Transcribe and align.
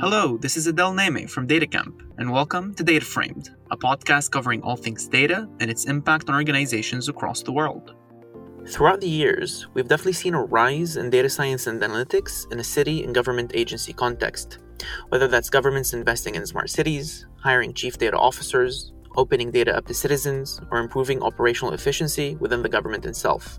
Hello, 0.00 0.36
this 0.36 0.56
is 0.56 0.68
Adel 0.68 0.92
Nehme 0.92 1.28
from 1.28 1.48
DataCamp, 1.48 2.02
and 2.18 2.30
welcome 2.30 2.72
to 2.74 2.84
DataFramed, 2.84 3.48
a 3.72 3.76
podcast 3.76 4.30
covering 4.30 4.62
all 4.62 4.76
things 4.76 5.08
data 5.08 5.48
and 5.58 5.68
its 5.68 5.86
impact 5.86 6.28
on 6.28 6.36
organizations 6.36 7.08
across 7.08 7.42
the 7.42 7.50
world. 7.50 7.96
Throughout 8.68 9.00
the 9.00 9.08
years, 9.08 9.66
we've 9.74 9.88
definitely 9.88 10.12
seen 10.12 10.34
a 10.34 10.44
rise 10.44 10.96
in 10.96 11.10
data 11.10 11.28
science 11.28 11.66
and 11.66 11.82
analytics 11.82 12.50
in 12.52 12.60
a 12.60 12.64
city 12.64 13.02
and 13.02 13.12
government 13.12 13.50
agency 13.56 13.92
context, 13.92 14.60
whether 15.08 15.26
that's 15.26 15.50
governments 15.50 15.92
investing 15.92 16.36
in 16.36 16.46
smart 16.46 16.70
cities, 16.70 17.26
hiring 17.42 17.74
chief 17.74 17.98
data 17.98 18.16
officers, 18.16 18.92
opening 19.16 19.50
data 19.50 19.76
up 19.76 19.86
to 19.86 19.94
citizens, 19.94 20.60
or 20.70 20.78
improving 20.78 21.20
operational 21.24 21.74
efficiency 21.74 22.36
within 22.36 22.62
the 22.62 22.68
government 22.68 23.04
itself. 23.04 23.58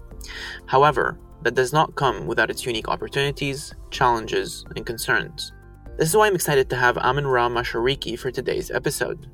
However, 0.67 1.19
that 1.41 1.55
does 1.55 1.73
not 1.73 1.95
come 1.95 2.27
without 2.27 2.49
its 2.49 2.65
unique 2.65 2.87
opportunities, 2.87 3.73
challenges, 3.91 4.63
and 4.77 4.85
concerns. 4.85 5.51
This 5.99 6.07
is 6.07 6.15
why 6.15 6.27
I'm 6.27 6.35
excited 6.35 6.69
to 6.69 6.77
have 6.77 6.97
Amen 6.97 7.27
Ra 7.27 7.49
Mashariki 7.49 8.17
for 8.17 8.31
today's 8.31 8.71
episode. 8.71 9.29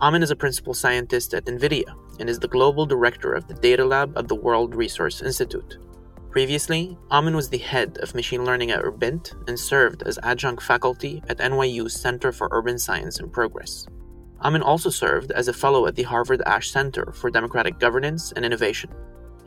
Amen 0.00 0.22
is 0.22 0.30
a 0.30 0.36
principal 0.36 0.72
scientist 0.72 1.34
at 1.34 1.46
NVIDIA 1.46 1.92
and 2.20 2.30
is 2.30 2.38
the 2.38 2.46
global 2.46 2.86
director 2.86 3.32
of 3.32 3.48
the 3.48 3.54
Data 3.54 3.84
Lab 3.84 4.16
at 4.16 4.28
the 4.28 4.36
World 4.36 4.76
Resource 4.76 5.22
Institute. 5.22 5.78
Previously, 6.30 6.96
Amen 7.10 7.34
was 7.34 7.48
the 7.48 7.58
head 7.58 7.98
of 7.98 8.14
machine 8.14 8.44
learning 8.44 8.70
at 8.70 8.84
Urbint 8.84 9.34
and 9.48 9.58
served 9.58 10.04
as 10.04 10.20
adjunct 10.22 10.62
faculty 10.62 11.20
at 11.26 11.38
NYU's 11.38 12.00
Center 12.00 12.30
for 12.30 12.48
Urban 12.52 12.78
Science 12.78 13.18
and 13.18 13.32
Progress. 13.32 13.84
Amen 14.42 14.62
also 14.62 14.90
served 14.90 15.32
as 15.32 15.48
a 15.48 15.52
fellow 15.52 15.88
at 15.88 15.96
the 15.96 16.04
Harvard 16.04 16.42
Ash 16.46 16.70
Center 16.70 17.10
for 17.12 17.28
Democratic 17.28 17.80
Governance 17.80 18.30
and 18.36 18.44
Innovation. 18.44 18.94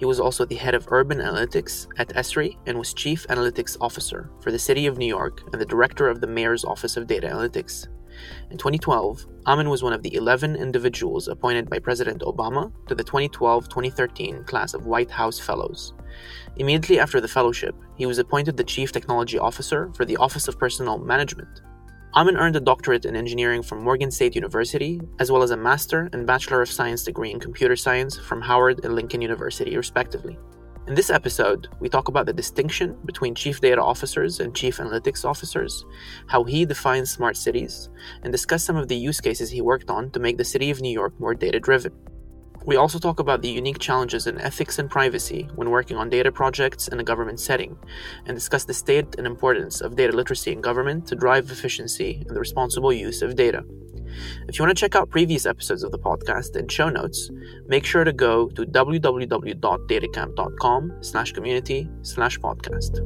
He 0.01 0.05
was 0.05 0.19
also 0.19 0.45
the 0.45 0.55
head 0.55 0.73
of 0.73 0.87
urban 0.91 1.19
analytics 1.19 1.85
at 1.99 2.09
Esri 2.15 2.57
and 2.65 2.79
was 2.79 2.91
chief 2.91 3.27
analytics 3.27 3.77
officer 3.79 4.31
for 4.41 4.51
the 4.51 4.57
city 4.57 4.87
of 4.87 4.97
New 4.97 5.05
York 5.05 5.43
and 5.53 5.61
the 5.61 5.65
director 5.73 6.09
of 6.09 6.19
the 6.19 6.25
mayor's 6.25 6.65
office 6.65 6.97
of 6.97 7.05
data 7.05 7.27
analytics. 7.27 7.87
In 8.49 8.57
2012, 8.57 9.27
Amen 9.45 9.69
was 9.69 9.83
one 9.83 9.93
of 9.93 10.01
the 10.01 10.15
11 10.15 10.55
individuals 10.55 11.27
appointed 11.27 11.69
by 11.69 11.77
President 11.77 12.23
Obama 12.23 12.71
to 12.87 12.95
the 12.95 13.03
2012 13.03 13.69
2013 13.69 14.43
class 14.45 14.73
of 14.73 14.87
White 14.87 15.11
House 15.11 15.39
Fellows. 15.39 15.93
Immediately 16.57 16.99
after 16.99 17.21
the 17.21 17.27
fellowship, 17.27 17.75
he 17.95 18.07
was 18.07 18.17
appointed 18.17 18.57
the 18.57 18.63
Chief 18.63 18.91
Technology 18.91 19.37
Officer 19.37 19.91
for 19.93 20.03
the 20.03 20.17
Office 20.17 20.47
of 20.47 20.57
Personnel 20.57 20.97
Management 20.97 21.61
Amen 22.13 22.35
earned 22.35 22.57
a 22.57 22.59
doctorate 22.59 23.05
in 23.05 23.15
engineering 23.15 23.63
from 23.63 23.85
Morgan 23.85 24.11
State 24.11 24.35
University, 24.35 24.99
as 25.19 25.31
well 25.31 25.43
as 25.43 25.51
a 25.51 25.55
master 25.55 26.09
and 26.11 26.27
bachelor 26.27 26.61
of 26.61 26.69
science 26.69 27.05
degree 27.05 27.31
in 27.31 27.39
computer 27.39 27.77
science 27.77 28.17
from 28.17 28.41
Howard 28.41 28.83
and 28.83 28.95
Lincoln 28.95 29.21
University, 29.21 29.77
respectively. 29.77 30.37
In 30.89 30.93
this 30.93 31.09
episode, 31.09 31.69
we 31.79 31.87
talk 31.87 32.09
about 32.09 32.25
the 32.25 32.33
distinction 32.33 32.97
between 33.05 33.33
chief 33.33 33.61
data 33.61 33.81
officers 33.81 34.41
and 34.41 34.53
chief 34.53 34.79
analytics 34.79 35.23
officers, 35.23 35.85
how 36.27 36.43
he 36.43 36.65
defines 36.65 37.09
smart 37.09 37.37
cities, 37.37 37.89
and 38.23 38.33
discuss 38.33 38.65
some 38.65 38.75
of 38.75 38.89
the 38.89 38.95
use 38.97 39.21
cases 39.21 39.49
he 39.49 39.61
worked 39.61 39.89
on 39.89 40.11
to 40.11 40.19
make 40.19 40.37
the 40.37 40.43
city 40.43 40.69
of 40.69 40.81
New 40.81 40.91
York 40.91 41.17
more 41.17 41.33
data 41.33 41.61
driven. 41.61 41.93
We 42.63 42.75
also 42.75 42.99
talk 42.99 43.19
about 43.19 43.41
the 43.41 43.49
unique 43.49 43.79
challenges 43.79 44.27
in 44.27 44.39
ethics 44.39 44.77
and 44.77 44.87
privacy 44.89 45.49
when 45.55 45.71
working 45.71 45.97
on 45.97 46.09
data 46.09 46.31
projects 46.31 46.87
in 46.87 46.99
a 46.99 47.03
government 47.03 47.39
setting, 47.39 47.75
and 48.25 48.37
discuss 48.37 48.65
the 48.65 48.73
state 48.73 49.15
and 49.17 49.25
importance 49.25 49.81
of 49.81 49.95
data 49.95 50.15
literacy 50.15 50.51
in 50.51 50.61
government 50.61 51.07
to 51.07 51.15
drive 51.15 51.49
efficiency 51.49 52.23
and 52.27 52.35
the 52.35 52.39
responsible 52.39 52.93
use 52.93 53.23
of 53.23 53.35
data. 53.35 53.63
If 54.47 54.59
you 54.59 54.65
want 54.65 54.77
to 54.77 54.79
check 54.79 54.95
out 54.95 55.09
previous 55.09 55.45
episodes 55.45 55.83
of 55.83 55.91
the 55.91 55.99
podcast 55.99 56.55
and 56.55 56.71
show 56.71 56.89
notes, 56.89 57.29
make 57.67 57.85
sure 57.85 58.03
to 58.03 58.13
go 58.13 58.49
to 58.49 58.65
www.datacamp.com 58.65 60.97
slash 61.01 61.31
community 61.31 61.89
slash 62.01 62.39
podcast. 62.39 62.99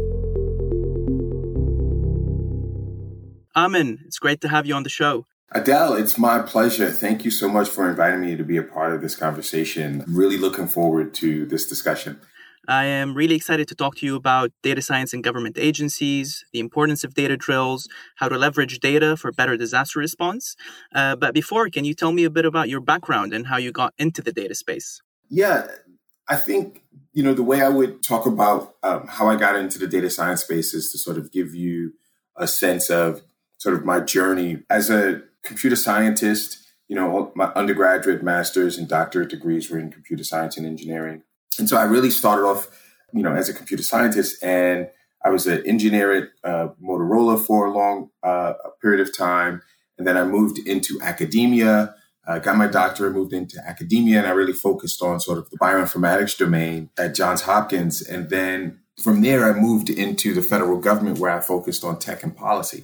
Amen, 3.56 4.00
it's 4.06 4.20
great 4.20 4.42
to 4.42 4.50
have 4.50 4.66
you 4.66 4.74
on 4.74 4.84
the 4.84 4.90
show. 4.90 5.26
Adel, 5.52 5.94
it's 5.94 6.18
my 6.18 6.42
pleasure. 6.42 6.90
Thank 6.90 7.24
you 7.24 7.32
so 7.32 7.48
much 7.48 7.70
for 7.70 7.90
inviting 7.90 8.22
me 8.22 8.36
to 8.36 8.44
be 8.44 8.58
a 8.58 8.64
part 8.64 8.94
of 8.94 9.02
this 9.02 9.16
conversation. 9.16 10.04
Really 10.08 10.38
looking 10.38 10.68
forward 10.68 11.14
to 11.16 11.46
this 11.46 11.68
discussion. 11.68 12.20
I 12.68 12.86
am 12.86 13.14
really 13.14 13.36
excited 13.36 13.68
to 13.68 13.76
talk 13.76 13.96
to 13.98 14.06
you 14.08 14.16
about 14.16 14.52
data 14.64 14.82
science 14.82 15.14
and 15.14 15.24
government 15.24 15.56
agencies, 15.60 16.44
the 16.52 16.60
importance 16.60 17.04
of 17.04 17.14
data 17.14 17.38
drills, 17.38 17.88
how 18.16 18.28
to 18.28 18.38
leverage 18.38 18.80
data 18.80 19.16
for 19.16 19.32
better 19.32 19.56
disaster 19.56 20.00
response. 20.00 20.56
Uh, 20.94 21.16
but 21.16 21.34
before, 21.34 21.70
can 21.70 21.86
you 21.86 21.94
tell 21.94 22.12
me 22.12 22.24
a 22.24 22.30
bit 22.30 22.46
about 22.46 22.68
your 22.68 22.82
background 22.82 23.34
and 23.34 23.48
how 23.48 23.58
you 23.58 23.72
got 23.72 23.94
into 24.00 24.22
the 24.22 24.32
data 24.32 24.56
space? 24.56 25.02
Yeah, 25.30 25.68
I 26.28 26.38
think, 26.38 26.82
you 27.14 27.22
know, 27.22 27.36
the 27.36 27.44
way 27.44 27.62
I 27.62 27.70
would 27.70 28.02
talk 28.02 28.26
about 28.26 28.76
um, 28.82 29.08
how 29.08 29.28
I 29.28 29.36
got 29.36 29.56
into 29.56 29.78
the 29.78 29.88
data 29.88 30.10
science 30.10 30.42
space 30.44 30.74
is 30.74 30.92
to 30.92 30.98
sort 30.98 31.18
of 31.18 31.32
give 31.32 31.54
you 31.54 31.94
a 32.36 32.48
sense 32.48 32.90
of 32.90 33.22
sort 33.58 33.76
of 33.76 33.86
my 33.86 34.00
journey 34.00 34.64
as 34.70 34.90
a 34.90 35.22
computer 35.46 35.76
scientist. 35.76 36.58
You 36.88 36.96
know, 36.96 37.32
my 37.36 37.46
undergraduate, 37.56 38.22
master's, 38.22 38.78
and 38.78 38.88
doctorate 38.88 39.30
degrees 39.30 39.72
were 39.72 39.80
in 39.80 39.92
computer 39.92 40.24
science 40.24 40.58
and 40.58 40.66
engineering. 40.66 41.24
And 41.58 41.68
so 41.68 41.78
I 41.78 41.84
really 41.84 42.12
started 42.12 42.44
off, 42.44 42.68
you 43.14 43.24
know, 43.24 43.34
as 43.34 43.50
a 43.50 43.54
computer 43.54 43.84
scientist, 43.84 44.44
and 44.44 44.90
I 45.24 45.30
was 45.30 45.48
an 45.48 45.66
engineer 45.66 46.14
at 46.14 46.30
uh, 46.44 46.68
Motorola 46.84 47.44
for 47.44 47.66
a 47.66 47.74
long 47.74 48.10
uh, 48.22 48.54
period 48.82 49.02
of 49.02 49.16
time, 49.18 49.62
and 49.98 50.06
then 50.06 50.18
I 50.18 50.24
moved 50.24 50.60
into 50.60 51.00
academia. 51.02 51.96
I 52.28 52.40
got 52.40 52.58
my 52.58 52.68
doctorate, 52.68 53.14
moved 53.14 53.34
into 53.34 53.60
academia, 53.66 54.20
and 54.20 54.28
I 54.28 54.32
really 54.32 54.54
focused 54.54 55.02
on 55.02 55.20
sort 55.20 55.38
of 55.38 55.50
the 55.50 55.58
bioinformatics 55.58 56.38
domain 56.38 56.90
at 56.98 57.16
Johns 57.16 57.42
Hopkins. 57.42 58.02
And 58.02 58.30
then 58.30 58.82
from 59.02 59.22
there, 59.22 59.46
I 59.46 59.60
moved 59.60 59.90
into 59.90 60.34
the 60.34 60.42
federal 60.42 60.80
government 60.80 61.20
where 61.20 61.32
I 61.32 61.40
focused 61.42 61.84
on 61.84 62.00
tech 62.00 62.24
and 62.24 62.36
policy. 62.36 62.84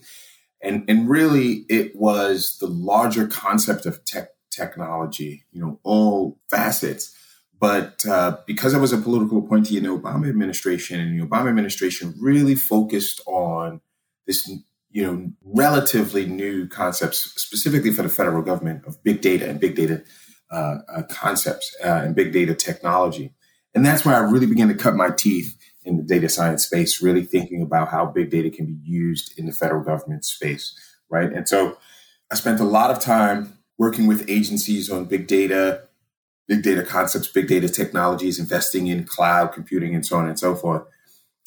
And, 0.64 0.84
and 0.88 1.10
really, 1.10 1.66
it 1.70 1.96
was 1.96 2.58
the 2.60 2.68
larger 2.68 3.28
concept 3.28 3.86
of 3.86 4.04
tech 4.06 4.30
technology, 4.52 5.46
you 5.52 5.62
know, 5.62 5.80
all 5.84 6.40
facets. 6.50 7.16
But 7.60 8.06
uh, 8.08 8.38
because 8.48 8.74
I 8.74 8.80
was 8.80 8.92
a 8.92 8.98
political 8.98 9.40
appointee 9.40 9.78
in 9.78 9.84
the 9.84 9.90
Obama 9.90 10.28
administration, 10.30 11.00
and 11.00 11.20
the 11.20 11.26
Obama 11.26 11.50
administration 11.50 12.16
really 12.20 12.56
focused 12.56 13.22
on 13.28 13.82
this, 14.28 14.50
you 14.90 15.04
know, 15.04 15.32
relatively 15.44 16.26
new 16.26 16.68
concepts, 16.68 17.20
specifically 17.42 17.92
for 17.92 18.02
the 18.02 18.10
federal 18.10 18.42
government 18.42 18.84
of 18.86 19.04
big 19.04 19.22
data 19.22 19.48
and 19.48 19.60
big 19.60 19.76
data 19.76 20.04
uh, 20.52 20.80
uh, 20.94 21.04
concepts 21.04 21.76
uh, 21.84 22.02
and 22.04 22.16
big 22.16 22.34
data 22.34 22.54
technology. 22.54 23.34
And 23.74 23.86
that's 23.86 24.04
where 24.04 24.16
I 24.16 24.20
really 24.20 24.48
began 24.48 24.68
to 24.68 24.74
cut 24.74 24.96
my 24.96 25.10
teeth 25.10 25.56
in 25.84 25.98
the 25.98 26.04
data 26.04 26.30
science 26.30 26.66
space, 26.66 27.02
really 27.02 27.24
thinking 27.24 27.62
about 27.62 27.90
how 27.90 28.06
big 28.06 28.30
data 28.30 28.50
can 28.50 28.66
be 28.66 28.78
used 28.84 29.38
in 29.38 29.46
the 29.46 29.52
federal 29.52 29.84
government 29.84 30.26
space, 30.26 30.78
right? 31.10 31.32
And 31.32 31.48
so 31.48 31.78
I 32.32 32.36
spent 32.36 32.60
a 32.60 32.66
lot 32.66 32.92
of 32.92 33.00
time 33.00 33.58
working 33.78 34.08
with 34.08 34.30
agencies 34.30 34.90
on 34.92 35.06
big 35.06 35.28
data, 35.28 35.84
big 36.48 36.62
data 36.62 36.84
concepts, 36.84 37.28
big 37.28 37.48
data 37.48 37.68
technologies, 37.68 38.40
investing 38.40 38.88
in 38.88 39.04
cloud 39.06 39.54
computing, 39.54 39.96
and 39.96 40.06
so 40.06 40.18
on 40.18 40.28
and 40.28 40.38
so 40.38 40.56
forth. 40.56 40.84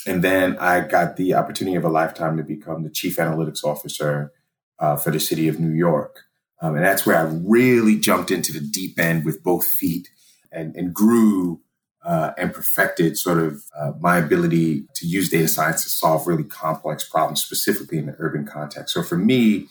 And 0.06 0.22
then 0.22 0.58
I 0.58 0.80
got 0.80 1.16
the 1.16 1.34
opportunity 1.34 1.76
of 1.76 1.84
a 1.84 1.88
lifetime 1.88 2.36
to 2.36 2.42
become 2.42 2.82
the 2.82 2.90
chief 2.90 3.16
analytics 3.16 3.64
officer 3.64 4.32
uh, 4.78 4.96
for 4.96 5.10
the 5.10 5.20
city 5.20 5.48
of 5.48 5.60
New 5.60 5.74
York. 5.74 6.24
Um, 6.60 6.76
and 6.76 6.84
that's 6.84 7.06
where 7.06 7.16
I 7.16 7.22
really 7.22 7.98
jumped 7.98 8.30
into 8.30 8.52
the 8.52 8.60
deep 8.60 8.98
end 8.98 9.24
with 9.24 9.42
both 9.42 9.66
feet 9.66 10.08
and, 10.52 10.74
and 10.76 10.94
grew 10.94 11.60
uh, 12.04 12.32
and 12.36 12.52
perfected 12.52 13.16
sort 13.16 13.38
of 13.38 13.62
uh, 13.78 13.92
my 13.98 14.18
ability 14.18 14.84
to 14.94 15.06
use 15.06 15.28
data 15.30 15.48
science 15.48 15.82
to 15.84 15.88
solve 15.88 16.26
really 16.26 16.44
complex 16.44 17.08
problems, 17.08 17.42
specifically 17.42 17.98
in 17.98 18.06
the 18.06 18.16
urban 18.18 18.44
context. 18.46 18.94
So 18.94 19.02
for 19.02 19.16
me, 19.16 19.66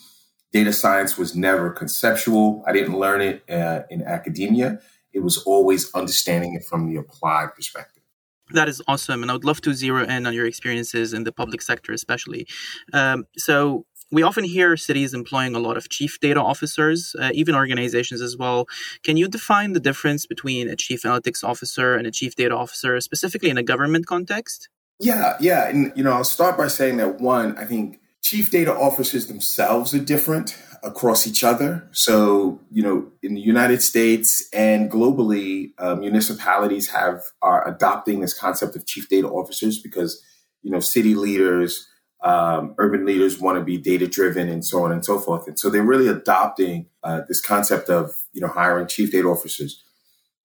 data 0.52 0.74
science 0.74 1.18
was 1.18 1.36
never 1.36 1.70
conceptual. 1.70 2.64
I 2.66 2.74
didn't 2.74 2.98
learn 2.98 3.22
it 3.22 3.44
uh, 3.50 3.82
in 3.90 4.04
academia. 4.04 4.80
It 5.12 5.20
was 5.20 5.38
always 5.40 5.94
understanding 5.94 6.56
it 6.56 6.64
from 6.64 6.90
the 6.92 7.00
applied 7.00 7.54
perspective. 7.56 8.04
That 8.52 8.68
is 8.68 8.82
awesome. 8.88 9.22
And 9.22 9.32
I 9.32 9.34
would 9.34 9.46
love 9.46 9.62
to 9.62 9.74
zero 9.74 10.04
in 10.04 10.28
on 10.28 10.34
your 10.34 10.46
experiences 10.46 11.14
in 11.14 11.24
the 11.24 11.32
public 11.32 11.62
sector, 11.62 11.94
especially. 11.94 12.48
Um, 12.92 13.26
so, 13.38 13.86
we 14.14 14.22
often 14.22 14.44
hear 14.44 14.78
cities 14.78 15.14
employing 15.16 15.56
a 15.56 15.60
lot 15.60 15.76
of 15.76 15.90
chief 15.90 16.20
data 16.20 16.40
officers, 16.40 17.16
uh, 17.20 17.32
even 17.34 17.56
organizations 17.56 18.22
as 18.22 18.38
well. 18.38 18.68
Can 19.04 19.18
you 19.18 19.28
define 19.28 19.74
the 19.74 19.80
difference 19.80 20.28
between 20.28 20.70
a 20.70 20.76
chief 20.76 21.02
analytics 21.02 21.44
officer 21.44 21.96
and 21.96 22.06
a 22.06 22.12
chief 22.12 22.36
data 22.36 22.56
officer, 22.56 23.02
specifically 23.02 23.50
in 23.50 23.58
a 23.58 23.64
government 23.64 24.06
context? 24.06 24.70
Yeah, 25.00 25.36
yeah. 25.40 25.68
And, 25.68 25.92
you 25.96 26.04
know, 26.04 26.14
I'll 26.14 26.24
start 26.24 26.60
by 26.60 26.68
saying 26.68 26.98
that 26.98 27.20
one, 27.20 27.58
I 27.58 27.66
think 27.66 28.00
chief 28.22 28.52
data 28.52 28.72
officers 28.72 29.26
themselves 29.26 29.96
are 29.96 30.00
different 30.00 30.56
across 30.84 31.26
each 31.26 31.44
other. 31.44 31.90
So, 31.92 32.60
you 32.72 32.84
know, 32.84 33.12
in 33.24 33.34
the 33.34 33.42
United 33.42 33.82
States 33.82 34.48
and 34.54 34.92
globally, 34.92 35.72
uh, 35.80 35.96
municipalities 35.96 36.90
have 36.90 37.24
are 37.42 37.68
adopting 37.68 38.20
this 38.20 38.38
concept 38.38 38.76
of 38.76 38.86
chief 38.86 39.10
data 39.10 39.28
officers 39.28 39.80
because, 39.82 40.22
you 40.62 40.70
know, 40.70 40.80
city 40.80 41.16
leaders, 41.16 41.88
um, 42.24 42.74
urban 42.78 43.06
leaders 43.06 43.40
want 43.40 43.58
to 43.58 43.64
be 43.64 43.78
data 43.78 44.08
driven 44.08 44.48
and 44.48 44.66
so 44.66 44.84
on 44.84 44.92
and 44.92 45.04
so 45.04 45.20
forth. 45.20 45.48
And 45.48 45.60
so 45.60 45.70
they're 45.70 45.84
really 45.84 46.08
adopting 46.08 46.88
uh, 47.04 47.22
this 47.28 47.42
concept 47.42 47.90
of 47.90 48.16
you 48.32 48.42
know 48.42 48.48
hiring 48.48 48.88
chief 48.88 49.12
data 49.12 49.28
officers. 49.28 49.84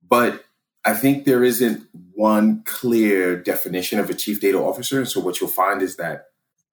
But 0.07 0.45
I 0.85 0.95
think 0.95 1.25
there 1.25 1.45
isn't 1.45 1.87
one 2.15 2.63
clear 2.65 3.37
definition 3.37 3.99
of 4.01 4.11
a 4.11 4.15
chief 4.15 4.41
data 4.41 4.59
officer. 4.59 4.99
And 4.99 5.09
so 5.09 5.21
what 5.21 5.41
you'll 5.41 5.51
find 5.51 5.83
is 5.83 5.97
that 5.97 6.27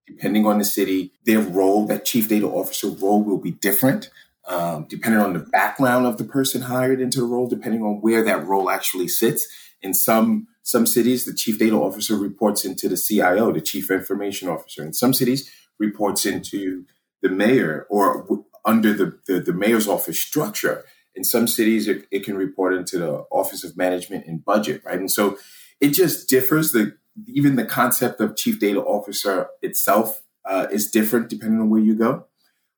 depending 0.08 0.46
on 0.46 0.58
the 0.58 0.66
city, 0.66 1.12
their 1.26 1.42
role, 1.42 1.86
that 1.88 2.06
chief 2.06 2.30
data 2.30 2.48
officer 2.48 2.88
role 2.88 3.24
will 3.24 3.40
be 3.40 3.52
different. 3.52 4.10
Um, 4.48 4.86
depending 4.88 5.22
on 5.22 5.34
the 5.34 5.40
background 5.40 6.06
of 6.06 6.20
the 6.20 6.24
person 6.24 6.62
hired 6.62 7.02
into 7.02 7.20
the 7.20 7.26
role, 7.26 7.48
depending 7.48 7.82
on 7.82 7.96
where 8.02 8.24
that 8.24 8.46
role 8.46 8.70
actually 8.70 9.08
sits. 9.08 9.48
In 9.82 9.94
some 9.94 10.48
some 10.66 10.88
cities, 10.88 11.26
the 11.26 11.34
chief 11.34 11.60
data 11.60 11.76
officer 11.76 12.16
reports 12.16 12.66
into 12.66 12.90
the 12.90 12.98
CIO, 12.98 13.52
the 13.52 13.62
chief 13.62 13.92
information 13.92 14.50
officer. 14.50 14.84
In 14.84 14.94
some 14.94 15.14
cities, 15.14 15.48
reports 15.78 16.26
into 16.26 16.86
the 17.22 17.30
mayor 17.30 17.86
or 17.88 18.44
under 18.66 18.92
the, 18.92 19.20
the, 19.28 19.40
the 19.40 19.54
mayor's 19.54 19.88
office 19.88 20.20
structure. 20.20 20.84
In 21.14 21.24
some 21.24 21.48
cities, 21.48 21.88
it, 21.88 22.08
it, 22.10 22.26
can 22.26 22.36
report 22.36 22.74
into 22.74 22.98
the 22.98 23.26
Office 23.32 23.64
of 23.64 23.78
Management 23.78 24.26
and 24.26 24.44
Budget, 24.44 24.82
right? 24.84 25.00
And 25.00 25.12
so 25.12 25.38
it 25.80 25.90
just 25.90 26.28
differs. 26.28 26.72
The 26.72 26.98
even 27.28 27.58
the 27.58 27.64
concept 27.64 28.20
of 28.20 28.36
chief 28.36 28.60
data 28.60 28.82
officer 28.82 29.48
itself 29.62 30.24
uh, 30.46 30.66
is 30.72 30.90
different 30.90 31.30
depending 31.30 31.62
on 31.62 31.70
where 31.70 31.80
you 31.80 31.96
go. 31.96 32.26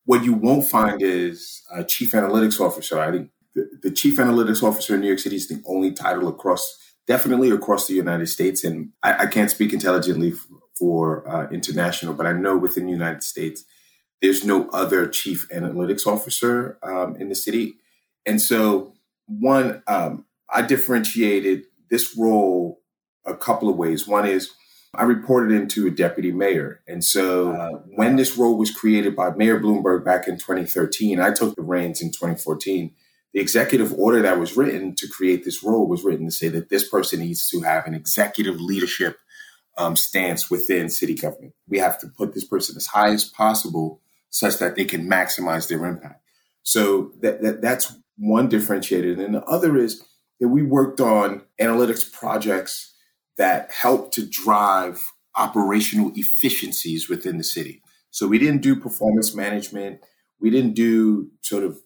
What 0.04 0.26
you 0.26 0.34
won't 0.34 0.68
find 0.68 1.02
is 1.02 1.64
a 1.74 1.86
chief 1.86 2.12
analytics 2.12 2.60
officer. 2.60 3.00
I 3.00 3.12
think 3.12 3.32
the, 3.56 3.70
the 3.82 3.92
chief 3.92 4.18
analytics 4.18 4.62
officer 4.62 4.96
in 4.96 5.02
New 5.02 5.08
York 5.08 5.20
City 5.20 5.38
is 5.38 5.48
the 5.48 5.64
only 5.66 5.92
title 5.92 6.28
across, 6.28 6.78
definitely 7.08 7.50
across 7.50 7.88
the 7.88 7.94
United 7.94 8.28
States. 8.28 8.64
And 8.64 8.92
I, 9.02 9.24
I 9.24 9.26
can't 9.28 9.50
speak 9.50 9.74
intelligently 9.74 10.34
for, 10.78 11.28
uh, 11.28 11.50
international, 11.50 12.14
but 12.14 12.28
I 12.28 12.34
know 12.34 12.56
within 12.58 12.86
the 12.86 12.92
United 12.92 13.24
States, 13.24 13.64
there's 14.22 14.44
no 14.44 14.70
other 14.70 15.08
chief 15.08 15.48
analytics 15.50 16.06
officer 16.06 16.78
um, 16.84 17.16
in 17.16 17.30
the 17.30 17.36
city. 17.36 17.78
And 18.26 18.42
so, 18.42 18.94
one, 19.28 19.84
um, 19.88 20.26
I 20.50 20.62
differentiated 20.62 21.64
this 21.90 22.16
role 22.18 22.82
a 23.26 23.36
couple 23.36 23.70
of 23.70 23.76
ways. 23.76 24.08
One 24.08 24.26
is 24.26 24.52
I 24.94 25.04
reported 25.04 25.54
into 25.54 25.86
a 25.88 25.92
deputy 25.92 26.32
mayor. 26.32 26.82
And 26.88 27.04
so 27.04 27.52
uh, 27.52 27.72
when 27.96 28.16
this 28.16 28.38
role 28.38 28.58
was 28.58 28.72
created 28.72 29.16
by 29.16 29.32
Mayor 29.32 29.60
Bloomberg 29.60 30.04
back 30.04 30.28
in 30.28 30.38
2013, 30.38 31.20
I 31.20 31.32
took 31.32 31.56
the 31.56 31.62
reins 31.62 32.02
in 32.02 32.10
2014. 32.10 32.94
The 33.38 33.42
executive 33.42 33.94
order 33.94 34.24
that 34.24 34.40
was 34.40 34.58
written 34.58 34.96
to 34.96 35.08
create 35.08 35.46
this 35.46 35.64
role 35.64 35.88
was 35.88 36.04
written 36.04 36.26
to 36.26 36.32
say 36.32 36.48
that 36.48 36.70
this 36.70 36.90
person 36.90 37.20
needs 37.20 37.48
to 37.50 37.62
have 37.62 37.86
an 37.86 37.94
executive 37.94 38.60
leadership 38.60 39.20
um, 39.78 39.96
stance 39.96 40.50
within 40.50 40.90
city 40.90 41.14
government. 41.14 41.54
We 41.68 41.78
have 41.78 42.00
to 42.00 42.08
put 42.08 42.34
this 42.34 42.46
person 42.46 42.76
as 42.78 42.88
high 42.88 43.12
as 43.12 43.26
possible 43.26 44.02
such 44.32 44.58
that 44.58 44.76
they 44.76 44.86
can 44.86 45.08
maximize 45.08 45.70
their 45.70 45.86
impact. 45.86 46.24
So 46.64 47.12
that, 47.22 47.44
that 47.44 47.62
that's 47.62 47.96
one 48.18 48.50
differentiator. 48.50 49.24
And 49.24 49.36
the 49.36 49.44
other 49.44 49.78
is 49.78 50.04
that 50.40 50.48
we 50.48 50.64
worked 50.64 51.00
on 51.00 51.44
analytics 51.62 52.12
projects 52.12 52.96
that 53.38 53.70
help 53.72 54.12
to 54.14 54.26
drive 54.26 55.12
operational 55.36 56.12
efficiencies 56.16 57.08
within 57.08 57.38
the 57.38 57.44
city. 57.44 57.84
So 58.10 58.28
we 58.28 58.40
didn't 58.40 58.64
do 58.64 58.76
performance 58.76 59.36
management. 59.36 60.00
We 60.40 60.50
didn't 60.50 60.74
do 60.74 61.30
sort 61.44 61.64
of 61.64 61.78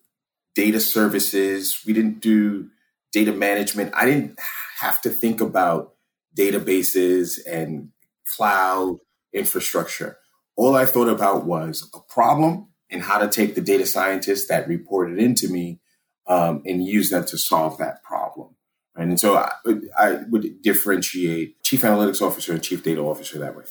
data 0.56 0.80
services. 0.80 1.81
We 1.86 1.94
didn't 1.94 2.19
do 2.19 2.69
data 3.12 3.31
management. 3.31 3.94
I 3.95 4.06
didn't 4.06 4.39
have 4.80 5.01
to 5.01 5.09
think 5.09 5.42
about 5.42 5.94
databases 6.38 7.39
and 7.45 7.89
cloud 8.25 9.00
infrastructure. 9.33 10.18
All 10.56 10.75
I 10.75 10.86
thought 10.86 11.09
about 11.09 11.45
was 11.45 11.89
a 11.94 12.00
problem 12.00 12.68
and 12.89 13.01
how 13.01 13.19
to 13.19 13.27
take 13.27 13.56
the 13.56 13.62
data 13.62 13.86
scientists 13.86 14.48
that 14.48 14.68
reported 14.68 15.18
into 15.18 15.48
me 15.48 15.80
um, 16.27 16.62
and 16.65 16.86
use 16.86 17.09
them 17.09 17.25
to 17.25 17.38
solve 17.38 17.77
that 17.77 18.04
problem. 18.04 18.56
Right? 18.95 19.07
And 19.07 19.19
so 19.19 19.38
I, 19.38 19.51
I 19.97 20.19
would 20.30 20.62
differentiate 20.62 21.63
chief 21.63 21.81
analytics 21.81 22.21
officer 22.21 22.51
and 22.54 22.62
chief 22.62 22.83
data 22.83 23.01
officer 23.01 23.39
that 23.39 23.56
way. 23.56 23.63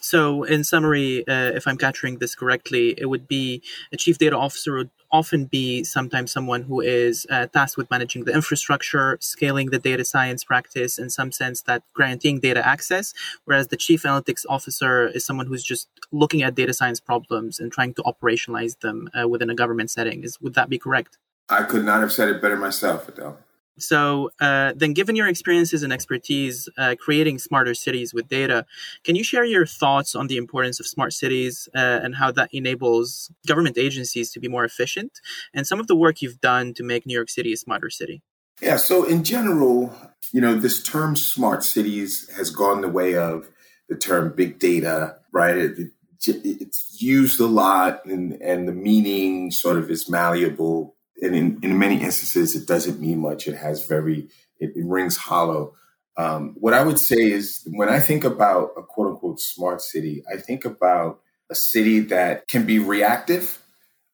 So, 0.00 0.42
in 0.42 0.64
summary, 0.64 1.26
uh, 1.26 1.52
if 1.54 1.66
I'm 1.66 1.78
capturing 1.78 2.18
this 2.18 2.34
correctly, 2.34 2.94
it 2.98 3.06
would 3.06 3.26
be 3.26 3.62
a 3.90 3.96
chief 3.96 4.18
data 4.18 4.36
officer 4.36 4.74
would 4.74 4.90
often 5.14 5.44
be 5.44 5.84
sometimes 5.84 6.32
someone 6.32 6.62
who 6.62 6.80
is 6.80 7.24
uh, 7.30 7.46
tasked 7.46 7.76
with 7.78 7.88
managing 7.88 8.24
the 8.24 8.34
infrastructure, 8.34 9.16
scaling 9.20 9.70
the 9.70 9.78
data 9.78 10.04
science 10.04 10.42
practice, 10.42 10.98
in 10.98 11.08
some 11.08 11.30
sense 11.30 11.62
that 11.62 11.82
granting 11.94 12.40
data 12.40 12.66
access, 12.74 13.14
whereas 13.44 13.68
the 13.68 13.76
chief 13.76 14.02
analytics 14.02 14.44
officer 14.48 15.06
is 15.06 15.24
someone 15.24 15.46
who's 15.46 15.62
just 15.62 15.88
looking 16.10 16.42
at 16.42 16.56
data 16.56 16.74
science 16.74 16.98
problems 16.98 17.60
and 17.60 17.70
trying 17.70 17.94
to 17.94 18.02
operationalize 18.02 18.74
them 18.80 19.08
uh, 19.14 19.28
within 19.28 19.50
a 19.50 19.54
government 19.54 19.88
setting. 19.90 20.24
Is 20.24 20.40
would 20.40 20.54
that 20.54 20.68
be 20.68 20.78
correct? 20.78 21.18
I 21.48 21.62
could 21.62 21.84
not 21.84 22.00
have 22.00 22.12
said 22.12 22.28
it 22.28 22.42
better 22.42 22.56
myself, 22.56 23.08
Adel. 23.08 23.38
So, 23.78 24.30
uh, 24.40 24.72
then 24.76 24.92
given 24.92 25.16
your 25.16 25.28
experiences 25.28 25.82
and 25.82 25.92
expertise 25.92 26.68
uh, 26.78 26.94
creating 26.98 27.38
smarter 27.38 27.74
cities 27.74 28.14
with 28.14 28.28
data, 28.28 28.66
can 29.02 29.16
you 29.16 29.24
share 29.24 29.44
your 29.44 29.66
thoughts 29.66 30.14
on 30.14 30.28
the 30.28 30.36
importance 30.36 30.78
of 30.80 30.86
smart 30.86 31.12
cities 31.12 31.68
uh, 31.74 32.00
and 32.02 32.14
how 32.14 32.30
that 32.32 32.50
enables 32.52 33.32
government 33.46 33.76
agencies 33.76 34.30
to 34.32 34.40
be 34.40 34.48
more 34.48 34.64
efficient 34.64 35.20
and 35.52 35.66
some 35.66 35.80
of 35.80 35.86
the 35.86 35.96
work 35.96 36.22
you've 36.22 36.40
done 36.40 36.74
to 36.74 36.82
make 36.82 37.06
New 37.06 37.14
York 37.14 37.30
City 37.30 37.52
a 37.52 37.56
smarter 37.56 37.90
city? 37.90 38.22
Yeah, 38.60 38.76
so 38.76 39.04
in 39.04 39.24
general, 39.24 39.92
you 40.32 40.40
know, 40.40 40.54
this 40.54 40.82
term 40.82 41.16
smart 41.16 41.64
cities 41.64 42.28
has 42.36 42.50
gone 42.50 42.80
the 42.80 42.88
way 42.88 43.16
of 43.16 43.50
the 43.88 43.96
term 43.96 44.32
big 44.34 44.58
data, 44.58 45.16
right? 45.32 45.56
It, 45.56 45.78
it, 45.78 45.90
it's 46.26 46.96
used 47.00 47.40
a 47.40 47.46
lot 47.46 48.04
and, 48.06 48.34
and 48.40 48.68
the 48.68 48.72
meaning 48.72 49.50
sort 49.50 49.76
of 49.76 49.90
is 49.90 50.08
malleable 50.08 50.93
and 51.24 51.34
in, 51.34 51.58
in 51.62 51.78
many 51.78 52.02
instances, 52.02 52.54
it 52.54 52.66
doesn't 52.66 53.00
mean 53.00 53.20
much. 53.20 53.48
It 53.48 53.56
has 53.56 53.86
very, 53.86 54.28
it, 54.58 54.72
it 54.76 54.84
rings 54.84 55.16
hollow. 55.16 55.74
Um, 56.16 56.54
what 56.60 56.74
I 56.74 56.82
would 56.82 56.98
say 56.98 57.16
is 57.16 57.66
when 57.66 57.88
I 57.88 57.98
think 57.98 58.24
about 58.24 58.72
a 58.76 58.82
quote 58.82 59.08
unquote 59.08 59.40
smart 59.40 59.80
city, 59.80 60.22
I 60.32 60.36
think 60.36 60.64
about 60.64 61.20
a 61.50 61.54
city 61.54 62.00
that 62.00 62.46
can 62.48 62.66
be 62.66 62.78
reactive 62.78 63.62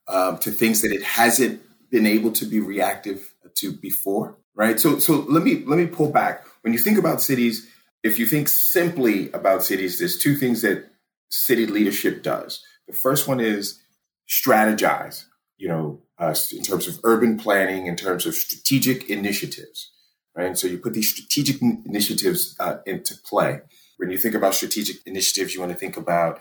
um, 0.08 0.38
to 0.38 0.50
things 0.50 0.82
that 0.82 0.92
it 0.92 1.02
hasn't 1.02 1.62
been 1.90 2.06
able 2.06 2.32
to 2.32 2.44
be 2.46 2.60
reactive 2.60 3.34
to 3.56 3.72
before, 3.72 4.36
right? 4.54 4.80
So, 4.80 4.98
so 4.98 5.20
let 5.28 5.42
me 5.42 5.62
let 5.66 5.78
me 5.78 5.86
pull 5.86 6.10
back. 6.10 6.44
When 6.62 6.72
you 6.72 6.78
think 6.78 6.98
about 6.98 7.20
cities, 7.20 7.68
if 8.02 8.18
you 8.18 8.26
think 8.26 8.48
simply 8.48 9.30
about 9.32 9.64
cities, 9.64 9.98
there's 9.98 10.16
two 10.16 10.36
things 10.36 10.62
that 10.62 10.90
city 11.28 11.66
leadership 11.66 12.22
does. 12.22 12.64
The 12.86 12.94
first 12.94 13.28
one 13.28 13.40
is 13.40 13.80
strategize. 14.28 15.24
You 15.60 15.68
know, 15.68 16.02
uh, 16.18 16.34
in 16.52 16.62
terms 16.62 16.88
of 16.88 16.98
urban 17.04 17.38
planning, 17.38 17.86
in 17.86 17.94
terms 17.94 18.24
of 18.24 18.34
strategic 18.34 19.10
initiatives, 19.10 19.90
right? 20.34 20.56
So 20.56 20.66
you 20.66 20.78
put 20.78 20.94
these 20.94 21.12
strategic 21.12 21.60
initiatives 21.60 22.56
uh, 22.58 22.78
into 22.86 23.14
play. 23.24 23.60
When 23.98 24.10
you 24.10 24.16
think 24.16 24.34
about 24.34 24.54
strategic 24.54 24.96
initiatives, 25.06 25.54
you 25.54 25.60
want 25.60 25.72
to 25.72 25.78
think 25.78 25.98
about, 25.98 26.40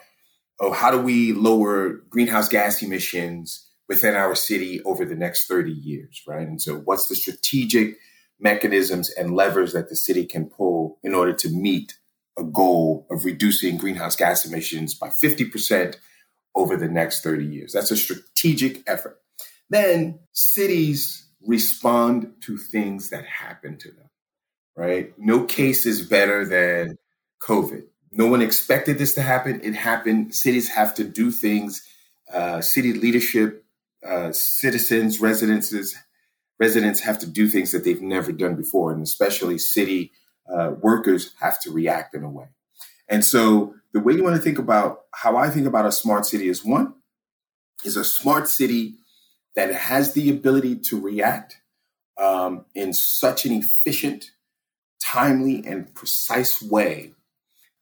oh, 0.61 0.71
how 0.71 0.89
do 0.89 0.99
we 0.99 1.33
lower 1.33 2.01
greenhouse 2.09 2.47
gas 2.47 2.81
emissions 2.81 3.67
within 3.89 4.15
our 4.15 4.35
city 4.35 4.81
over 4.83 5.03
the 5.03 5.15
next 5.15 5.47
30 5.47 5.71
years, 5.71 6.21
right? 6.25 6.47
And 6.47 6.61
so 6.61 6.75
what's 6.77 7.07
the 7.09 7.15
strategic 7.15 7.97
mechanisms 8.39 9.09
and 9.09 9.35
levers 9.35 9.73
that 9.73 9.89
the 9.89 9.95
city 9.95 10.25
can 10.25 10.45
pull 10.45 10.97
in 11.03 11.13
order 11.13 11.33
to 11.33 11.49
meet 11.49 11.97
a 12.37 12.43
goal 12.43 13.05
of 13.11 13.25
reducing 13.25 13.77
greenhouse 13.77 14.15
gas 14.15 14.45
emissions 14.45 14.93
by 14.93 15.09
50% 15.09 15.97
over 16.55 16.75
the 16.75 16.87
next 16.87 17.23
30 17.23 17.45
years? 17.45 17.73
That's 17.73 17.91
a 17.91 17.97
strategic 17.97 18.83
effort. 18.87 19.19
Then 19.69 20.19
cities 20.33 21.27
respond 21.45 22.33
to 22.41 22.57
things 22.57 23.09
that 23.09 23.25
happen 23.25 23.77
to 23.77 23.91
them, 23.91 24.09
right? 24.75 25.13
No 25.17 25.43
case 25.43 25.85
is 25.85 26.07
better 26.07 26.45
than 26.45 26.97
COVID. 27.41 27.83
No 28.11 28.27
one 28.27 28.41
expected 28.41 28.97
this 28.97 29.13
to 29.13 29.21
happen. 29.21 29.61
It 29.63 29.75
happened. 29.75 30.33
Cities 30.33 30.69
have 30.69 30.95
to 30.95 31.03
do 31.03 31.31
things. 31.31 31.83
Uh, 32.33 32.61
city 32.61 32.93
leadership, 32.93 33.63
uh, 34.05 34.31
citizens, 34.31 35.19
residences, 35.19 35.95
residents 36.59 36.99
have 37.01 37.19
to 37.19 37.27
do 37.27 37.47
things 37.47 37.71
that 37.71 37.83
they've 37.83 38.01
never 38.01 38.31
done 38.31 38.55
before, 38.55 38.91
and 38.91 39.01
especially 39.01 39.57
city 39.57 40.11
uh, 40.51 40.71
workers 40.79 41.31
have 41.39 41.59
to 41.61 41.71
react 41.71 42.13
in 42.13 42.23
a 42.23 42.29
way. 42.29 42.47
And 43.09 43.25
so, 43.25 43.75
the 43.91 43.99
way 43.99 44.13
you 44.13 44.23
want 44.23 44.35
to 44.35 44.41
think 44.41 44.59
about 44.59 45.05
how 45.11 45.35
I 45.35 45.49
think 45.49 45.65
about 45.65 45.87
a 45.87 45.91
smart 45.91 46.25
city 46.25 46.47
is 46.47 46.63
one 46.63 46.93
is 47.83 47.97
a 47.97 48.03
smart 48.03 48.47
city 48.47 48.95
that 49.55 49.73
has 49.73 50.13
the 50.13 50.29
ability 50.29 50.75
to 50.75 50.99
react 50.99 51.57
um, 52.17 52.65
in 52.75 52.93
such 52.93 53.45
an 53.45 53.53
efficient, 53.53 54.31
timely, 55.01 55.63
and 55.65 55.93
precise 55.95 56.61
way 56.61 57.13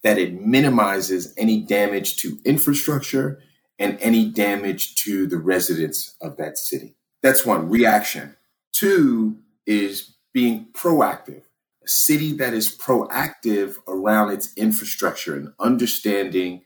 that 0.04 0.18
it 0.18 0.40
minimizes 0.40 1.34
any 1.38 1.60
damage 1.60 2.16
to 2.18 2.38
infrastructure 2.46 3.42
and 3.80 3.98
any 4.00 4.30
damage 4.30 4.96
to 4.96 5.28
the 5.28 5.38
residents 5.38 6.16
of 6.22 6.38
that 6.38 6.58
city. 6.58 6.96
That's 7.22 7.46
one 7.46 7.70
reaction. 7.70 8.38
Two 8.72 9.38
is 9.66 10.14
being 10.34 10.68
proactive. 10.74 11.44
City 11.90 12.34
that 12.34 12.54
is 12.54 12.76
proactive 12.76 13.78
around 13.88 14.32
its 14.32 14.54
infrastructure 14.56 15.36
and 15.36 15.54
understanding 15.60 16.62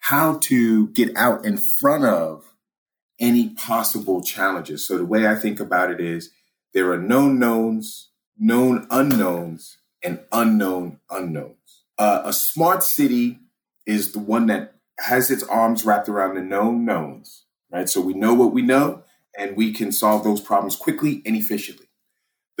how 0.00 0.38
to 0.38 0.88
get 0.88 1.16
out 1.16 1.44
in 1.44 1.58
front 1.80 2.04
of 2.04 2.52
any 3.18 3.50
possible 3.50 4.22
challenges. 4.22 4.86
So 4.86 4.96
the 4.96 5.04
way 5.04 5.26
I 5.26 5.34
think 5.34 5.60
about 5.60 5.90
it 5.90 6.00
is 6.00 6.30
there 6.72 6.90
are 6.92 6.98
known 6.98 7.38
knowns, 7.38 8.08
known 8.38 8.86
unknowns, 8.90 9.78
and 10.02 10.20
unknown 10.32 11.00
unknowns. 11.10 11.84
Uh, 11.98 12.22
a 12.24 12.32
smart 12.32 12.82
city 12.82 13.38
is 13.86 14.12
the 14.12 14.18
one 14.18 14.46
that 14.46 14.74
has 14.98 15.30
its 15.30 15.42
arms 15.44 15.84
wrapped 15.84 16.08
around 16.08 16.34
the 16.34 16.40
known 16.40 16.84
knowns, 16.84 17.44
right? 17.70 17.88
So 17.88 18.00
we 18.00 18.14
know 18.14 18.34
what 18.34 18.52
we 18.52 18.62
know 18.62 19.02
and 19.38 19.56
we 19.56 19.72
can 19.72 19.92
solve 19.92 20.24
those 20.24 20.40
problems 20.40 20.76
quickly 20.76 21.22
and 21.26 21.36
efficiently. 21.36 21.89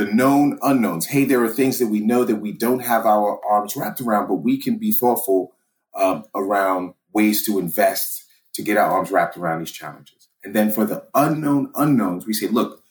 The 0.00 0.06
known 0.06 0.58
unknowns. 0.62 1.08
Hey, 1.08 1.26
there 1.26 1.44
are 1.44 1.50
things 1.50 1.78
that 1.78 1.88
we 1.88 2.00
know 2.00 2.24
that 2.24 2.36
we 2.36 2.52
don't 2.52 2.80
have 2.80 3.04
our 3.04 3.38
arms 3.44 3.76
wrapped 3.76 4.00
around, 4.00 4.28
but 4.28 4.36
we 4.36 4.56
can 4.56 4.78
be 4.78 4.92
thoughtful 4.92 5.52
um, 5.94 6.24
around 6.34 6.94
ways 7.12 7.44
to 7.44 7.58
invest 7.58 8.24
to 8.54 8.62
get 8.62 8.78
our 8.78 8.90
arms 8.90 9.10
wrapped 9.10 9.36
around 9.36 9.58
these 9.58 9.70
challenges. 9.70 10.28
And 10.42 10.56
then 10.56 10.72
for 10.72 10.86
the 10.86 11.04
unknown 11.14 11.70
unknowns, 11.74 12.26
we 12.26 12.32
say, 12.32 12.46
look, 12.46 12.82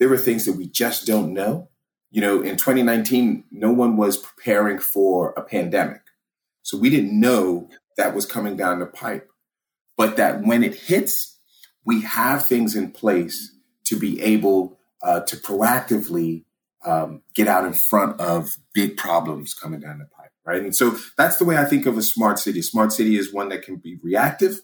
there 0.00 0.12
are 0.12 0.18
things 0.18 0.44
that 0.46 0.54
we 0.54 0.66
just 0.66 1.06
don't 1.06 1.32
know. 1.32 1.68
You 2.10 2.20
know, 2.20 2.42
in 2.42 2.56
2019, 2.56 3.44
no 3.52 3.70
one 3.70 3.96
was 3.96 4.16
preparing 4.16 4.80
for 4.80 5.34
a 5.36 5.42
pandemic. 5.42 6.02
So 6.62 6.76
we 6.76 6.90
didn't 6.90 7.20
know 7.20 7.68
that 7.96 8.12
was 8.12 8.26
coming 8.26 8.56
down 8.56 8.80
the 8.80 8.86
pipe. 8.86 9.30
But 9.96 10.16
that 10.16 10.42
when 10.42 10.64
it 10.64 10.74
hits, 10.74 11.38
we 11.84 12.00
have 12.00 12.44
things 12.44 12.74
in 12.74 12.90
place 12.90 13.54
to 13.84 13.96
be 13.96 14.20
able 14.20 14.80
uh, 15.00 15.20
to 15.20 15.36
proactively 15.36 16.42
um, 16.86 17.22
get 17.34 17.48
out 17.48 17.66
in 17.66 17.74
front 17.74 18.20
of 18.20 18.56
big 18.72 18.96
problems 18.96 19.52
coming 19.52 19.80
down 19.80 19.98
the 19.98 20.06
pipe, 20.06 20.30
right? 20.44 20.62
And 20.62 20.74
so 20.74 20.96
that's 21.18 21.36
the 21.36 21.44
way 21.44 21.58
I 21.58 21.64
think 21.64 21.84
of 21.84 21.98
a 21.98 22.02
smart 22.02 22.38
city. 22.38 22.60
A 22.60 22.62
smart 22.62 22.92
city 22.92 23.18
is 23.18 23.32
one 23.32 23.48
that 23.50 23.62
can 23.62 23.76
be 23.76 23.98
reactive, 24.02 24.62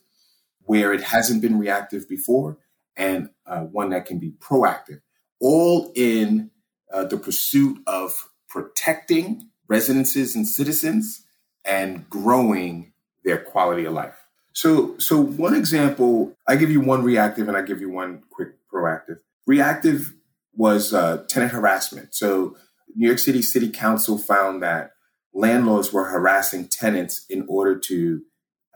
where 0.63 0.93
it 0.93 1.03
hasn't 1.03 1.43
been 1.43 1.59
reactive 1.59 2.09
before, 2.09 2.59
and 2.97 3.31
uh, 3.45 3.61
one 3.61 3.91
that 3.91 4.07
can 4.07 4.19
be 4.19 4.31
proactive, 4.31 5.01
all 5.41 5.93
in 5.97 6.51
uh, 6.93 7.05
the 7.05 7.17
pursuit 7.17 7.79
of 7.87 8.29
protecting 8.49 9.49
residences 9.67 10.37
and 10.37 10.47
citizens 10.47 11.25
and 11.65 12.09
growing 12.09 12.93
their 13.25 13.39
quality 13.39 13.85
of 13.85 13.95
life. 13.95 14.17
So, 14.53 14.99
so 14.99 15.19
one 15.19 15.55
example, 15.55 16.37
I 16.47 16.57
give 16.57 16.71
you 16.71 16.81
one 16.81 17.03
reactive 17.03 17.49
and 17.49 17.57
I 17.57 17.63
give 17.63 17.81
you 17.81 17.91
one 17.91 18.23
quick 18.31 18.51
proactive. 18.71 19.19
Reactive 19.47 20.15
was 20.55 20.93
uh, 20.93 21.25
tenant 21.29 21.53
harassment. 21.53 22.15
So, 22.15 22.57
New 22.95 23.07
York 23.07 23.19
City 23.19 23.41
City 23.41 23.71
Council 23.71 24.19
found 24.19 24.63
that 24.63 24.93
landlords 25.33 25.93
were 25.93 26.05
harassing 26.05 26.69
tenants 26.69 27.25
in 27.31 27.47
order 27.49 27.79
to 27.79 28.23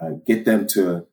uh, 0.00 0.10
get 0.26 0.44
them 0.44 0.66
to 0.68 1.06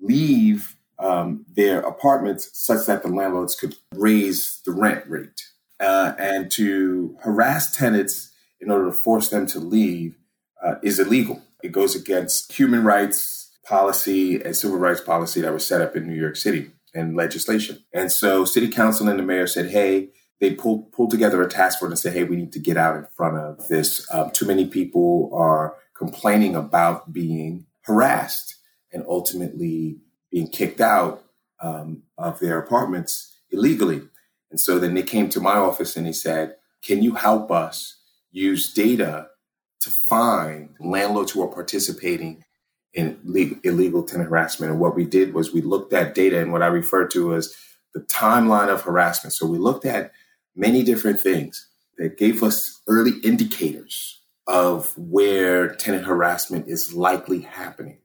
leave 0.00 0.76
um, 0.98 1.46
their 1.50 1.80
apartments 1.80 2.50
such 2.52 2.86
that 2.86 3.02
the 3.02 3.08
landlords 3.08 3.54
could 3.54 3.76
raise 3.94 4.60
the 4.66 4.72
rent 4.72 5.04
rate. 5.08 5.42
Uh, 5.78 6.12
and 6.18 6.50
to 6.50 7.16
harass 7.22 7.74
tenants 7.74 8.30
in 8.60 8.70
order 8.70 8.86
to 8.86 8.92
force 8.92 9.28
them 9.28 9.46
to 9.46 9.58
leave 9.58 10.16
uh, 10.62 10.74
is 10.82 10.98
illegal. 10.98 11.42
It 11.62 11.72
goes 11.72 11.94
against 11.94 12.52
human 12.52 12.84
rights 12.84 13.50
policy 13.64 14.42
and 14.42 14.54
civil 14.54 14.76
rights 14.76 15.00
policy 15.00 15.40
that 15.40 15.52
was 15.52 15.64
set 15.64 15.80
up 15.80 15.96
in 15.96 16.06
New 16.06 16.20
York 16.20 16.36
City 16.36 16.70
and 16.94 17.16
legislation. 17.16 17.84
And 17.92 18.10
so 18.10 18.44
city 18.44 18.68
council 18.68 19.08
and 19.08 19.18
the 19.18 19.22
mayor 19.22 19.46
said, 19.46 19.70
hey, 19.70 20.10
they 20.40 20.54
pulled, 20.54 20.92
pulled 20.92 21.10
together 21.10 21.42
a 21.42 21.48
task 21.48 21.78
force 21.78 21.90
and 21.90 21.98
said, 21.98 22.14
hey, 22.14 22.24
we 22.24 22.36
need 22.36 22.52
to 22.52 22.58
get 22.58 22.76
out 22.76 22.96
in 22.96 23.06
front 23.16 23.36
of 23.36 23.68
this. 23.68 24.06
Um, 24.10 24.30
too 24.30 24.46
many 24.46 24.66
people 24.66 25.30
are 25.34 25.76
complaining 25.96 26.56
about 26.56 27.12
being 27.12 27.66
harassed 27.82 28.56
and 28.92 29.04
ultimately 29.06 29.98
being 30.30 30.48
kicked 30.48 30.80
out 30.80 31.24
um, 31.62 32.02
of 32.16 32.40
their 32.40 32.58
apartments 32.58 33.36
illegally. 33.50 34.02
And 34.50 34.60
so 34.60 34.78
then 34.78 34.94
they 34.94 35.02
came 35.02 35.28
to 35.30 35.40
my 35.40 35.56
office 35.56 35.96
and 35.96 36.06
they 36.06 36.12
said, 36.12 36.56
can 36.82 37.02
you 37.02 37.14
help 37.14 37.50
us 37.50 38.00
use 38.30 38.72
data 38.72 39.28
to 39.80 39.90
find 39.90 40.70
landlords 40.80 41.32
who 41.32 41.42
are 41.42 41.48
participating 41.48 42.44
in 42.92 43.18
legal, 43.24 43.58
illegal 43.62 44.02
tenant 44.02 44.30
harassment. 44.30 44.72
And 44.72 44.80
what 44.80 44.96
we 44.96 45.04
did 45.04 45.34
was 45.34 45.52
we 45.52 45.62
looked 45.62 45.92
at 45.92 46.14
data 46.14 46.40
and 46.40 46.52
what 46.52 46.62
I 46.62 46.66
refer 46.66 47.06
to 47.08 47.34
as 47.34 47.54
the 47.94 48.00
timeline 48.00 48.68
of 48.68 48.82
harassment. 48.82 49.32
So 49.32 49.46
we 49.46 49.58
looked 49.58 49.84
at 49.84 50.12
many 50.54 50.82
different 50.82 51.20
things 51.20 51.68
that 51.98 52.18
gave 52.18 52.42
us 52.42 52.80
early 52.88 53.18
indicators 53.22 54.20
of 54.46 54.96
where 54.96 55.74
tenant 55.74 56.04
harassment 56.04 56.66
is 56.68 56.92
likely 56.94 57.40
happening. 57.40 57.98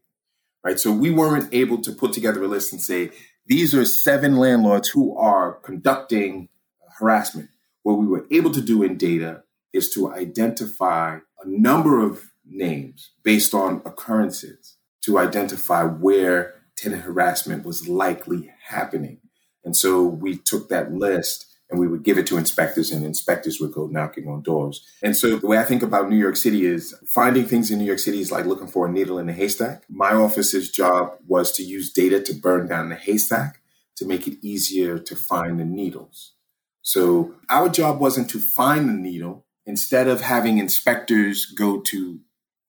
Right. 0.64 0.80
So 0.80 0.92
we 0.92 1.12
weren't 1.12 1.54
able 1.54 1.80
to 1.82 1.92
put 1.92 2.14
together 2.14 2.44
a 2.44 2.48
list 2.48 2.72
and 2.72 2.82
say, 2.82 3.12
these 3.46 3.76
are 3.76 3.86
seven 3.86 4.38
landlords 4.38 4.90
who 4.90 5.16
are 5.16 5.54
conducting 5.54 6.50
harassment. 6.98 7.50
What 7.84 8.00
we 8.00 8.08
were 8.08 8.26
able 8.32 8.52
to 8.52 8.62
do 8.62 8.82
in 8.82 8.98
data 8.98 9.44
is 9.74 9.90
to 9.92 10.12
identify 10.12 11.18
a 11.18 11.48
number 11.48 12.04
of 12.04 12.32
names 12.44 13.12
based 13.24 13.54
on 13.54 13.82
occurrences 13.86 14.75
to 15.06 15.18
identify 15.18 15.84
where 15.84 16.56
tenant 16.76 17.04
harassment 17.04 17.66
was 17.66 17.88
likely 17.88 18.52
happening. 18.68 19.20
And 19.64 19.76
so 19.76 20.04
we 20.04 20.38
took 20.38 20.70
that 20.70 20.94
list 20.94 21.46
and 21.70 21.80
we 21.80 21.88
would 21.88 22.04
give 22.04 22.18
it 22.18 22.28
to 22.28 22.38
inspectors 22.38 22.92
and 22.92 23.04
inspectors 23.04 23.60
would 23.60 23.72
go 23.72 23.88
knocking 23.88 24.28
on 24.28 24.42
doors. 24.42 24.86
And 25.02 25.18
so 25.18 25.38
the 25.38 25.48
way 25.48 25.58
I 25.58 25.64
think 25.64 25.82
about 25.82 26.10
New 26.10 26.18
York 26.18 26.36
City 26.36 26.66
is 26.66 26.94
finding 27.08 27.46
things 27.46 27.72
in 27.72 27.80
New 27.80 27.86
York 27.86 28.00
City 28.00 28.20
is 28.20 28.32
like 28.32 28.46
looking 28.46 28.68
for 28.68 28.88
a 28.88 28.92
needle 28.92 29.18
in 29.18 29.30
a 29.30 29.34
haystack. 29.34 29.84
My 29.90 30.14
office's 30.14 30.70
job 30.70 31.14
was 31.28 31.52
to 31.54 31.64
use 31.64 31.92
data 31.92 32.22
to 32.22 32.34
burn 32.34 32.68
down 32.68 32.90
the 32.90 32.96
haystack 32.96 33.62
to 33.98 34.06
make 34.06 34.28
it 34.28 34.38
easier 34.42 35.00
to 35.00 35.16
find 35.16 35.60
the 35.60 35.66
needles. 35.66 36.34
So 36.82 37.34
our 37.50 37.70
job 37.70 38.00
wasn't 38.00 38.30
to 38.32 38.40
find 38.40 38.88
the 38.88 38.94
needle. 38.94 39.46
Instead 39.66 40.08
of 40.08 40.22
having 40.22 40.60
inspectors 40.60 41.48
go 41.48 41.80
to 41.82 42.20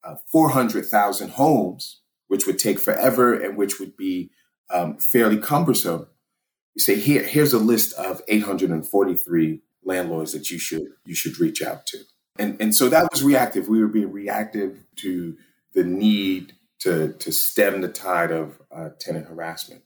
uh, 0.02 0.14
400,000 0.32 1.32
homes, 1.32 2.00
which 2.28 2.46
would 2.46 2.58
take 2.58 2.78
forever 2.78 3.34
and 3.34 3.56
which 3.56 3.78
would 3.78 3.96
be 3.96 4.30
um, 4.70 4.98
fairly 4.98 5.38
cumbersome. 5.38 6.06
You 6.74 6.82
say 6.82 6.96
here, 6.96 7.22
here's 7.22 7.52
a 7.52 7.58
list 7.58 7.94
of 7.94 8.22
843 8.28 9.60
landlords 9.84 10.32
that 10.32 10.50
you 10.50 10.58
should 10.58 10.88
you 11.04 11.14
should 11.14 11.38
reach 11.38 11.62
out 11.62 11.86
to, 11.86 11.98
and 12.38 12.60
and 12.60 12.74
so 12.74 12.88
that 12.88 13.08
was 13.10 13.22
reactive. 13.22 13.68
We 13.68 13.80
were 13.80 13.88
being 13.88 14.12
reactive 14.12 14.84
to 14.96 15.36
the 15.74 15.84
need 15.84 16.54
to 16.80 17.12
to 17.14 17.32
stem 17.32 17.80
the 17.80 17.88
tide 17.88 18.30
of 18.30 18.60
uh, 18.70 18.90
tenant 18.98 19.28
harassment, 19.28 19.82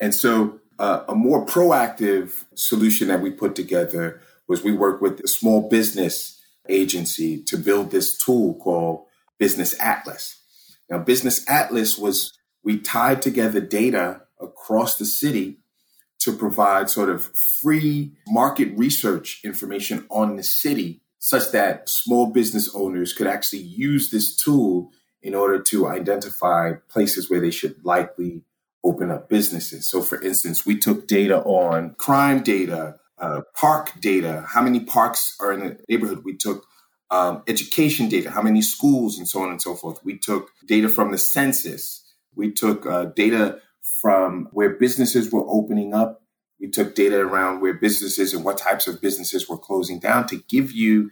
and 0.00 0.14
so 0.14 0.60
uh, 0.78 1.04
a 1.08 1.14
more 1.14 1.44
proactive 1.44 2.44
solution 2.54 3.08
that 3.08 3.20
we 3.20 3.30
put 3.30 3.54
together 3.54 4.20
was 4.48 4.62
we 4.62 4.72
worked 4.72 5.02
with 5.02 5.20
a 5.20 5.28
small 5.28 5.68
business 5.68 6.40
agency 6.68 7.42
to 7.42 7.56
build 7.56 7.90
this 7.90 8.16
tool 8.18 8.54
called 8.54 9.04
Business 9.38 9.78
Atlas. 9.80 10.40
Now, 10.90 10.98
Business 10.98 11.48
Atlas 11.48 11.98
was 11.98 12.32
we 12.62 12.78
tied 12.78 13.22
together 13.22 13.60
data 13.60 14.22
across 14.40 14.96
the 14.96 15.04
city 15.04 15.58
to 16.20 16.32
provide 16.32 16.88
sort 16.88 17.10
of 17.10 17.24
free 17.36 18.12
market 18.26 18.72
research 18.76 19.40
information 19.44 20.06
on 20.10 20.36
the 20.36 20.42
city 20.42 21.02
such 21.18 21.52
that 21.52 21.88
small 21.88 22.26
business 22.26 22.74
owners 22.74 23.12
could 23.12 23.26
actually 23.26 23.62
use 23.62 24.10
this 24.10 24.36
tool 24.36 24.90
in 25.22 25.34
order 25.34 25.58
to 25.58 25.88
identify 25.88 26.72
places 26.88 27.30
where 27.30 27.40
they 27.40 27.50
should 27.50 27.82
likely 27.84 28.42
open 28.84 29.10
up 29.10 29.28
businesses. 29.28 29.88
So, 29.88 30.02
for 30.02 30.20
instance, 30.20 30.66
we 30.66 30.78
took 30.78 31.08
data 31.08 31.38
on 31.38 31.94
crime 31.94 32.42
data, 32.42 32.96
uh, 33.18 33.40
park 33.54 33.92
data, 34.00 34.44
how 34.46 34.60
many 34.62 34.80
parks 34.80 35.34
are 35.40 35.52
in 35.52 35.60
the 35.60 35.78
neighborhood. 35.88 36.24
We 36.24 36.36
took 36.36 36.66
um, 37.10 37.42
education 37.46 38.08
data, 38.08 38.30
how 38.30 38.42
many 38.42 38.62
schools, 38.62 39.18
and 39.18 39.28
so 39.28 39.42
on 39.42 39.50
and 39.50 39.60
so 39.60 39.74
forth. 39.74 40.04
We 40.04 40.18
took 40.18 40.50
data 40.66 40.88
from 40.88 41.12
the 41.12 41.18
census. 41.18 42.04
We 42.34 42.50
took 42.50 42.86
uh, 42.86 43.06
data 43.16 43.60
from 44.00 44.48
where 44.52 44.70
businesses 44.70 45.30
were 45.30 45.44
opening 45.48 45.94
up. 45.94 46.22
We 46.60 46.68
took 46.68 46.94
data 46.94 47.18
around 47.20 47.60
where 47.60 47.74
businesses 47.74 48.32
and 48.32 48.44
what 48.44 48.58
types 48.58 48.86
of 48.86 49.00
businesses 49.00 49.48
were 49.48 49.58
closing 49.58 49.98
down 49.98 50.26
to 50.28 50.42
give 50.48 50.72
you 50.72 51.10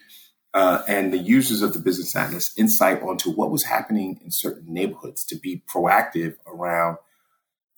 uh, 0.54 0.82
and 0.86 1.12
the 1.12 1.18
users 1.18 1.62
of 1.62 1.72
the 1.72 1.78
business 1.78 2.14
atlas 2.14 2.52
insight 2.58 3.02
onto 3.02 3.30
what 3.30 3.50
was 3.50 3.64
happening 3.64 4.20
in 4.22 4.30
certain 4.30 4.72
neighborhoods 4.72 5.24
to 5.24 5.36
be 5.36 5.62
proactive 5.72 6.36
around. 6.46 6.98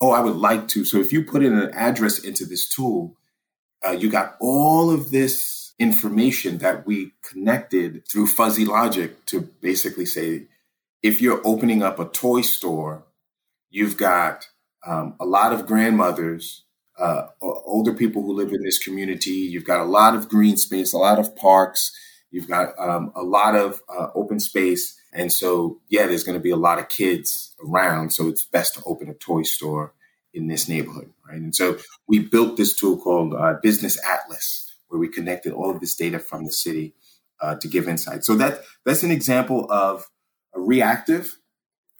Oh, 0.01 0.11
I 0.11 0.19
would 0.19 0.35
like 0.35 0.67
to. 0.69 0.83
So 0.83 0.99
if 0.99 1.13
you 1.13 1.23
put 1.23 1.43
in 1.43 1.57
an 1.57 1.71
address 1.73 2.19
into 2.19 2.45
this 2.45 2.67
tool, 2.67 3.15
uh, 3.85 3.91
you 3.91 4.09
got 4.09 4.35
all 4.41 4.91
of 4.91 5.11
this 5.11 5.54
information 5.77 6.59
that 6.59 6.85
we 6.85 7.11
connected 7.21 8.07
through 8.07 8.27
fuzzy 8.27 8.65
logic 8.65 9.25
to 9.25 9.41
basically 9.61 10.05
say 10.05 10.43
if 11.03 11.21
you're 11.21 11.41
opening 11.45 11.83
up 11.83 11.99
a 11.99 12.05
toy 12.05 12.41
store, 12.41 13.03
you've 13.69 13.97
got 13.97 14.47
um, 14.85 15.15
a 15.19 15.25
lot 15.25 15.51
of 15.51 15.65
grandmothers, 15.67 16.63
uh, 16.97 17.27
older 17.41 17.93
people 17.93 18.21
who 18.21 18.33
live 18.33 18.53
in 18.53 18.63
this 18.63 18.79
community. 18.79 19.31
You've 19.31 19.65
got 19.65 19.81
a 19.81 19.85
lot 19.85 20.15
of 20.15 20.29
green 20.29 20.57
space, 20.57 20.93
a 20.93 20.97
lot 20.97 21.19
of 21.19 21.35
parks. 21.35 21.91
You've 22.31 22.47
got 22.47 22.77
um, 22.79 23.11
a 23.15 23.23
lot 23.23 23.55
of 23.55 23.81
uh, 23.89 24.07
open 24.15 24.39
space. 24.39 24.99
And 25.13 25.31
so, 25.31 25.79
yeah, 25.89 26.07
there's 26.07 26.23
going 26.23 26.37
to 26.37 26.43
be 26.43 26.51
a 26.51 26.57
lot 26.57 26.79
of 26.79 26.89
kids 26.89 27.53
around. 27.65 28.11
So 28.11 28.27
it's 28.27 28.45
best 28.45 28.75
to 28.75 28.83
open 28.85 29.09
a 29.09 29.13
toy 29.13 29.43
store 29.43 29.93
in 30.33 30.47
this 30.47 30.67
neighborhood, 30.67 31.11
right? 31.27 31.37
And 31.37 31.55
so 31.55 31.77
we 32.07 32.19
built 32.19 32.57
this 32.57 32.77
tool 32.77 32.97
called 32.97 33.33
uh, 33.33 33.55
Business 33.61 33.97
Atlas 34.05 34.64
where 34.95 34.99
we 35.01 35.09
connected 35.09 35.51
all 35.51 35.69
of 35.69 35.81
this 35.81 35.95
data 35.95 36.19
from 36.19 36.45
the 36.45 36.51
city 36.53 36.95
uh, 37.41 37.55
to 37.55 37.67
give 37.67 37.89
insight. 37.89 38.23
So 38.23 38.35
that 38.35 38.61
that's 38.85 39.03
an 39.03 39.11
example 39.11 39.67
of 39.69 40.09
a 40.53 40.61
reactive 40.61 41.37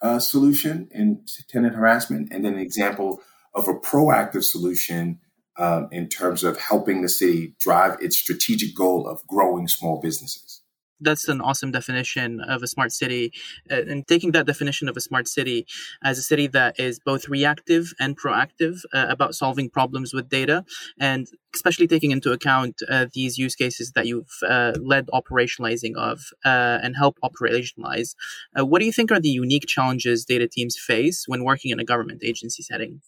uh, 0.01 0.19
solution 0.19 0.87
in 0.91 1.25
tenant 1.49 1.75
harassment, 1.75 2.29
and 2.31 2.45
then 2.45 2.53
an 2.53 2.59
example 2.59 3.21
of 3.53 3.67
a 3.67 3.73
proactive 3.73 4.43
solution 4.43 5.19
um, 5.57 5.89
in 5.91 6.07
terms 6.07 6.43
of 6.43 6.57
helping 6.57 7.01
the 7.01 7.09
city 7.09 7.55
drive 7.59 7.97
its 8.01 8.17
strategic 8.17 8.75
goal 8.75 9.07
of 9.07 9.25
growing 9.27 9.67
small 9.67 9.99
businesses 9.99 10.61
that's 10.99 11.27
an 11.27 11.41
awesome 11.41 11.71
definition 11.71 12.39
of 12.41 12.63
a 12.63 12.67
smart 12.67 12.91
city 12.91 13.31
uh, 13.69 13.81
and 13.87 14.07
taking 14.07 14.31
that 14.31 14.45
definition 14.45 14.87
of 14.87 14.95
a 14.95 15.01
smart 15.01 15.27
city 15.27 15.65
as 16.03 16.17
a 16.17 16.21
city 16.21 16.47
that 16.47 16.79
is 16.79 16.99
both 16.99 17.27
reactive 17.27 17.93
and 17.99 18.17
proactive 18.17 18.79
uh, 18.93 19.05
about 19.09 19.35
solving 19.35 19.69
problems 19.69 20.13
with 20.13 20.29
data 20.29 20.63
and 20.99 21.27
especially 21.53 21.87
taking 21.87 22.11
into 22.11 22.31
account 22.31 22.81
uh, 22.89 23.05
these 23.13 23.37
use 23.37 23.55
cases 23.55 23.91
that 23.93 24.05
you've 24.07 24.37
uh, 24.47 24.73
led 24.81 25.07
operationalizing 25.07 25.95
of 25.95 26.29
uh, 26.43 26.79
and 26.81 26.95
help 26.95 27.17
operationalize 27.23 28.15
uh, 28.57 28.65
what 28.65 28.79
do 28.79 28.85
you 28.85 28.91
think 28.91 29.11
are 29.11 29.19
the 29.19 29.29
unique 29.29 29.65
challenges 29.67 30.25
data 30.25 30.47
teams 30.47 30.77
face 30.77 31.25
when 31.27 31.43
working 31.43 31.71
in 31.71 31.79
a 31.79 31.85
government 31.85 32.21
agency 32.23 32.63
setting 32.63 33.01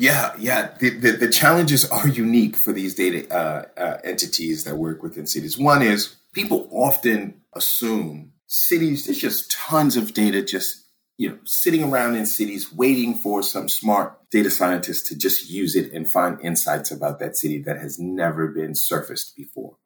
yeah, 0.00 0.32
yeah. 0.38 0.76
The, 0.78 0.90
the, 0.90 1.10
the, 1.10 1.28
challenges 1.28 1.84
are 1.90 2.06
unique 2.06 2.54
for 2.54 2.72
these 2.72 2.94
data 2.94 3.98
entities 4.04 4.62
that 4.62 4.76
work 4.76 5.02
within 5.02 5.26
cities. 5.26 5.58
One 5.58 5.82
is 5.82 6.14
people 6.32 6.68
often 6.70 7.42
assume 7.54 8.32
cities, 8.46 9.06
there's 9.06 9.18
just 9.18 9.50
tons 9.50 9.96
of 9.96 10.14
data 10.14 10.42
just, 10.42 10.86
you 11.16 11.28
know, 11.28 11.38
sitting 11.44 11.84
around 11.84 12.16
in 12.16 12.26
cities 12.26 12.72
waiting 12.72 13.14
for 13.14 13.42
some 13.42 13.68
smart 13.68 14.18
data 14.30 14.50
scientist 14.50 15.06
to 15.06 15.16
just 15.16 15.50
use 15.50 15.74
it 15.74 15.92
and 15.92 16.08
find 16.08 16.40
insights 16.40 16.90
about 16.90 17.18
that 17.18 17.36
city 17.36 17.62
that 17.62 17.78
has 17.78 17.98
never 17.98 18.48
been 18.48 18.74
surfaced 18.74 19.36
before. 19.36 19.76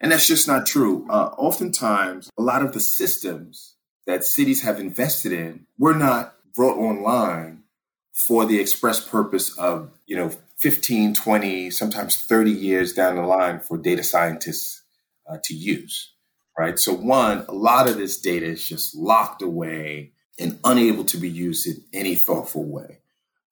And 0.00 0.12
that's 0.12 0.26
just 0.26 0.48
not 0.48 0.66
true. 0.66 1.06
Uh, 1.10 1.30
oftentimes, 1.36 2.30
a 2.38 2.42
lot 2.42 2.62
of 2.62 2.72
the 2.72 2.80
systems 2.80 3.74
that 4.06 4.24
cities 4.24 4.62
have 4.62 4.80
invested 4.80 5.32
in 5.32 5.66
were 5.78 5.94
not 5.94 6.34
brought 6.54 6.78
online 6.78 7.64
for 8.12 8.44
the 8.44 8.58
express 8.58 9.06
purpose 9.06 9.56
of, 9.58 9.90
you 10.06 10.16
know, 10.16 10.30
15, 10.58 11.14
20, 11.14 11.70
sometimes 11.70 12.16
30 12.16 12.50
years 12.50 12.92
down 12.92 13.16
the 13.16 13.22
line 13.22 13.60
for 13.60 13.78
data 13.78 14.02
scientists 14.02 14.79
uh, 15.30 15.38
to 15.44 15.54
use, 15.54 16.12
right? 16.58 16.78
So, 16.78 16.92
one, 16.92 17.44
a 17.48 17.54
lot 17.54 17.88
of 17.88 17.96
this 17.96 18.20
data 18.20 18.46
is 18.46 18.66
just 18.66 18.94
locked 18.94 19.42
away 19.42 20.12
and 20.38 20.58
unable 20.64 21.04
to 21.04 21.18
be 21.18 21.28
used 21.28 21.66
in 21.66 21.84
any 21.92 22.14
thoughtful 22.14 22.64
way. 22.64 22.98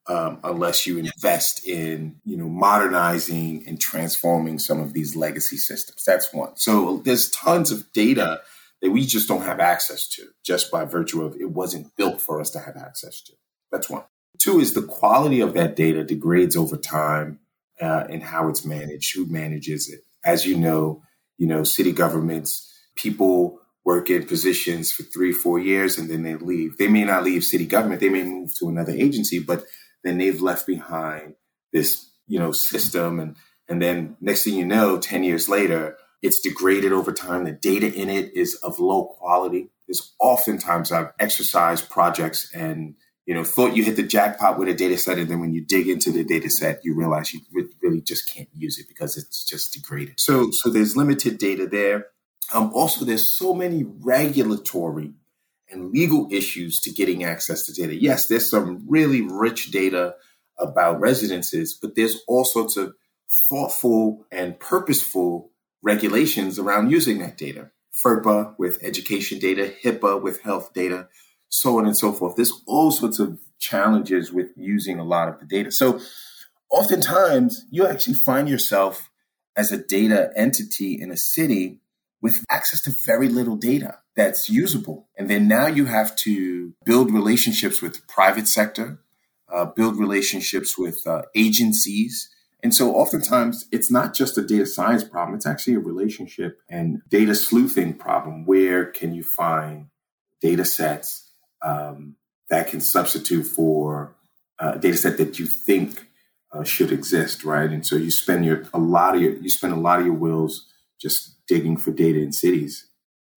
Um, 0.09 0.41
unless 0.43 0.87
you 0.87 0.97
invest 0.97 1.67
in 1.67 2.17
you 2.25 2.39
know 2.39 2.49
modernizing 2.49 3.65
and 3.67 3.79
transforming 3.79 4.59
some 4.59 4.81
of 4.81 4.95
these 4.95 5.15
legacy 5.15 5.59
systems 5.59 6.03
that's 6.03 6.33
one 6.33 6.57
so 6.57 7.03
there's 7.05 7.31
tons 7.31 7.71
of 7.71 7.93
data 7.93 8.41
that 8.81 8.91
we 8.91 9.05
just 9.05 9.29
don't 9.29 9.43
have 9.43 9.61
access 9.61 10.09
to 10.09 10.29
just 10.43 10.71
by 10.71 10.87
virtue 10.87 11.23
of 11.23 11.37
it 11.39 11.51
wasn't 11.51 11.95
built 11.95 12.23
for 12.23 12.41
us 12.41 12.49
to 12.53 12.59
have 12.59 12.75
access 12.75 13.21
to 13.21 13.35
that's 13.71 13.91
one 13.91 14.03
two 14.39 14.61
is 14.61 14.73
the 14.73 14.81
quality 14.81 15.41
of 15.41 15.53
that 15.53 15.77
data 15.77 16.03
degrades 16.03 16.57
over 16.57 16.79
time 16.79 17.39
uh, 17.79 18.05
and 18.09 18.23
how 18.23 18.49
it's 18.49 18.65
managed 18.65 19.15
who 19.15 19.27
manages 19.27 19.91
it 19.93 20.01
as 20.25 20.47
you 20.47 20.57
know 20.57 21.03
you 21.39 21.47
know, 21.47 21.65
city 21.65 21.93
governments, 21.93 22.71
people 22.97 23.61
work 23.85 24.11
in 24.11 24.27
positions 24.27 24.93
for 24.93 25.05
three, 25.05 25.33
four 25.33 25.59
years 25.59 25.97
and 25.97 26.11
then 26.11 26.23
they 26.23 26.35
leave. 26.35 26.77
They 26.77 26.89
may 26.89 27.05
not 27.05 27.25
leave 27.25 27.45
city 27.45 27.65
government, 27.65 28.01
they 28.01 28.11
may 28.11 28.25
move 28.25 28.55
to 28.59 28.69
another 28.69 28.93
agency, 28.93 29.39
but 29.39 29.65
then 30.05 30.19
they've 30.19 30.43
left 30.43 30.67
behind 30.67 31.35
this, 31.73 32.11
you 32.27 32.39
know, 32.39 32.53
system 32.53 33.19
and 33.19 33.37
and 33.71 33.83
then 33.83 34.17
next 34.21 34.45
thing 34.45 34.55
you 34.55 34.65
know, 34.65 34.99
10 34.99 35.25
years 35.25 35.49
later, 35.49 35.97
it's 36.23 36.41
degraded 36.41 36.93
over 36.93 37.13
time. 37.13 37.45
The 37.45 37.53
data 37.53 37.93
in 37.93 38.09
it 38.09 38.35
is 38.35 38.55
of 38.57 38.81
low 38.81 39.05
quality. 39.05 39.71
There's 39.87 40.15
oftentimes 40.19 40.91
I've 40.91 41.13
exercised 41.19 41.91
projects 41.91 42.51
and 42.55 42.95
you 43.29 43.35
know, 43.35 43.45
thought 43.45 43.77
you 43.77 43.85
hit 43.85 43.97
the 43.97 44.03
jackpot 44.03 44.59
with 44.59 44.69
a 44.69 44.75
data 44.75 44.97
set, 44.97 45.19
and 45.19 45.29
then 45.29 45.39
when 45.39 45.53
you 45.53 45.61
dig 45.61 45.87
into 45.87 46.11
the 46.11 46.25
data 46.25 46.49
set, 46.49 46.83
you 46.83 46.95
realize 46.95 47.35
you 47.35 47.41
really 47.83 48.01
just 48.01 48.27
can't 48.27 48.49
use 48.57 48.79
it 48.79 48.89
because 48.89 49.19
it's 49.19 49.45
just 49.45 49.75
degraded. 49.75 50.19
So, 50.19 50.51
so 50.51 50.71
there's 50.71 50.97
limited 50.97 51.37
data 51.37 51.67
there. 51.67 52.07
Um, 52.55 52.73
also, 52.73 53.05
there's 53.05 53.29
so 53.31 53.53
many 53.53 53.85
regulatory 53.85 55.13
and 55.71 55.91
legal 55.91 56.27
issues 56.31 56.81
to 56.81 56.91
getting 56.91 57.23
access 57.23 57.67
to 57.67 57.75
data. 57.75 57.95
Yes, 57.95 58.29
there's 58.29 58.49
some 58.49 58.87
really 58.89 59.21
rich 59.21 59.73
data 59.73 60.15
about 60.59 60.99
residences, 60.99 61.75
but 61.75 61.97
there's 61.97 62.23
all 62.27 62.47
sorts 62.47 62.79
of 62.79 62.95
thoughtful 63.51 64.25
and 64.33 64.59
purposeful 64.59 65.51
regulations 65.83 66.59
around 66.59 66.91
using 66.91 67.19
that 67.19 67.37
data. 67.37 67.73
FERPA 67.93 68.55
with 68.59 68.83
education 68.83 69.39
data, 69.39 69.75
HIPAA 69.85 70.23
with 70.23 70.41
health 70.41 70.73
data 70.73 71.09
so 71.49 71.79
on 71.79 71.87
and 71.87 71.97
so 71.97 72.13
forth. 72.13 72.37
There's 72.37 72.63
all 72.67 72.91
sorts 72.91 73.19
of 73.19 73.39
challenges 73.59 74.33
with 74.33 74.51
using 74.57 74.99
a 74.99 75.05
lot 75.05 75.29
of 75.29 75.39
the 75.41 75.47
data. 75.47 75.71
So 75.71 76.01
oftentimes 76.71 77.65
you 77.71 77.87
actually 77.87 78.15
find 78.15 78.49
yourself 78.49 79.11
as 79.57 79.73
a 79.73 79.77
data 79.77 80.31
entity 80.37 81.01
in 81.01 81.11
a 81.11 81.17
city 81.17 81.81
with 82.21 82.45
access 82.51 82.81
to 82.83 82.93
very 83.07 83.29
little 83.29 83.57
data 83.57 83.99
that's 84.17 84.49
usable. 84.49 85.09
And 85.17 85.31
then 85.31 85.47
now 85.47 85.67
you 85.67 85.87
have 85.87 86.15
to 86.17 86.75
build 86.85 87.13
relationships 87.13 87.81
with 87.81 87.95
the 87.95 88.03
private 88.09 88.49
sector, 88.49 89.01
uh, 89.49 89.67
build 89.67 89.99
relationships 89.99 90.77
with 90.77 91.07
uh, 91.07 91.23
agencies. 91.35 92.29
And 92.63 92.75
so 92.75 92.95
oftentimes 92.95 93.67
it's 93.71 93.91
not 93.91 94.15
just 94.15 94.37
a 94.37 94.43
data 94.43 94.67
science 94.67 95.05
problem, 95.05 95.37
it's 95.37 95.47
actually 95.47 95.75
a 95.75 95.81
relationship 95.81 96.61
and 96.69 97.01
data 97.09 97.35
sleuthing 97.35 97.95
problem. 97.95 98.45
Where 98.45 98.85
can 98.85 99.15
you 99.15 99.23
find 99.23 99.87
data 100.41 100.65
sets 100.65 101.28
um, 101.63 102.17
that 102.51 102.69
can 102.69 102.81
substitute 102.81 103.45
for 103.45 104.15
a 104.59 104.79
data 104.79 104.97
set 104.97 105.19
that 105.19 105.39
you 105.39 105.47
think 105.47 106.07
uh, 106.53 106.65
should 106.65 106.93
exist, 106.93 107.45
right? 107.45 107.71
And 107.71 107.87
so 107.87 107.97
you 107.97 108.11
spend 108.11 108.45
your 108.45 108.65
a 108.73 108.79
lot 108.79 109.15
of 109.15 109.23
your 109.23 109.35
you 109.35 109.51
spend 109.51 109.73
a 109.73 109.77
lot 109.77 110.01
of 110.01 110.07
your 110.07 110.15
wills 110.15 110.67
just 111.01 111.37
digging 111.47 111.77
for 111.77 111.91
data 111.91 112.19
in 112.19 112.33
cities. 112.33 112.88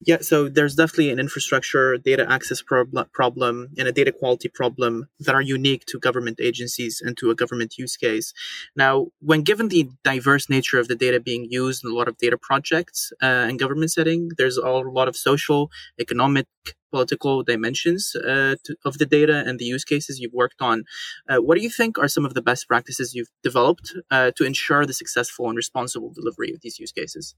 Yeah, 0.04 0.18
so 0.22 0.50
there's 0.50 0.76
definitely 0.76 1.12
an 1.12 1.20
infrastructure 1.20 1.96
data 1.96 2.26
access 2.28 2.60
prob- 2.64 3.12
problem 3.12 3.70
and 3.78 3.88
a 3.88 3.92
data 3.92 4.12
quality 4.12 4.50
problem 4.50 5.08
that 5.20 5.36
are 5.36 5.42
unique 5.44 5.86
to 5.90 6.00
government 6.00 6.40
agencies 6.42 7.02
and 7.06 7.16
to 7.18 7.30
a 7.30 7.36
government 7.36 7.78
use 7.78 7.96
case. 7.98 8.34
Now, 8.76 9.08
when 9.20 9.44
given 9.44 9.68
the 9.68 9.90
diverse 10.04 10.50
nature 10.50 10.80
of 10.80 10.88
the 10.88 10.96
data 10.96 11.20
being 11.20 11.46
used 11.52 11.86
in 11.86 11.92
a 11.92 11.94
lot 11.94 12.08
of 12.08 12.18
data 12.18 12.36
projects 12.36 13.14
uh, 13.22 13.46
and 13.48 13.60
government 13.60 13.92
setting, 13.92 14.32
there's 14.38 14.58
a 14.58 14.70
lot 14.70 15.08
of 15.08 15.16
social, 15.16 15.70
economic, 16.00 16.48
political 16.90 17.44
dimensions 17.44 18.16
uh, 18.16 18.56
to, 18.64 18.76
of 18.84 18.98
the 18.98 19.06
data 19.06 19.44
and 19.46 19.60
the 19.60 19.66
use 19.66 19.86
cases 19.86 20.20
you've 20.20 20.34
worked 20.34 20.62
on. 20.62 20.84
Uh, 21.30 21.38
what 21.38 21.58
do 21.58 21.64
you 21.64 21.70
think 21.70 22.00
are 22.00 22.08
some 22.08 22.26
of 22.26 22.34
the 22.34 22.42
best 22.42 22.68
practices 22.68 23.14
you've 23.14 23.30
developed 23.44 23.94
uh, 24.10 24.32
to 24.36 24.44
ensure 24.46 24.84
the 24.86 24.94
successful 24.94 25.48
and 25.48 25.56
responsible 25.56 26.12
delivery 26.12 26.52
of 26.52 26.62
these 26.62 26.80
use 26.80 26.92
cases? 26.92 27.36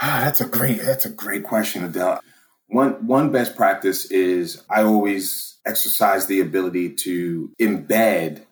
Ah, 0.00 0.22
that's 0.24 0.40
a 0.40 0.46
great 0.46 0.80
that's 0.80 1.06
a 1.06 1.10
great 1.10 1.44
question, 1.44 1.84
Adel. 1.84 2.20
One 2.68 3.06
one 3.06 3.30
best 3.30 3.56
practice 3.56 4.06
is 4.06 4.62
I 4.68 4.82
always 4.82 5.58
exercise 5.64 6.26
the 6.26 6.40
ability 6.40 6.94
to 6.94 7.52
embed 7.60 8.44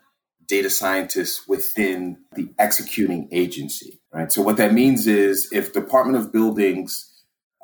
data 0.46 0.70
scientists 0.70 1.48
within 1.48 2.18
the 2.34 2.52
executing 2.58 3.28
agency. 3.32 4.00
Right. 4.12 4.30
So 4.30 4.42
what 4.42 4.58
that 4.58 4.72
means 4.72 5.06
is 5.06 5.48
if 5.52 5.72
Department 5.72 6.18
of 6.18 6.32
Buildings 6.32 7.08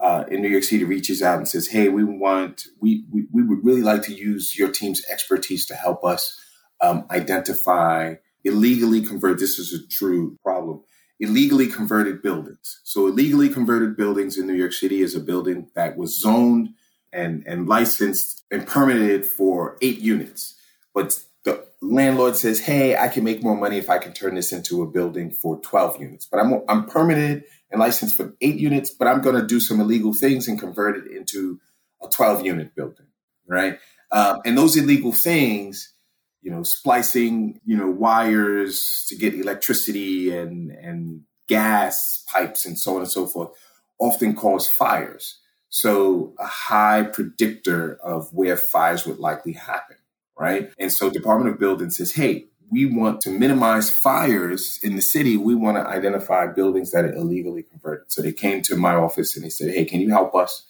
uh, 0.00 0.24
in 0.30 0.42
New 0.42 0.48
York 0.48 0.64
City 0.64 0.84
reaches 0.84 1.22
out 1.22 1.38
and 1.38 1.48
says, 1.48 1.68
"Hey, 1.68 1.88
we 1.88 2.04
want 2.04 2.66
we, 2.80 3.04
we 3.12 3.26
we 3.32 3.42
would 3.42 3.64
really 3.64 3.82
like 3.82 4.02
to 4.02 4.14
use 4.14 4.58
your 4.58 4.70
team's 4.70 5.04
expertise 5.10 5.66
to 5.66 5.74
help 5.74 6.04
us 6.04 6.40
um, 6.80 7.06
identify 7.10 8.14
illegally 8.44 9.02
convert." 9.02 9.38
This 9.38 9.58
is 9.58 9.72
a 9.72 9.86
true 9.86 10.36
problem 10.42 10.82
illegally 11.20 11.66
converted 11.66 12.22
buildings. 12.22 12.80
So 12.84 13.06
illegally 13.06 13.48
converted 13.48 13.96
buildings 13.96 14.38
in 14.38 14.46
New 14.46 14.54
York 14.54 14.72
City 14.72 15.00
is 15.00 15.14
a 15.14 15.20
building 15.20 15.68
that 15.74 15.96
was 15.96 16.20
zoned 16.20 16.70
and, 17.12 17.44
and 17.46 17.68
licensed 17.68 18.44
and 18.50 18.66
permitted 18.66 19.26
for 19.26 19.76
eight 19.82 19.98
units. 19.98 20.54
But 20.94 21.18
the 21.44 21.66
landlord 21.80 22.36
says, 22.36 22.60
hey, 22.60 22.96
I 22.96 23.08
can 23.08 23.24
make 23.24 23.42
more 23.42 23.56
money 23.56 23.78
if 23.78 23.90
I 23.90 23.98
can 23.98 24.12
turn 24.12 24.34
this 24.34 24.52
into 24.52 24.82
a 24.82 24.86
building 24.86 25.30
for 25.30 25.60
12 25.60 26.00
units. 26.00 26.26
But 26.26 26.40
I'm, 26.40 26.62
I'm 26.68 26.86
permitted 26.86 27.44
and 27.70 27.80
licensed 27.80 28.16
for 28.16 28.34
eight 28.40 28.56
units, 28.56 28.90
but 28.90 29.08
I'm 29.08 29.20
going 29.20 29.36
to 29.36 29.46
do 29.46 29.60
some 29.60 29.80
illegal 29.80 30.12
things 30.12 30.48
and 30.48 30.58
convert 30.58 30.96
it 30.96 31.10
into 31.10 31.60
a 32.02 32.08
12 32.08 32.46
unit 32.46 32.74
building, 32.74 33.06
right? 33.46 33.78
Um, 34.10 34.40
and 34.44 34.56
those 34.56 34.76
illegal 34.76 35.12
things 35.12 35.92
you 36.42 36.50
know, 36.50 36.62
splicing, 36.62 37.60
you 37.64 37.76
know, 37.76 37.90
wires 37.90 39.04
to 39.08 39.16
get 39.16 39.34
electricity 39.34 40.30
and, 40.36 40.70
and 40.70 41.22
gas 41.48 42.24
pipes 42.32 42.64
and 42.64 42.78
so 42.78 42.94
on 42.94 43.00
and 43.02 43.10
so 43.10 43.26
forth 43.26 43.50
often 43.98 44.34
cause 44.34 44.68
fires. 44.68 45.38
So 45.70 46.34
a 46.38 46.46
high 46.46 47.02
predictor 47.02 47.98
of 48.02 48.32
where 48.32 48.56
fires 48.56 49.06
would 49.06 49.18
likely 49.18 49.52
happen, 49.52 49.96
right? 50.38 50.70
And 50.78 50.92
so 50.92 51.10
Department 51.10 51.52
of 51.52 51.60
Buildings 51.60 51.96
says, 51.96 52.12
hey, 52.12 52.46
we 52.70 52.86
want 52.86 53.20
to 53.22 53.30
minimize 53.30 53.90
fires 53.90 54.78
in 54.82 54.94
the 54.94 55.02
city. 55.02 55.36
We 55.36 55.54
want 55.54 55.78
to 55.78 55.86
identify 55.86 56.46
buildings 56.46 56.92
that 56.92 57.04
are 57.04 57.12
illegally 57.12 57.62
converted. 57.62 58.12
So 58.12 58.22
they 58.22 58.32
came 58.32 58.62
to 58.62 58.76
my 58.76 58.94
office 58.94 59.36
and 59.36 59.44
they 59.44 59.50
said, 59.50 59.74
hey, 59.74 59.84
can 59.84 60.00
you 60.00 60.10
help 60.10 60.34
us 60.34 60.66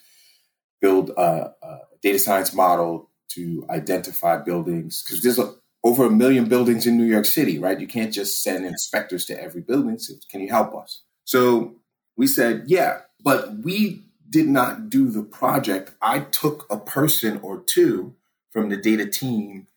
build 0.80 1.10
a, 1.10 1.52
a 1.62 1.78
data 2.02 2.18
science 2.18 2.54
model 2.54 3.10
to 3.28 3.66
identify 3.68 4.36
buildings 4.38 5.02
because 5.02 5.22
there's 5.22 5.38
a, 5.38 5.54
over 5.84 6.06
a 6.06 6.10
million 6.10 6.48
buildings 6.48 6.86
in 6.86 6.96
New 6.96 7.04
York 7.04 7.24
City, 7.24 7.58
right? 7.58 7.80
You 7.80 7.86
can't 7.86 8.12
just 8.12 8.42
send 8.42 8.66
inspectors 8.66 9.24
to 9.26 9.40
every 9.40 9.62
building. 9.62 9.98
So 9.98 10.14
can 10.30 10.40
you 10.40 10.48
help 10.48 10.74
us? 10.74 11.02
So 11.24 11.76
we 12.16 12.26
said, 12.26 12.64
yeah, 12.66 13.00
but 13.22 13.58
we 13.58 14.02
did 14.28 14.48
not 14.48 14.90
do 14.90 15.10
the 15.10 15.22
project. 15.22 15.92
I 16.02 16.20
took 16.20 16.66
a 16.70 16.78
person 16.78 17.38
or 17.42 17.62
two 17.62 18.14
from 18.50 18.68
the 18.68 18.76
data 18.76 19.06
team 19.06 19.68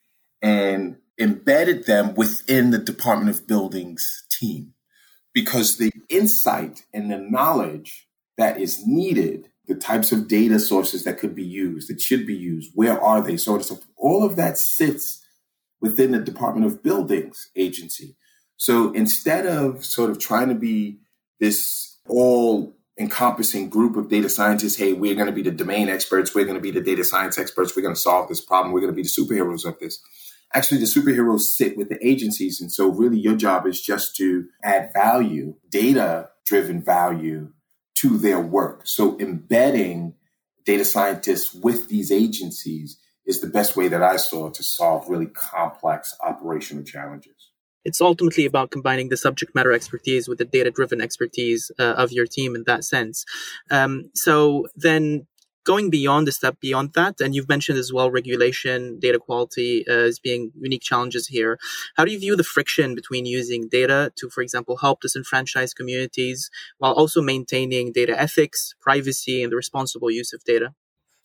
and 0.42 0.98
embedded 1.20 1.86
them 1.86 2.16
within 2.16 2.72
the 2.72 2.80
Department 2.80 3.30
of 3.30 3.48
Buildings 3.48 4.24
team 4.32 4.74
because 5.34 5.78
the 5.78 5.92
insight 6.10 6.84
and 6.94 7.12
the 7.12 7.18
knowledge 7.18 8.08
that 8.38 8.60
is 8.60 8.86
needed, 8.86 9.50
the 9.68 9.76
types 9.76 10.12
of 10.12 10.28
data 10.28 10.60
sources 10.60 11.04
that 11.04 11.20
could 11.20 11.36
be 11.36 11.46
used, 11.46 11.90
that 11.90 12.02
should 12.02 12.26
be 12.26 12.36
used, 12.36 12.72
where 12.74 13.00
are 13.00 13.22
they, 13.22 13.38
so 13.38 13.62
all 13.96 14.26
of 14.26 14.36
that 14.36 14.58
sits 14.58 15.21
within 15.82 16.12
the 16.12 16.20
Department 16.20 16.65
of 16.65 16.84
Buildings 16.84 17.50
agency. 17.56 18.15
So 18.58 18.91
instead 18.94 19.46
of 19.46 19.84
sort 19.84 20.12
of 20.12 20.20
trying 20.20 20.50
to 20.50 20.56
be 20.56 21.00
this 21.39 21.98
all 22.08 22.76
encompassing 23.00 23.70
group 23.70 23.96
of 23.96 24.10
data 24.10 24.30
scientists, 24.30 24.78
hey, 24.78 24.94
we're 24.94 25.15
going 25.15 25.28
to 25.28 25.34
be 25.34 25.41
the 25.41 25.52
domain 25.52 25.89
experts, 25.89 26.36
we're 26.36 26.46
going 26.46 26.56
to 26.56 26.62
be 26.62 26.72
the 26.72 26.82
data 26.82 27.04
science 27.04 27.38
experts, 27.39 27.76
we're 27.76 27.82
going 27.82 27.96
to 27.96 28.00
solve 28.00 28.30
this 28.30 28.41
problem, 28.41 28.72
we're 28.72 28.82
going 28.82 28.94
to 28.94 28.96
be 28.96 29.02
the 29.02 29.10
superheroes 29.10 29.65
of 29.65 29.80
this 29.80 30.00
actually 30.54 30.80
the 30.80 30.86
superheroes 30.86 31.41
sit 31.41 31.78
with 31.78 31.89
the 31.89 32.06
agencies. 32.06 32.60
And 32.62 32.72
so 32.72 32.89
really 32.89 33.20
your 33.20 33.36
job 33.36 33.65
is 33.65 33.82
just 33.82 34.15
to 34.17 34.48
add 34.63 34.91
value, 34.94 35.56
data 35.70 36.30
driven 36.46 36.82
value 36.82 37.52
to 37.96 38.17
their 38.17 38.39
work. 38.39 38.82
So 38.86 39.17
embedding 39.20 40.15
data 40.65 40.86
scientists 40.86 41.54
with 41.54 41.89
these 41.89 42.12
agencies 42.12 42.98
is 43.26 43.42
the 43.42 43.48
best 43.48 43.76
way 43.76 43.88
that 43.88 44.04
I 44.04 44.18
saw 44.18 44.50
to 44.50 44.64
solve 44.64 45.10
really 45.10 45.28
complex 45.28 46.16
operational 46.22 46.84
challenges. 46.84 47.52
It's 47.84 48.02
ultimately 48.02 48.46
about 48.46 48.72
combining 48.72 49.10
the 49.10 49.18
subject 49.18 49.56
matter 49.56 49.72
expertise 49.72 50.28
with 50.28 50.38
the 50.38 50.46
data 50.46 50.70
driven 50.70 51.02
expertise 51.02 51.72
uh, 51.80 51.94
of 51.98 52.12
your 52.12 52.28
team 52.28 52.56
in 52.56 52.64
that 52.68 52.84
sense. 52.84 53.26
Um, 53.72 54.12
so 54.14 54.68
then 54.76 55.26
going 55.64 55.90
beyond 55.90 56.28
the 56.28 56.32
step 56.32 56.60
beyond 56.60 56.94
that, 56.94 57.22
and 57.22 57.36
you've 57.36 57.50
mentioned 57.50 57.78
as 57.78 57.94
well 57.94 58.10
regulation, 58.10 59.00
data 59.00 59.20
quality 59.20 59.86
uh, 59.88 59.94
as 59.94 60.20
being 60.20 60.52
unique 60.60 60.82
challenges 60.82 61.28
here. 61.28 61.58
How 61.96 62.06
do 62.06 62.12
you 62.12 62.20
view 62.20 62.36
the 62.36 62.44
friction 62.44 62.96
between 62.96 63.26
using 63.26 63.68
data 63.68 64.12
to, 64.18 64.30
for 64.30 64.42
example, 64.42 64.78
help 64.78 65.02
disenfranchised 65.02 65.76
communities 65.76 66.50
while 66.80 66.94
also 66.94 67.22
maintaining 67.22 67.92
data 67.92 68.20
ethics, 68.20 68.74
privacy, 68.82 69.44
and 69.44 69.52
the 69.52 69.56
responsible 69.56 70.10
use 70.12 70.34
of 70.34 70.44
data? 70.44 70.74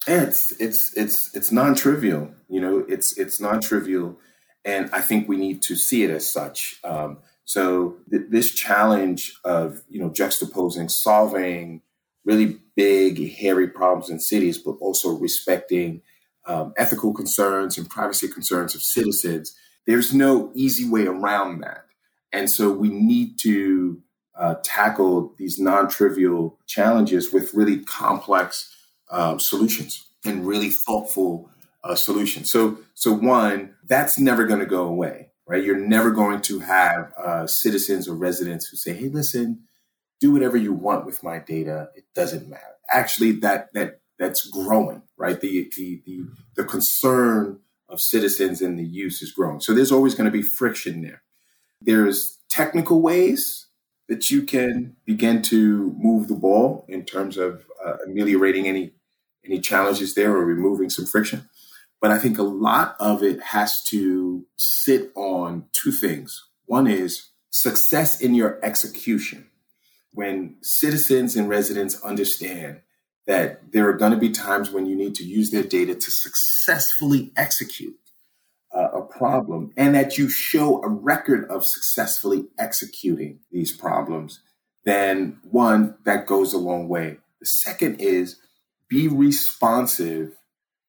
It's 0.05 0.51
it's 0.59 0.95
it's 0.95 1.35
it's 1.35 1.51
non-trivial. 1.51 2.31
You 2.49 2.61
know, 2.61 2.85
it's 2.87 3.17
it's 3.17 3.39
non-trivial, 3.39 4.17
and 4.63 4.89
I 4.93 5.01
think 5.01 5.27
we 5.27 5.37
need 5.37 5.61
to 5.63 5.75
see 5.75 6.03
it 6.03 6.09
as 6.09 6.31
such. 6.31 6.79
Um, 6.83 7.19
so 7.45 7.97
th- 8.09 8.23
this 8.29 8.53
challenge 8.53 9.33
of 9.43 9.81
you 9.89 9.99
know 9.99 10.09
juxtaposing 10.09 10.91
solving 10.91 11.81
really 12.27 12.59
big, 12.75 13.33
hairy 13.35 13.67
problems 13.67 14.09
in 14.09 14.19
cities, 14.19 14.57
but 14.57 14.75
also 14.81 15.11
respecting 15.17 16.01
um, 16.45 16.73
ethical 16.77 17.13
concerns 17.13 17.77
and 17.77 17.89
privacy 17.89 18.27
concerns 18.27 18.75
of 18.75 18.81
citizens. 18.81 19.55
There's 19.87 20.13
no 20.13 20.51
easy 20.53 20.87
way 20.87 21.07
around 21.07 21.61
that. 21.61 21.85
And 22.33 22.49
so 22.49 22.71
we 22.71 22.89
need 22.89 23.39
to 23.39 24.01
uh, 24.37 24.55
tackle 24.63 25.33
these 25.37 25.57
non 25.57 25.89
trivial 25.89 26.59
challenges 26.67 27.31
with 27.31 27.53
really 27.53 27.79
complex 27.79 28.73
um, 29.09 29.39
solutions 29.39 30.07
and 30.25 30.45
really 30.45 30.69
thoughtful 30.69 31.49
uh, 31.83 31.95
solutions. 31.95 32.51
So, 32.51 32.79
so 32.93 33.13
one, 33.13 33.75
that's 33.85 34.19
never 34.19 34.45
going 34.45 34.59
to 34.59 34.65
go 34.65 34.85
away, 34.85 35.29
right? 35.47 35.63
You're 35.63 35.77
never 35.77 36.11
going 36.11 36.41
to 36.41 36.59
have 36.59 37.13
uh, 37.17 37.47
citizens 37.47 38.07
or 38.07 38.15
residents 38.15 38.67
who 38.67 38.77
say, 38.77 38.93
"Hey, 38.93 39.09
listen, 39.09 39.63
do 40.19 40.31
whatever 40.31 40.57
you 40.57 40.73
want 40.73 41.05
with 41.05 41.23
my 41.23 41.39
data. 41.39 41.89
It 41.95 42.05
doesn't 42.15 42.49
matter. 42.49 42.63
Actually, 42.91 43.33
that 43.39 43.73
that 43.73 43.99
that's 44.17 44.47
growing, 44.47 45.03
right? 45.17 45.39
The 45.39 45.69
the 45.75 46.01
the, 46.05 46.25
the 46.55 46.63
concern 46.63 47.59
of 47.89 48.01
citizens 48.01 48.61
and 48.61 48.77
the 48.77 48.83
use 48.83 49.21
is 49.21 49.31
growing. 49.31 49.61
So 49.61 49.73
there's 49.73 49.91
always 49.91 50.15
going 50.15 50.25
to 50.25 50.31
be 50.31 50.41
friction 50.41 51.01
there. 51.01 51.23
There's 51.81 52.39
technical 52.49 53.01
ways 53.01 53.67
that 54.09 54.29
you 54.31 54.43
can 54.43 54.95
begin 55.05 55.41
to 55.43 55.95
move 55.97 56.27
the 56.27 56.35
ball 56.35 56.85
in 56.87 57.05
terms 57.05 57.37
of 57.37 57.65
uh, 57.85 57.97
ameliorating 58.05 58.67
any 58.67 58.93
any 59.47 59.59
challenges 59.59 60.13
there 60.13 60.35
or 60.35 60.45
removing 60.45 60.89
some 60.89 61.05
friction. 61.05 61.49
But 61.99 62.11
I 62.11 62.19
think 62.19 62.37
a 62.37 62.43
lot 62.43 62.95
of 62.99 63.23
it 63.23 63.41
has 63.41 63.81
to 63.83 64.45
sit 64.55 65.11
on 65.15 65.65
two 65.71 65.91
things. 65.91 66.43
One 66.65 66.87
is 66.87 67.29
success 67.49 68.21
in 68.21 68.35
your 68.35 68.59
execution 68.63 69.47
when 70.11 70.55
citizens 70.61 71.35
and 71.35 71.49
residents 71.49 72.01
understand 72.01 72.81
that 73.25 73.71
there 73.71 73.87
are 73.89 73.93
going 73.93 74.11
to 74.11 74.17
be 74.17 74.29
times 74.29 74.71
when 74.71 74.85
you 74.85 74.95
need 74.95 75.15
to 75.15 75.23
use 75.23 75.51
their 75.51 75.63
data 75.63 75.93
to 75.93 76.11
successfully 76.11 77.31
execute 77.35 77.97
uh, 78.73 78.89
a 78.93 79.01
problem 79.01 79.71
and 79.75 79.95
that 79.95 80.17
you 80.17 80.29
show 80.29 80.81
a 80.83 80.87
record 80.87 81.49
of 81.49 81.65
successfully 81.65 82.45
executing 82.57 83.39
these 83.51 83.75
problems, 83.75 84.41
then 84.85 85.39
one, 85.43 85.95
that 86.05 86.25
goes 86.25 86.53
a 86.53 86.57
long 86.57 86.87
way. 86.87 87.17
The 87.39 87.45
second 87.45 87.99
is 87.99 88.39
be 88.89 89.07
responsive 89.07 90.33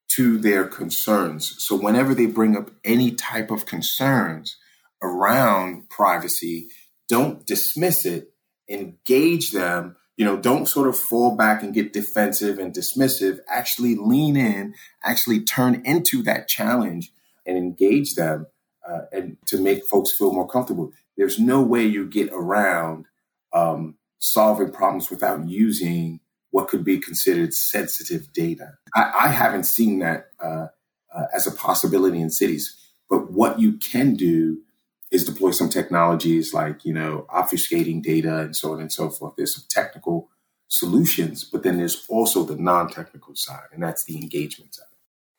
to 0.09 0.37
their 0.37 0.65
concerns. 0.65 1.55
So 1.59 1.75
whenever 1.75 2.15
they 2.15 2.25
bring 2.25 2.57
up 2.57 2.71
any 2.83 3.11
type 3.11 3.51
of 3.51 3.65
concerns 3.65 4.57
around 5.01 5.89
privacy, 5.89 6.67
don't 7.07 7.45
dismiss 7.45 8.05
it. 8.05 8.31
Engage 8.67 9.51
them. 9.51 9.95
You 10.17 10.25
know 10.25 10.37
don't 10.37 10.67
sort 10.67 10.89
of 10.89 10.99
fall 10.99 11.37
back 11.37 11.63
and 11.63 11.73
get 11.73 11.93
defensive 11.93 12.59
and 12.59 12.73
dismissive. 12.73 13.39
Actually 13.47 13.95
lean 13.95 14.35
in 14.35 14.75
actually 15.03 15.39
turn 15.41 15.81
into 15.85 16.21
that 16.23 16.49
challenge 16.49 17.13
and 17.45 17.57
engage 17.57 18.15
them 18.15 18.47
uh, 18.87 19.01
and 19.11 19.37
to 19.45 19.57
make 19.57 19.85
folks 19.85 20.11
feel 20.11 20.33
more 20.33 20.47
comfortable. 20.47 20.91
There's 21.15 21.39
no 21.39 21.61
way 21.61 21.83
you 21.85 22.05
get 22.05 22.29
around 22.31 23.05
um, 23.53 23.95
solving 24.19 24.71
problems 24.71 25.09
without 25.09 25.47
using 25.47 26.18
what 26.51 26.67
could 26.67 26.83
be 26.83 26.99
considered 26.99 27.53
sensitive 27.53 28.31
data 28.33 28.73
i, 28.95 29.11
I 29.25 29.27
haven't 29.27 29.65
seen 29.65 29.99
that 29.99 30.31
uh, 30.39 30.67
uh, 31.15 31.25
as 31.33 31.47
a 31.47 31.51
possibility 31.51 32.21
in 32.21 32.29
cities 32.29 32.75
but 33.09 33.31
what 33.31 33.59
you 33.59 33.73
can 33.73 34.13
do 34.13 34.59
is 35.11 35.23
deploy 35.23 35.51
some 35.51 35.69
technologies 35.69 36.53
like, 36.53 36.85
you 36.85 36.93
know, 36.93 37.25
obfuscating 37.33 38.03
data 38.03 38.39
and 38.39 38.55
so 38.55 38.73
on 38.73 38.79
and 38.79 38.91
so 38.91 39.09
forth. 39.09 39.33
There's 39.35 39.55
some 39.55 39.65
technical 39.69 40.29
solutions, 40.67 41.43
but 41.43 41.63
then 41.63 41.77
there's 41.77 42.05
also 42.09 42.43
the 42.43 42.55
non-technical 42.55 43.35
side, 43.35 43.67
and 43.73 43.81
that's 43.81 44.03
the 44.03 44.17
engagement 44.17 44.75
side. 44.75 44.85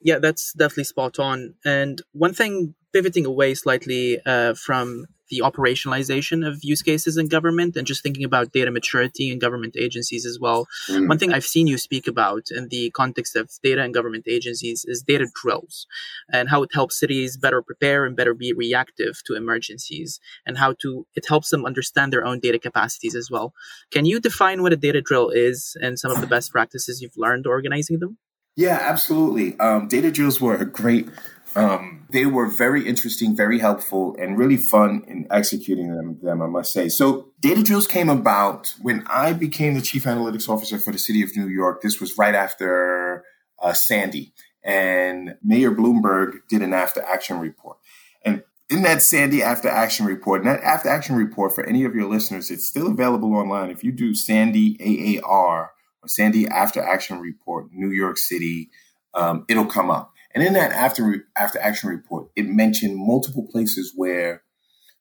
Yeah, 0.01 0.19
that's 0.19 0.53
definitely 0.55 0.85
spot 0.85 1.19
on. 1.19 1.55
And 1.65 2.03
one 2.13 2.35
thing, 2.35 2.75
pivoting 2.93 3.27
away 3.27 3.55
slightly 3.55 4.21
uh, 4.27 4.55
from 4.55 5.07
the 5.31 5.41
operationalization 5.45 6.47
of 6.47 6.59
use 6.63 6.83
cases 6.83 7.17
in 7.17 7.29
government 7.29 7.77
and 7.77 7.87
just 7.87 8.03
thinking 8.03 8.25
about 8.25 8.53
data 8.53 8.71
maturity 8.71 9.31
in 9.31 9.39
government 9.39 9.77
agencies 9.79 10.27
as 10.27 10.39
well. 10.41 10.67
Mm. 10.89 11.09
One 11.09 11.19
thing 11.19 11.33
I've 11.33 11.45
seen 11.45 11.67
you 11.67 11.79
speak 11.79 12.07
about 12.07 12.49
in 12.51 12.69
the 12.69 12.91
context 12.91 13.37
of 13.37 13.51
data 13.63 13.83
and 13.83 13.95
government 13.95 14.25
agencies 14.29 14.85
is 14.87 15.03
data 15.03 15.29
drills 15.41 15.87
and 16.33 16.49
how 16.49 16.63
it 16.63 16.71
helps 16.75 16.99
cities 16.99 17.37
better 17.37 17.63
prepare 17.63 18.05
and 18.05 18.17
better 18.17 18.35
be 18.35 18.53
reactive 18.53 19.23
to 19.27 19.37
emergencies 19.37 20.21
and 20.45 20.59
how 20.59 20.75
to 20.81 21.07
it 21.15 21.27
helps 21.29 21.51
them 21.51 21.65
understand 21.65 22.13
their 22.13 22.25
own 22.25 22.41
data 22.41 22.59
capacities 22.59 23.15
as 23.15 23.31
well. 23.31 23.55
Can 23.93 24.05
you 24.05 24.21
define 24.21 24.63
what 24.63 24.73
a 24.73 24.77
data 24.77 25.01
drill 25.01 25.31
is 25.31 25.77
and 25.81 25.99
some 25.99 26.11
of 26.11 26.21
the 26.21 26.27
best 26.27 26.51
practices 26.51 27.01
you've 27.01 27.17
learned 27.17 27.47
organizing 27.47 28.01
them? 28.01 28.19
Yeah, 28.57 28.79
absolutely. 28.81 29.59
Um, 29.61 29.87
data 29.89 30.11
drills 30.11 30.41
were 30.41 30.57
a 30.57 30.67
great 30.67 31.09
um, 31.57 32.07
they 32.11 32.27
were 32.27 32.47
very 32.47 32.87
interesting, 32.87 33.37
very 33.37 33.59
helpful, 33.59 34.17
and 34.19 34.39
really 34.39 34.57
fun 34.57 35.05
in 35.09 35.27
executing 35.31 35.95
them, 35.95 36.19
them, 36.23 36.43
I 36.43 36.47
must 36.47 36.73
say. 36.73 36.89
So, 36.89 37.29
data 37.41 37.63
drills 37.63 37.87
came 37.87 38.09
about 38.09 38.75
when 38.81 39.05
I 39.07 39.33
became 39.33 39.75
the 39.75 39.81
chief 39.81 40.05
analytics 40.05 40.49
officer 40.49 40.79
for 40.79 40.93
the 40.93 40.99
city 40.99 41.23
of 41.23 41.37
New 41.37 41.49
York. 41.49 41.83
This 41.83 42.01
was 42.01 42.17
right 42.17 42.35
after 42.35 43.25
uh, 43.61 43.73
Sandy, 43.73 44.33
and 44.63 45.37
Mayor 45.43 45.73
Bloomberg 45.73 46.39
did 46.49 46.63
an 46.63 46.73
after 46.73 47.03
action 47.03 47.39
report. 47.41 47.79
And 48.25 48.45
in 48.69 48.83
that 48.83 49.03
Sandy 49.03 49.43
after 49.43 49.69
action 49.69 50.07
report, 50.07 50.43
and 50.43 50.51
that 50.51 50.63
after 50.63 50.89
action 50.89 51.17
report 51.17 51.55
for 51.55 51.67
any 51.67 51.85
of 51.85 51.95
your 51.95 52.09
listeners, 52.09 52.51
it's 52.51 52.67
still 52.67 52.87
available 52.87 53.35
online. 53.35 53.71
If 53.71 53.83
you 53.83 53.91
do 53.91 54.15
Sandy 54.15 55.19
AAR 55.21 55.73
or 56.03 56.09
Sandy 56.09 56.47
after 56.47 56.81
action 56.81 57.19
report, 57.19 57.73
New 57.73 57.91
York 57.91 58.19
City, 58.19 58.71
um, 59.15 59.45
it'll 59.49 59.67
come 59.67 59.91
up. 59.91 60.10
And 60.35 60.45
in 60.45 60.53
that 60.53 60.73
after 60.73 61.27
after 61.37 61.59
action 61.59 61.91
report, 61.91 62.29
it 62.37 62.47
mentioned 62.47 62.97
multiple 62.97 63.47
places 63.51 63.93
where 63.97 64.43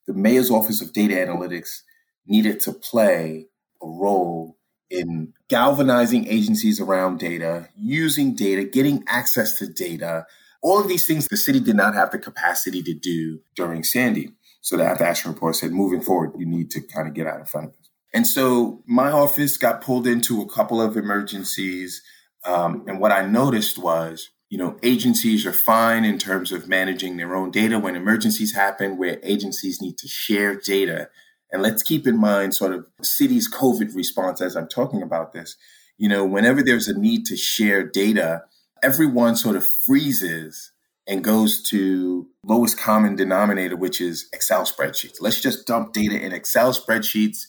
the 0.06 0.14
mayor's 0.14 0.50
office 0.50 0.80
of 0.82 0.92
data 0.92 1.14
analytics 1.14 1.82
needed 2.26 2.60
to 2.60 2.72
play 2.72 3.46
a 3.82 3.86
role 3.86 4.56
in 4.90 5.32
galvanizing 5.48 6.26
agencies 6.26 6.80
around 6.80 7.20
data, 7.20 7.68
using 7.78 8.34
data, 8.34 8.64
getting 8.64 9.04
access 9.06 9.56
to 9.58 9.66
data, 9.68 10.26
All 10.62 10.78
of 10.78 10.88
these 10.88 11.06
things 11.06 11.26
the 11.26 11.36
city 11.36 11.60
did 11.60 11.76
not 11.76 11.94
have 11.94 12.10
the 12.10 12.18
capacity 12.18 12.82
to 12.82 12.94
do 12.94 13.40
during 13.56 13.82
Sandy. 13.82 14.32
So 14.60 14.76
the 14.76 14.84
after 14.84 15.04
action 15.04 15.32
report 15.32 15.56
said, 15.56 15.72
moving 15.72 16.02
forward, 16.02 16.32
you 16.36 16.46
need 16.46 16.70
to 16.72 16.82
kind 16.82 17.08
of 17.08 17.14
get 17.14 17.26
out 17.26 17.40
in 17.40 17.46
front 17.46 17.68
of 17.68 17.72
this. 17.72 17.88
And 18.12 18.26
so 18.26 18.82
my 18.86 19.10
office 19.10 19.56
got 19.56 19.80
pulled 19.80 20.06
into 20.06 20.42
a 20.42 20.48
couple 20.48 20.82
of 20.82 20.96
emergencies. 20.96 22.02
Um, 22.44 22.84
and 22.86 23.00
what 23.00 23.12
I 23.12 23.24
noticed 23.24 23.78
was, 23.78 24.28
you 24.50 24.58
know, 24.58 24.76
agencies 24.82 25.46
are 25.46 25.52
fine 25.52 26.04
in 26.04 26.18
terms 26.18 26.50
of 26.50 26.68
managing 26.68 27.16
their 27.16 27.36
own 27.36 27.52
data 27.52 27.78
when 27.78 27.94
emergencies 27.94 28.54
happen, 28.54 28.98
where 28.98 29.20
agencies 29.22 29.80
need 29.80 29.96
to 29.98 30.08
share 30.08 30.56
data. 30.56 31.08
And 31.52 31.62
let's 31.62 31.84
keep 31.84 32.04
in 32.06 32.18
mind 32.18 32.54
sort 32.54 32.74
of 32.74 32.84
city's 33.00 33.48
COVID 33.48 33.94
response 33.94 34.40
as 34.40 34.56
I'm 34.56 34.68
talking 34.68 35.02
about 35.02 35.32
this. 35.32 35.56
You 35.98 36.08
know, 36.08 36.24
whenever 36.24 36.64
there's 36.64 36.88
a 36.88 36.98
need 36.98 37.26
to 37.26 37.36
share 37.36 37.84
data, 37.84 38.42
everyone 38.82 39.36
sort 39.36 39.54
of 39.54 39.64
freezes 39.86 40.72
and 41.06 41.22
goes 41.22 41.62
to 41.64 42.28
lowest 42.44 42.78
common 42.78 43.14
denominator, 43.14 43.76
which 43.76 44.00
is 44.00 44.28
Excel 44.32 44.64
spreadsheets. 44.64 45.18
Let's 45.20 45.40
just 45.40 45.64
dump 45.66 45.92
data 45.92 46.20
in 46.20 46.32
Excel 46.32 46.72
spreadsheets. 46.72 47.46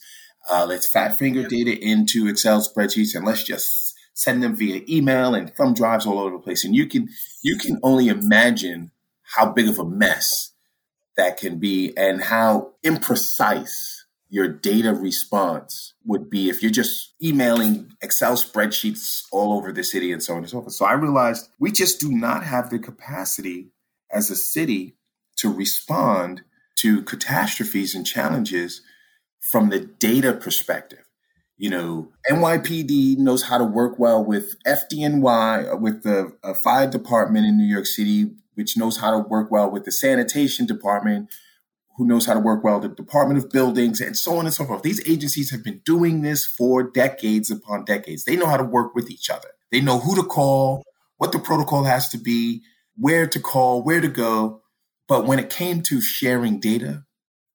Uh, 0.50 0.66
let's 0.68 0.88
fat 0.88 1.18
finger 1.18 1.46
data 1.48 1.76
into 1.76 2.28
Excel 2.28 2.60
spreadsheets, 2.60 3.14
and 3.14 3.24
let's 3.24 3.42
just 3.42 3.91
send 4.14 4.42
them 4.42 4.54
via 4.54 4.82
email 4.88 5.34
and 5.34 5.54
thumb 5.54 5.74
drives 5.74 6.06
all 6.06 6.18
over 6.18 6.36
the 6.36 6.42
place. 6.42 6.64
And 6.64 6.74
you 6.74 6.86
can 6.86 7.08
you 7.42 7.56
can 7.56 7.78
only 7.82 8.08
imagine 8.08 8.90
how 9.22 9.50
big 9.50 9.68
of 9.68 9.78
a 9.78 9.84
mess 9.84 10.52
that 11.16 11.36
can 11.36 11.58
be, 11.58 11.92
and 11.96 12.22
how 12.22 12.72
imprecise 12.84 14.02
your 14.30 14.48
data 14.48 14.94
response 14.94 15.92
would 16.06 16.30
be 16.30 16.48
if 16.48 16.62
you're 16.62 16.70
just 16.70 17.12
emailing 17.22 17.92
Excel 18.00 18.32
spreadsheets 18.32 19.24
all 19.30 19.52
over 19.52 19.70
the 19.72 19.84
city 19.84 20.10
and 20.10 20.22
so 20.22 20.32
on 20.32 20.38
and 20.38 20.48
so 20.48 20.62
forth. 20.62 20.72
So 20.72 20.86
I 20.86 20.94
realized 20.94 21.50
we 21.58 21.70
just 21.70 22.00
do 22.00 22.10
not 22.10 22.42
have 22.44 22.70
the 22.70 22.78
capacity 22.78 23.68
as 24.10 24.30
a 24.30 24.36
city 24.36 24.96
to 25.36 25.52
respond 25.52 26.42
to 26.76 27.02
catastrophes 27.02 27.94
and 27.94 28.06
challenges 28.06 28.80
from 29.38 29.68
the 29.68 29.80
data 29.80 30.32
perspective. 30.32 31.04
You 31.58 31.70
know, 31.70 32.12
NYPD 32.30 33.18
knows 33.18 33.44
how 33.44 33.58
to 33.58 33.64
work 33.64 33.98
well 33.98 34.24
with 34.24 34.56
FDNY, 34.66 35.80
with 35.80 36.02
the 36.02 36.32
uh, 36.42 36.54
fire 36.54 36.90
department 36.90 37.46
in 37.46 37.56
New 37.56 37.66
York 37.72 37.86
City, 37.86 38.32
which 38.54 38.76
knows 38.76 38.96
how 38.96 39.10
to 39.10 39.18
work 39.18 39.50
well 39.50 39.70
with 39.70 39.84
the 39.84 39.92
sanitation 39.92 40.66
department, 40.66 41.28
who 41.96 42.06
knows 42.06 42.26
how 42.26 42.34
to 42.34 42.40
work 42.40 42.64
well, 42.64 42.80
the 42.80 42.88
Department 42.88 43.42
of 43.42 43.50
Buildings, 43.50 44.00
and 44.00 44.16
so 44.16 44.36
on 44.36 44.46
and 44.46 44.54
so 44.54 44.64
forth. 44.64 44.82
These 44.82 45.06
agencies 45.08 45.50
have 45.50 45.62
been 45.62 45.80
doing 45.84 46.22
this 46.22 46.46
for 46.46 46.82
decades 46.82 47.50
upon 47.50 47.84
decades. 47.84 48.24
They 48.24 48.36
know 48.36 48.46
how 48.46 48.56
to 48.56 48.64
work 48.64 48.94
with 48.94 49.10
each 49.10 49.30
other. 49.30 49.48
They 49.70 49.80
know 49.80 49.98
who 49.98 50.16
to 50.16 50.22
call, 50.22 50.84
what 51.18 51.32
the 51.32 51.38
protocol 51.38 51.84
has 51.84 52.08
to 52.10 52.18
be, 52.18 52.62
where 52.96 53.26
to 53.26 53.40
call, 53.40 53.82
where 53.82 54.00
to 54.00 54.08
go. 54.08 54.62
But 55.06 55.26
when 55.26 55.38
it 55.38 55.50
came 55.50 55.82
to 55.82 56.00
sharing 56.00 56.60
data, 56.60 57.04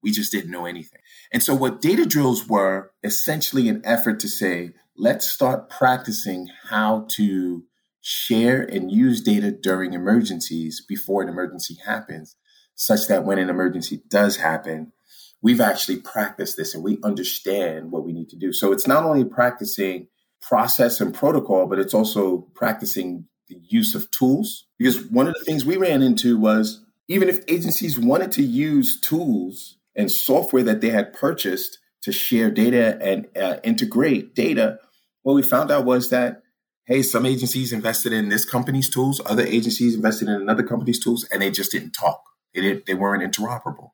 we 0.04 0.12
just 0.12 0.32
didn't 0.32 0.52
know 0.52 0.66
anything. 0.66 1.02
And 1.32 1.44
so, 1.44 1.54
what 1.54 1.82
data 1.82 2.06
drills 2.06 2.48
were 2.48 2.92
essentially 3.04 3.68
an 3.70 3.82
effort 3.84 4.20
to 4.22 4.30
say, 4.30 4.74
let's 4.98 5.28
start 5.28 5.70
practicing 5.70 6.50
how 6.70 7.06
to 7.12 7.64
share 8.02 8.62
and 8.62 8.92
use 8.92 9.22
data 9.22 9.52
during 9.52 9.94
emergencies 9.94 10.84
before 10.88 11.22
an 11.22 11.30
emergency 11.30 11.78
happens 11.86 12.36
such 12.78 13.08
that 13.08 13.26
when 13.26 13.40
an 13.40 13.50
emergency 13.50 14.02
does 14.08 14.38
happen, 14.38 14.94
we've 15.42 15.60
actually 15.60 15.98
practiced 15.98 16.56
this 16.56 16.74
and 16.74 16.84
we 16.84 17.00
understand 17.04 17.92
what 17.92 18.06
we 18.06 18.14
need 18.14 18.30
to 18.30 18.38
do. 18.38 18.54
So 18.54 18.72
it's 18.72 18.88
not 18.88 19.04
only 19.04 19.26
practicing 19.26 20.08
process 20.42 21.02
and 21.02 21.14
protocol, 21.14 21.66
but 21.68 21.80
it's 21.80 21.94
also 21.94 22.48
practicing 22.56 23.26
the 23.48 23.60
use 23.68 23.96
of 23.96 24.10
tools. 24.12 24.68
Because 24.78 25.04
one 25.10 25.28
of 25.28 25.34
the 25.34 25.44
things 25.44 25.66
we 25.66 25.76
ran 25.76 26.02
into 26.02 26.38
was 26.38 26.86
even 27.08 27.30
if 27.30 27.40
agencies 27.48 27.98
wanted 27.98 28.32
to 28.34 28.44
use 28.44 29.02
tools 29.02 29.78
and 29.98 30.12
software 30.12 30.64
that 30.64 30.80
they 30.80 30.90
had 30.90 31.12
purchased 31.12 31.80
to 32.04 32.12
share 32.12 32.50
data 32.50 32.98
and 33.02 33.28
uh, 33.36 33.58
integrate 33.64 34.34
data, 34.36 34.80
what 35.24 35.34
we 35.34 35.42
found 35.42 35.72
out 35.72 35.84
was 35.84 36.10
that 36.12 36.44
hey, 36.88 37.04
some 37.04 37.26
agencies 37.26 37.74
invested 37.74 38.14
in 38.14 38.30
this 38.30 38.46
company's 38.46 38.90
tools, 38.90 39.22
other 39.26 39.46
agencies 39.46 39.94
invested 39.94 40.30
in 40.30 40.36
another 40.36 40.64
company's 40.64 41.04
tools, 41.04 41.28
and 41.30 41.42
they 41.42 41.52
just 41.52 41.70
didn't 41.70 41.92
talk. 41.92 42.24
They 42.56 42.62
didn't, 42.62 42.86
they 42.86 42.94
weren't 42.94 43.22
interoperable. 43.22 43.90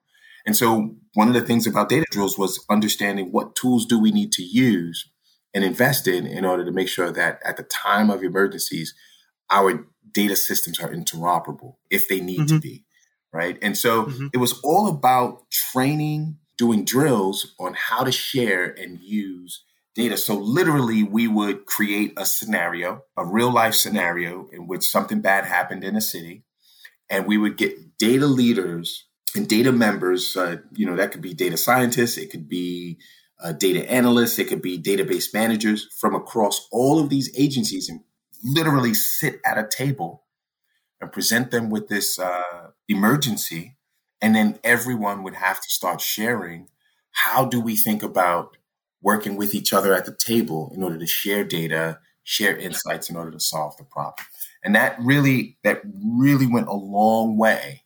And 0.45 0.55
so 0.55 0.95
one 1.15 1.27
of 1.27 1.33
the 1.33 1.41
things 1.41 1.65
about 1.65 1.89
data 1.89 2.05
drills 2.11 2.37
was 2.37 2.63
understanding 2.69 3.31
what 3.31 3.55
tools 3.55 3.87
do 3.87 3.99
we 3.99 4.11
need 4.11 4.31
to 4.33 4.43
use 4.43 5.09
and 5.53 5.63
invest 5.63 6.07
in 6.07 6.27
in 6.27 6.45
order 6.45 6.63
to 6.63 6.71
make 6.71 6.87
sure 6.87 7.11
that 7.11 7.39
at 7.43 7.57
the 7.57 7.63
time 7.63 8.09
of 8.09 8.23
emergencies, 8.23 8.93
our 9.49 9.87
data 10.11 10.35
systems 10.35 10.79
are 10.79 10.89
interoperable 10.89 11.75
if 11.89 12.07
they 12.07 12.19
need 12.19 12.41
mm-hmm. 12.41 12.57
to 12.57 12.59
be. 12.59 12.85
Right. 13.33 13.57
And 13.63 13.75
so 13.75 14.05
mm-hmm. 14.05 14.27
it 14.31 14.37
was 14.37 14.59
all 14.63 14.87
about 14.87 15.49
training, 15.49 16.37
doing 16.55 16.85
drills 16.85 17.55
on 17.59 17.73
how 17.73 18.03
to 18.03 18.11
share 18.11 18.65
and 18.65 18.99
use 18.99 19.63
data. 19.95 20.17
So 20.17 20.35
literally 20.35 21.01
we 21.01 21.27
would 21.27 21.65
create 21.65 22.13
a 22.15 22.27
scenario, 22.27 23.03
a 23.17 23.25
real 23.25 23.51
life 23.51 23.73
scenario 23.73 24.47
in 24.51 24.67
which 24.67 24.87
something 24.87 25.19
bad 25.19 25.45
happened 25.45 25.83
in 25.83 25.95
a 25.95 26.01
city 26.01 26.43
and 27.09 27.27
we 27.27 27.37
would 27.37 27.57
get 27.57 27.97
data 27.97 28.25
leaders 28.25 29.05
and 29.35 29.47
data 29.47 29.71
members. 29.71 30.35
Uh, 30.35 30.57
you 30.73 30.85
know, 30.85 30.95
that 30.95 31.11
could 31.11 31.21
be 31.21 31.33
data 31.33 31.57
scientists, 31.57 32.17
it 32.17 32.31
could 32.31 32.49
be 32.49 32.97
uh, 33.43 33.51
data 33.51 33.89
analysts, 33.89 34.39
it 34.39 34.47
could 34.47 34.61
be 34.61 34.81
database 34.81 35.33
managers 35.33 35.87
from 35.99 36.15
across 36.15 36.67
all 36.71 36.99
of 36.99 37.09
these 37.09 37.31
agencies, 37.37 37.89
and 37.89 38.01
literally 38.43 38.93
sit 38.93 39.39
at 39.45 39.57
a 39.57 39.67
table 39.67 40.23
and 40.99 41.11
present 41.11 41.51
them 41.51 41.69
with 41.69 41.87
this 41.87 42.17
uh, 42.17 42.71
emergency, 42.87 43.77
and 44.21 44.35
then 44.35 44.59
everyone 44.63 45.23
would 45.23 45.35
have 45.35 45.61
to 45.61 45.69
start 45.69 46.01
sharing. 46.01 46.69
How 47.11 47.45
do 47.45 47.59
we 47.59 47.75
think 47.75 48.03
about 48.03 48.57
working 49.01 49.35
with 49.35 49.53
each 49.53 49.73
other 49.73 49.93
at 49.93 50.05
the 50.05 50.15
table 50.15 50.71
in 50.75 50.83
order 50.83 50.97
to 50.97 51.07
share 51.07 51.43
data, 51.43 51.99
share 52.23 52.55
insights 52.55 53.09
in 53.09 53.15
order 53.15 53.31
to 53.31 53.39
solve 53.39 53.77
the 53.77 53.83
problem? 53.83 54.25
And 54.63 54.75
that 54.75 54.97
really, 54.99 55.57
that 55.63 55.81
really 55.85 56.47
went 56.47 56.67
a 56.67 56.73
long 56.73 57.37
way 57.37 57.83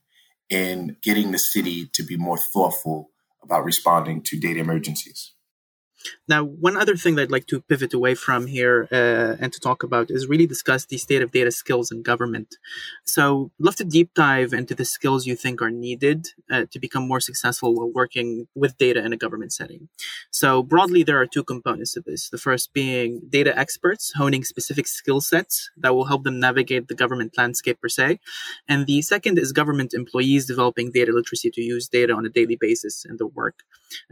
in 0.50 0.98
getting 1.02 1.32
the 1.32 1.40
city 1.40 1.88
to 1.94 2.04
be 2.04 2.18
more 2.18 2.38
thoughtful 2.38 3.10
about 3.44 3.66
responding 3.66 4.22
to 4.24 4.40
data 4.40 4.60
emergencies. 4.60 5.34
Now, 6.28 6.44
one 6.44 6.78
other 6.78 6.96
thing 6.96 7.16
that 7.16 7.24
I'd 7.24 7.32
like 7.32 7.48
to 7.48 7.62
pivot 7.62 7.94
away 7.94 8.16
from 8.16 8.48
here 8.48 8.88
uh, 8.92 9.36
and 9.40 9.52
to 9.54 9.60
talk 9.60 9.84
about 9.84 10.10
is 10.10 10.28
really 10.28 10.48
discuss 10.48 10.86
the 10.86 10.98
state 10.98 11.22
of 11.22 11.32
data 11.32 11.52
skills 11.52 11.92
in 11.92 12.02
government. 12.02 12.56
So, 13.06 13.52
love 13.60 13.76
to 13.78 13.84
deep 13.84 14.14
dive 14.14 14.54
into 14.54 14.76
the 14.76 14.86
skills 14.86 15.26
you 15.26 15.36
think 15.36 15.62
are 15.62 15.72
needed 15.72 16.30
uh, 16.52 16.66
to 16.72 16.80
become 16.80 17.08
more 17.08 17.20
successful 17.20 17.74
while 17.76 17.92
working 17.92 18.48
with 18.56 18.78
data 18.78 19.04
in 19.04 19.14
a 19.14 19.18
government 19.18 19.54
setting. 19.54 19.90
So, 20.32 20.64
broadly, 20.64 21.04
there 21.04 21.20
are 21.20 21.26
two 21.26 21.44
components 21.44 21.94
to 21.94 22.02
this. 22.02 22.30
The 22.30 22.38
first 22.38 22.74
being 22.74 23.22
data 23.30 23.58
experts 23.58 24.14
honing 24.16 24.44
specific 24.44 24.88
skill 24.88 25.22
sets 25.22 25.70
that 25.78 25.96
will 25.96 26.06
help 26.06 26.24
them 26.24 26.40
navigate 26.40 26.88
the 26.88 26.96
government 26.96 27.38
landscape 27.38 27.82
per 27.82 27.90
se. 27.90 28.20
And 28.68 28.86
the 28.86 29.02
second 29.02 29.38
is 29.40 29.52
government 29.52 29.94
employees 29.94 30.46
developing 30.46 30.92
data 30.92 31.12
literacy 31.12 31.52
to 31.52 31.62
use 31.62 31.88
data 31.88 32.14
on 32.14 32.26
a 32.26 32.30
daily 32.30 32.56
basis 32.56 33.06
in 33.06 33.18
their 33.18 33.28
work. 33.28 33.64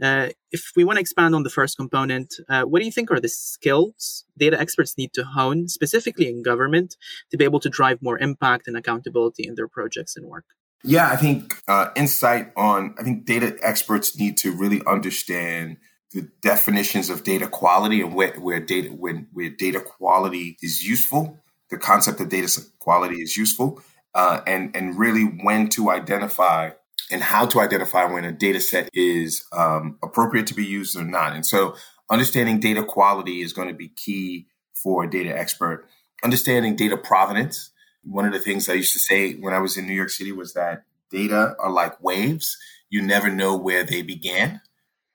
Uh, 0.02 0.28
if 0.50 0.72
we 0.74 0.84
want 0.84 0.96
to 0.96 1.00
expand 1.00 1.34
on 1.34 1.42
the 1.42 1.50
first 1.50 1.75
component, 1.76 2.34
uh, 2.48 2.62
what 2.62 2.80
do 2.80 2.86
you 2.86 2.92
think 2.92 3.10
are 3.10 3.20
the 3.20 3.28
skills 3.28 4.24
data 4.36 4.58
experts 4.58 4.96
need 4.98 5.12
to 5.14 5.24
hone, 5.24 5.68
specifically 5.68 6.28
in 6.28 6.42
government, 6.42 6.96
to 7.30 7.36
be 7.36 7.44
able 7.44 7.60
to 7.60 7.68
drive 7.68 8.02
more 8.02 8.18
impact 8.18 8.66
and 8.66 8.76
accountability 8.76 9.46
in 9.46 9.54
their 9.54 9.68
projects 9.68 10.16
and 10.16 10.26
work? 10.26 10.44
Yeah, 10.84 11.08
I 11.08 11.16
think 11.16 11.54
uh, 11.66 11.88
insight 11.96 12.52
on, 12.56 12.94
I 12.98 13.02
think 13.02 13.24
data 13.24 13.56
experts 13.62 14.18
need 14.18 14.36
to 14.38 14.52
really 14.52 14.82
understand 14.86 15.78
the 16.12 16.28
definitions 16.40 17.10
of 17.10 17.24
data 17.24 17.48
quality 17.48 18.00
and 18.00 18.14
where, 18.14 18.32
where 18.38 18.60
data 18.60 18.90
when 18.90 19.28
where 19.32 19.50
data 19.50 19.80
quality 19.80 20.56
is 20.62 20.86
useful, 20.86 21.42
the 21.70 21.76
concept 21.76 22.20
of 22.20 22.28
data 22.28 22.60
quality 22.78 23.16
is 23.16 23.36
useful, 23.36 23.82
uh, 24.14 24.40
and 24.46 24.74
and 24.76 24.98
really 24.98 25.24
when 25.24 25.68
to 25.70 25.90
identify 25.90 26.70
and 27.10 27.22
how 27.22 27.46
to 27.46 27.60
identify 27.60 28.04
when 28.04 28.24
a 28.24 28.32
data 28.32 28.60
set 28.60 28.88
is 28.92 29.44
um, 29.52 29.98
appropriate 30.02 30.46
to 30.48 30.54
be 30.54 30.64
used 30.64 30.96
or 30.96 31.04
not. 31.04 31.34
And 31.34 31.46
so 31.46 31.76
understanding 32.10 32.60
data 32.60 32.84
quality 32.84 33.42
is 33.42 33.52
going 33.52 33.68
to 33.68 33.74
be 33.74 33.88
key 33.88 34.46
for 34.74 35.04
a 35.04 35.10
data 35.10 35.36
expert. 35.36 35.86
Understanding 36.24 36.76
data 36.76 36.96
provenance. 36.96 37.70
One 38.02 38.24
of 38.24 38.32
the 38.32 38.38
things 38.38 38.68
I 38.68 38.74
used 38.74 38.92
to 38.92 39.00
say 39.00 39.34
when 39.34 39.54
I 39.54 39.58
was 39.58 39.76
in 39.76 39.86
New 39.86 39.94
York 39.94 40.10
City 40.10 40.32
was 40.32 40.54
that 40.54 40.84
data 41.10 41.54
are 41.58 41.70
like 41.70 42.02
waves. 42.02 42.56
You 42.88 43.02
never 43.02 43.30
know 43.30 43.56
where 43.56 43.84
they 43.84 44.02
began, 44.02 44.60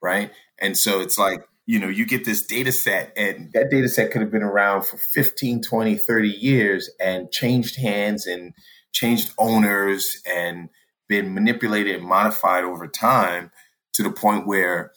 right? 0.01 0.31
And 0.59 0.77
so 0.77 0.99
it's 0.99 1.17
like, 1.17 1.43
you 1.65 1.79
know, 1.79 1.87
you 1.87 2.05
get 2.05 2.25
this 2.25 2.45
data 2.45 2.71
set 2.71 3.13
and 3.15 3.51
that 3.53 3.69
data 3.69 3.87
set 3.87 4.11
could 4.11 4.21
have 4.21 4.31
been 4.31 4.43
around 4.43 4.85
for 4.85 4.97
15, 4.97 5.61
20, 5.61 5.95
30 5.95 6.29
years 6.29 6.89
and 6.99 7.31
changed 7.31 7.77
hands 7.77 8.27
and 8.27 8.53
changed 8.91 9.31
owners 9.37 10.21
and 10.25 10.69
been 11.11 11.33
manipulated 11.33 11.97
and 11.97 12.07
modified 12.07 12.63
over 12.63 12.87
time 12.87 13.51
to 13.91 14.01
the 14.01 14.09
point 14.09 14.47
where, 14.47 14.93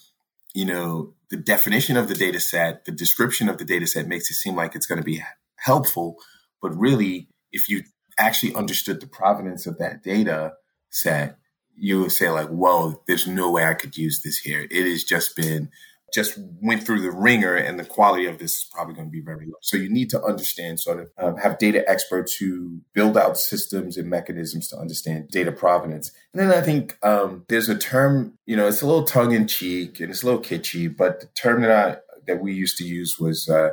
you 0.54 0.64
know, 0.64 1.12
the 1.28 1.36
definition 1.36 1.96
of 1.96 2.06
the 2.06 2.14
data 2.14 2.38
set, 2.38 2.84
the 2.84 2.92
description 2.92 3.48
of 3.48 3.58
the 3.58 3.64
data 3.64 3.84
set 3.84 4.06
makes 4.06 4.30
it 4.30 4.34
seem 4.34 4.54
like 4.54 4.76
it's 4.76 4.86
going 4.86 5.00
to 5.00 5.04
be 5.04 5.20
helpful. 5.56 6.14
But 6.62 6.78
really, 6.78 7.26
if 7.50 7.68
you 7.68 7.82
actually 8.16 8.54
understood 8.54 9.00
the 9.00 9.08
provenance 9.08 9.66
of 9.66 9.78
that 9.78 10.04
data 10.04 10.52
set, 10.88 11.36
you 11.76 12.02
would 12.02 12.12
say 12.12 12.30
like, 12.30 12.48
whoa, 12.48 13.02
there's 13.08 13.26
no 13.26 13.50
way 13.50 13.64
I 13.64 13.74
could 13.74 13.96
use 13.96 14.22
this 14.22 14.38
here. 14.38 14.68
It 14.70 14.88
has 14.88 15.02
just 15.02 15.34
been 15.34 15.70
just 16.14 16.38
went 16.62 16.86
through 16.86 17.00
the 17.00 17.10
ringer 17.10 17.56
and 17.56 17.78
the 17.78 17.84
quality 17.84 18.26
of 18.26 18.38
this 18.38 18.52
is 18.52 18.68
probably 18.72 18.94
going 18.94 19.08
to 19.08 19.10
be 19.10 19.20
very 19.20 19.46
low. 19.46 19.58
So 19.60 19.76
you 19.76 19.90
need 19.90 20.10
to 20.10 20.22
understand 20.22 20.78
sort 20.78 21.00
of 21.00 21.10
um, 21.18 21.36
have 21.38 21.58
data 21.58 21.84
experts 21.90 22.36
who 22.36 22.80
build 22.92 23.18
out 23.18 23.36
systems 23.36 23.96
and 23.96 24.08
mechanisms 24.08 24.68
to 24.68 24.78
understand 24.78 25.28
data 25.30 25.50
provenance. 25.50 26.12
And 26.32 26.40
then 26.40 26.56
I 26.56 26.62
think 26.62 26.96
um, 27.02 27.44
there's 27.48 27.68
a 27.68 27.76
term, 27.76 28.38
you 28.46 28.56
know, 28.56 28.68
it's 28.68 28.80
a 28.80 28.86
little 28.86 29.02
tongue 29.02 29.32
in 29.32 29.48
cheek 29.48 29.98
and 29.98 30.10
it's 30.10 30.22
a 30.22 30.26
little 30.26 30.40
kitschy, 30.40 30.96
but 30.96 31.20
the 31.20 31.26
term 31.34 31.62
that 31.62 31.70
I, 31.72 31.96
that 32.28 32.40
we 32.40 32.54
used 32.54 32.78
to 32.78 32.84
use 32.84 33.18
was 33.18 33.48
uh, 33.48 33.70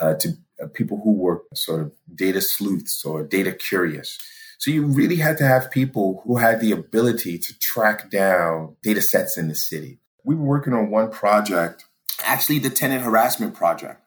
uh, 0.00 0.14
to 0.14 0.28
uh, 0.62 0.68
people 0.72 1.00
who 1.02 1.14
were 1.14 1.42
sort 1.52 1.80
of 1.80 1.92
data 2.14 2.40
sleuths 2.40 3.04
or 3.04 3.24
data 3.24 3.52
curious. 3.52 4.18
So 4.58 4.70
you 4.70 4.86
really 4.86 5.16
had 5.16 5.38
to 5.38 5.44
have 5.44 5.72
people 5.72 6.22
who 6.24 6.36
had 6.36 6.60
the 6.60 6.70
ability 6.70 7.38
to 7.38 7.58
track 7.58 8.08
down 8.08 8.76
data 8.84 9.02
sets 9.02 9.36
in 9.36 9.48
the 9.48 9.56
city 9.56 9.98
we 10.24 10.34
were 10.34 10.44
working 10.44 10.72
on 10.72 10.90
one 10.90 11.10
project, 11.10 11.84
actually 12.24 12.58
the 12.58 12.70
tenant 12.70 13.04
harassment 13.04 13.54
project. 13.54 14.00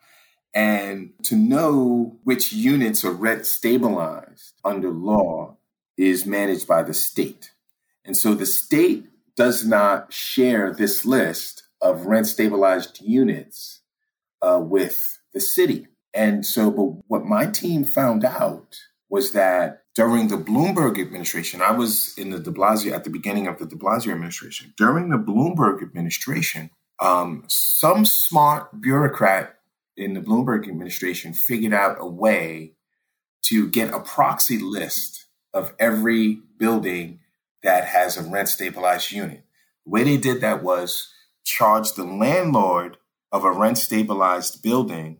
And 0.54 1.12
to 1.23 1.36
know 1.36 2.17
which 2.23 2.54
units 2.54 3.04
are 3.04 3.12
rent 3.12 3.45
stabilized 3.45 4.54
under 4.63 4.89
law 4.89 5.58
is 5.97 6.25
managed 6.25 6.67
by 6.67 6.84
the 6.84 6.93
state. 6.93 7.51
And 8.06 8.15
so 8.15 8.34
the 8.34 8.45
state 8.45 9.06
does 9.36 9.65
not 9.65 10.13
share 10.13 10.73
this 10.73 11.06
list 11.06 11.63
of 11.82 12.06
rent 12.06 12.28
stabilized 12.28 13.01
units 13.01 13.82
uh, 14.41 14.62
with 14.62 15.19
the 15.34 15.41
city. 15.41 15.88
And 16.13 16.45
so, 16.45 16.71
but 16.71 17.04
what 17.08 17.25
my 17.25 17.45
team 17.47 17.84
found 17.84 18.23
out 18.23 18.80
was 19.15 19.32
that 19.32 19.84
during 19.95 20.28
the 20.28 20.36
Bloomberg 20.36 20.99
administration, 20.99 21.62
I 21.62 21.71
was 21.71 22.13
in 22.17 22.32
the 22.32 22.39
de 22.39 22.51
Blasio 22.51 22.91
at 22.91 23.06
the 23.06 23.10
beginning 23.10 23.47
of 23.47 23.58
the 23.58 23.65
de 23.65 23.78
Blasio 23.78 24.12
administration. 24.12 24.73
During 24.75 25.08
the 25.08 25.15
Bloomberg 25.15 25.82
administration, 25.82 26.69
um, 26.99 27.45
some 27.47 28.04
smart 28.04 28.82
bureaucrat 28.82 29.56
in 29.95 30.15
the 30.15 30.19
Bloomberg 30.19 30.67
administration 30.67 31.34
figured 31.34 31.71
out 31.73 31.95
a 31.97 32.06
way 32.06 32.73
to 33.43 33.69
get 33.69 33.93
a 33.93 34.01
proxy 34.01 34.58
list 34.58 35.28
of 35.54 35.73
every 35.80 36.39
building 36.58 37.21
that 37.63 37.86
has 37.86 38.17
a 38.17 38.30
rent 38.30 38.49
stabilized 38.49 39.13
unit. 39.13 39.45
The 39.86 39.91
way 39.91 40.04
they 40.04 40.17
did 40.17 40.41
that 40.41 40.62
was 40.62 41.08
charge 41.45 41.93
the 41.93 42.04
landlord 42.04 42.97
of 43.32 43.45
a 43.45 43.51
rent 43.54 43.78
stabilized 43.78 44.62
building 44.62 45.19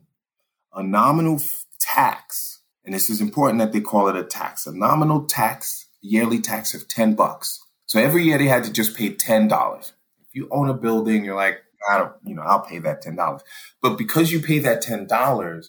a 0.74 0.82
nominal 0.82 1.40
tax 1.80 2.55
and 2.86 2.94
this 2.94 3.10
is 3.10 3.20
important 3.20 3.58
that 3.58 3.72
they 3.72 3.80
call 3.80 4.08
it 4.08 4.16
a 4.16 4.22
tax, 4.22 4.66
a 4.66 4.72
nominal 4.72 5.24
tax, 5.24 5.86
yearly 6.00 6.40
tax 6.40 6.72
of 6.72 6.88
10 6.88 7.14
bucks. 7.14 7.60
So 7.86 8.00
every 8.00 8.22
year 8.24 8.38
they 8.38 8.46
had 8.46 8.64
to 8.64 8.72
just 8.72 8.96
pay 8.96 9.10
$10. 9.10 9.78
If 10.20 10.34
you 10.34 10.48
own 10.52 10.68
a 10.68 10.74
building, 10.74 11.24
you're 11.24 11.36
like, 11.36 11.58
I 11.90 11.98
don't, 11.98 12.12
you 12.24 12.34
know, 12.34 12.42
I'll 12.42 12.60
pay 12.60 12.78
that 12.78 13.04
$10. 13.04 13.40
But 13.82 13.98
because 13.98 14.30
you 14.30 14.40
pay 14.40 14.60
that 14.60 14.84
$10, 14.84 15.68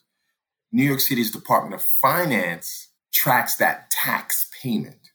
New 0.71 0.83
York 0.83 0.99
City's 0.99 1.31
Department 1.31 1.75
of 1.75 1.83
Finance 2.01 2.89
tracks 3.11 3.55
that 3.55 3.89
tax 3.89 4.49
payment. 4.61 5.09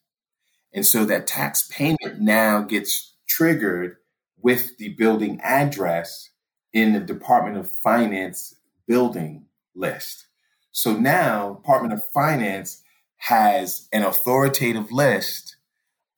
And 0.75 0.85
so 0.85 1.05
that 1.05 1.27
tax 1.27 1.69
payment 1.71 2.21
now 2.21 2.63
gets 2.63 3.15
triggered 3.29 3.99
with 4.41 4.77
the 4.79 4.89
building 4.89 5.41
address 5.43 6.31
in 6.73 6.95
the 6.95 7.01
Department 7.01 7.59
of 7.59 7.71
Finance 7.71 8.57
building 8.89 9.47
list. 9.75 10.27
So 10.73 10.97
now 10.97 11.55
Department 11.55 11.93
of 11.93 12.03
Finance 12.13 12.83
has 13.19 13.89
an 13.93 14.03
authoritative 14.03 14.91
list 14.91 15.57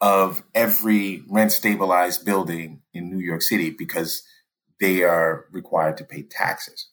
of 0.00 0.42
every 0.54 1.22
rent 1.28 1.52
stabilized 1.52 2.24
building 2.24 2.80
in 2.92 3.10
New 3.10 3.18
York 3.18 3.42
City 3.42 3.70
because 3.70 4.22
they 4.80 5.02
are 5.02 5.46
required 5.50 5.96
to 5.98 6.04
pay 6.04 6.22
taxes. 6.22 6.88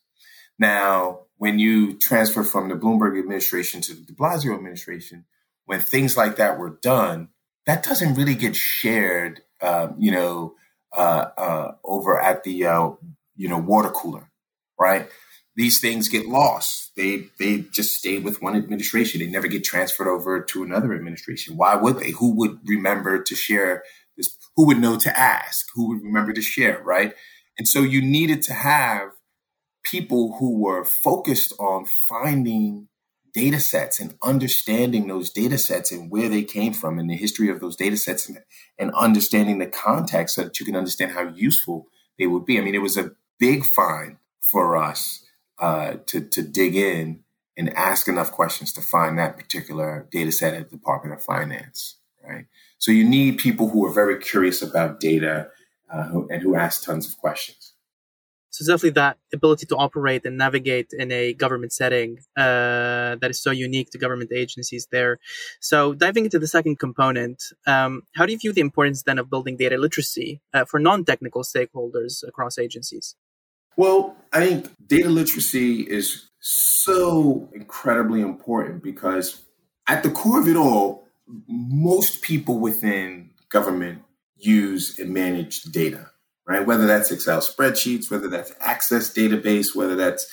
Now, 0.59 1.21
when 1.37 1.59
you 1.59 1.97
transfer 1.97 2.43
from 2.43 2.69
the 2.69 2.75
Bloomberg 2.75 3.17
administration 3.17 3.81
to 3.81 3.95
the 3.95 4.01
de 4.01 4.13
Blasio 4.13 4.55
administration, 4.55 5.25
when 5.65 5.79
things 5.79 6.15
like 6.15 6.35
that 6.35 6.59
were 6.59 6.77
done, 6.81 7.29
that 7.65 7.83
doesn't 7.83 8.15
really 8.15 8.35
get 8.35 8.55
shared, 8.55 9.41
uh, 9.61 9.89
you 9.97 10.11
know, 10.11 10.55
uh, 10.95 11.27
uh, 11.37 11.71
over 11.83 12.19
at 12.19 12.43
the, 12.43 12.65
uh, 12.65 12.91
you 13.35 13.47
know, 13.47 13.57
water 13.57 13.89
cooler, 13.89 14.29
right? 14.79 15.09
These 15.61 15.79
things 15.79 16.09
get 16.09 16.25
lost. 16.25 16.91
They 16.97 17.27
they 17.37 17.59
just 17.71 17.95
stay 17.95 18.17
with 18.17 18.41
one 18.41 18.55
administration. 18.55 19.19
They 19.21 19.27
never 19.27 19.47
get 19.47 19.63
transferred 19.63 20.07
over 20.07 20.41
to 20.41 20.63
another 20.63 20.91
administration. 20.91 21.55
Why 21.55 21.75
would 21.75 21.99
they? 21.99 22.11
Who 22.11 22.35
would 22.37 22.57
remember 22.65 23.21
to 23.21 23.35
share 23.35 23.83
this? 24.17 24.35
Who 24.55 24.65
would 24.65 24.79
know 24.79 24.97
to 24.97 25.19
ask? 25.19 25.67
Who 25.75 25.89
would 25.89 26.01
remember 26.01 26.33
to 26.33 26.41
share? 26.41 26.81
Right. 26.83 27.13
And 27.59 27.67
so 27.67 27.81
you 27.81 28.01
needed 28.01 28.41
to 28.43 28.53
have 28.53 29.09
people 29.83 30.37
who 30.39 30.59
were 30.59 30.83
focused 30.83 31.53
on 31.59 31.85
finding 32.09 32.87
data 33.33 33.59
sets 33.59 33.99
and 33.99 34.15
understanding 34.23 35.07
those 35.07 35.29
data 35.29 35.59
sets 35.59 35.91
and 35.91 36.09
where 36.09 36.27
they 36.27 36.43
came 36.43 36.73
from 36.73 36.97
and 36.97 37.09
the 37.09 37.15
history 37.15 37.49
of 37.49 37.59
those 37.59 37.75
data 37.75 37.97
sets 37.97 38.27
and, 38.27 38.39
and 38.79 38.91
understanding 38.95 39.59
the 39.59 39.67
context 39.67 40.35
so 40.35 40.43
that 40.43 40.59
you 40.59 40.65
can 40.65 40.75
understand 40.75 41.11
how 41.11 41.27
useful 41.35 41.85
they 42.17 42.25
would 42.25 42.45
be. 42.45 42.57
I 42.57 42.61
mean, 42.61 42.75
it 42.75 42.81
was 42.81 42.97
a 42.97 43.11
big 43.39 43.63
find 43.63 44.17
for 44.41 44.75
us 44.75 45.20
uh, 45.61 45.95
to 46.07 46.21
to 46.21 46.41
dig 46.41 46.75
in 46.75 47.23
and 47.57 47.69
ask 47.75 48.07
enough 48.07 48.31
questions 48.31 48.73
to 48.73 48.81
find 48.81 49.17
that 49.17 49.37
particular 49.37 50.07
data 50.11 50.31
set 50.31 50.53
at 50.53 50.69
the 50.69 50.75
Department 50.75 51.15
of 51.15 51.23
Finance, 51.23 51.97
right? 52.27 52.45
So 52.77 52.91
you 52.91 53.07
need 53.07 53.37
people 53.37 53.69
who 53.69 53.85
are 53.85 53.93
very 53.93 54.17
curious 54.17 54.61
about 54.61 54.99
data 54.99 55.49
uh, 55.93 56.03
who, 56.03 56.27
and 56.29 56.41
who 56.41 56.55
ask 56.55 56.83
tons 56.83 57.07
of 57.07 57.17
questions. 57.17 57.73
So 58.49 58.65
definitely 58.65 58.91
that 58.91 59.17
ability 59.33 59.65
to 59.67 59.77
operate 59.77 60.25
and 60.25 60.37
navigate 60.37 60.87
in 60.91 61.09
a 61.11 61.33
government 61.33 61.71
setting 61.71 62.19
uh, 62.35 63.15
that 63.21 63.27
is 63.29 63.41
so 63.41 63.51
unique 63.51 63.91
to 63.91 63.97
government 63.97 64.31
agencies 64.33 64.87
there. 64.91 65.19
So 65.61 65.93
diving 65.93 66.25
into 66.25 66.37
the 66.37 66.47
second 66.47 66.77
component, 66.77 67.41
um, 67.65 68.01
how 68.15 68.25
do 68.25 68.33
you 68.33 68.39
view 68.39 68.51
the 68.51 68.59
importance 68.59 69.03
then 69.03 69.19
of 69.19 69.29
building 69.29 69.55
data 69.55 69.77
literacy 69.77 70.41
uh, 70.53 70.65
for 70.65 70.79
non-technical 70.79 71.43
stakeholders 71.43 72.27
across 72.27 72.57
agencies? 72.57 73.15
Well, 73.77 74.15
I 74.33 74.45
think 74.45 74.69
data 74.87 75.09
literacy 75.09 75.81
is 75.81 76.29
so 76.39 77.49
incredibly 77.53 78.21
important 78.21 78.83
because 78.83 79.43
at 79.87 80.03
the 80.03 80.11
core 80.11 80.39
of 80.41 80.47
it 80.47 80.55
all, 80.55 81.07
most 81.47 82.21
people 82.21 82.59
within 82.59 83.31
government 83.49 84.03
use 84.37 84.97
and 84.99 85.13
manage 85.13 85.63
data, 85.63 86.09
right? 86.47 86.65
Whether 86.65 86.87
that's 86.87 87.11
Excel 87.11 87.41
spreadsheets, 87.41 88.09
whether 88.09 88.27
that's 88.27 88.53
Access 88.59 89.13
database, 89.13 89.75
whether 89.75 89.95
that's, 89.95 90.27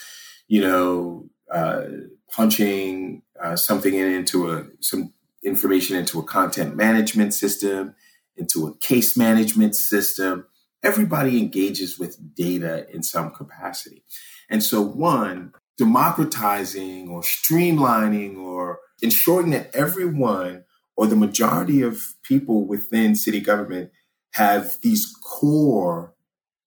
you 0.48 0.60
know, 0.60 1.28
uh, 1.52 1.82
punching 2.30 3.22
uh, 3.40 3.56
something 3.56 3.94
in 3.94 4.12
into 4.12 4.50
a 4.50 4.66
some 4.80 5.12
information 5.42 5.96
into 5.96 6.18
a 6.18 6.24
content 6.24 6.76
management 6.76 7.32
system, 7.34 7.94
into 8.36 8.66
a 8.66 8.76
case 8.78 9.16
management 9.16 9.76
system 9.76 10.46
everybody 10.82 11.38
engages 11.38 11.98
with 11.98 12.34
data 12.34 12.86
in 12.92 13.02
some 13.02 13.30
capacity. 13.30 14.02
And 14.48 14.62
so, 14.62 14.80
one, 14.80 15.52
democratizing 15.76 17.08
or 17.08 17.22
streamlining 17.22 18.36
or 18.36 18.80
ensuring 19.02 19.50
that 19.50 19.74
everyone 19.74 20.64
or 20.96 21.06
the 21.06 21.16
majority 21.16 21.82
of 21.82 22.14
people 22.22 22.66
within 22.66 23.14
city 23.14 23.40
government 23.40 23.90
have 24.34 24.76
these 24.82 25.14
core 25.22 26.14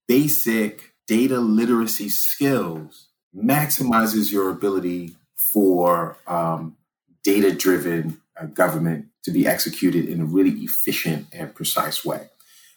basic 0.08 0.94
data 1.08 1.40
literacy 1.40 2.10
skills 2.10 3.10
maximizes 3.36 4.32
your 4.32 4.50
ability 4.50 5.16
for 5.36 6.18
um, 6.28 6.78
data 7.24 7.54
driven 7.54 8.22
uh, 8.40 8.46
government 8.46 9.08
to 9.24 9.32
be 9.32 9.46
executed 9.46 10.08
in 10.08 10.22
a 10.22 10.26
really 10.26 10.52
efficient 10.62 11.28
and 11.34 11.54
precise 11.54 12.04
way. 12.04 12.30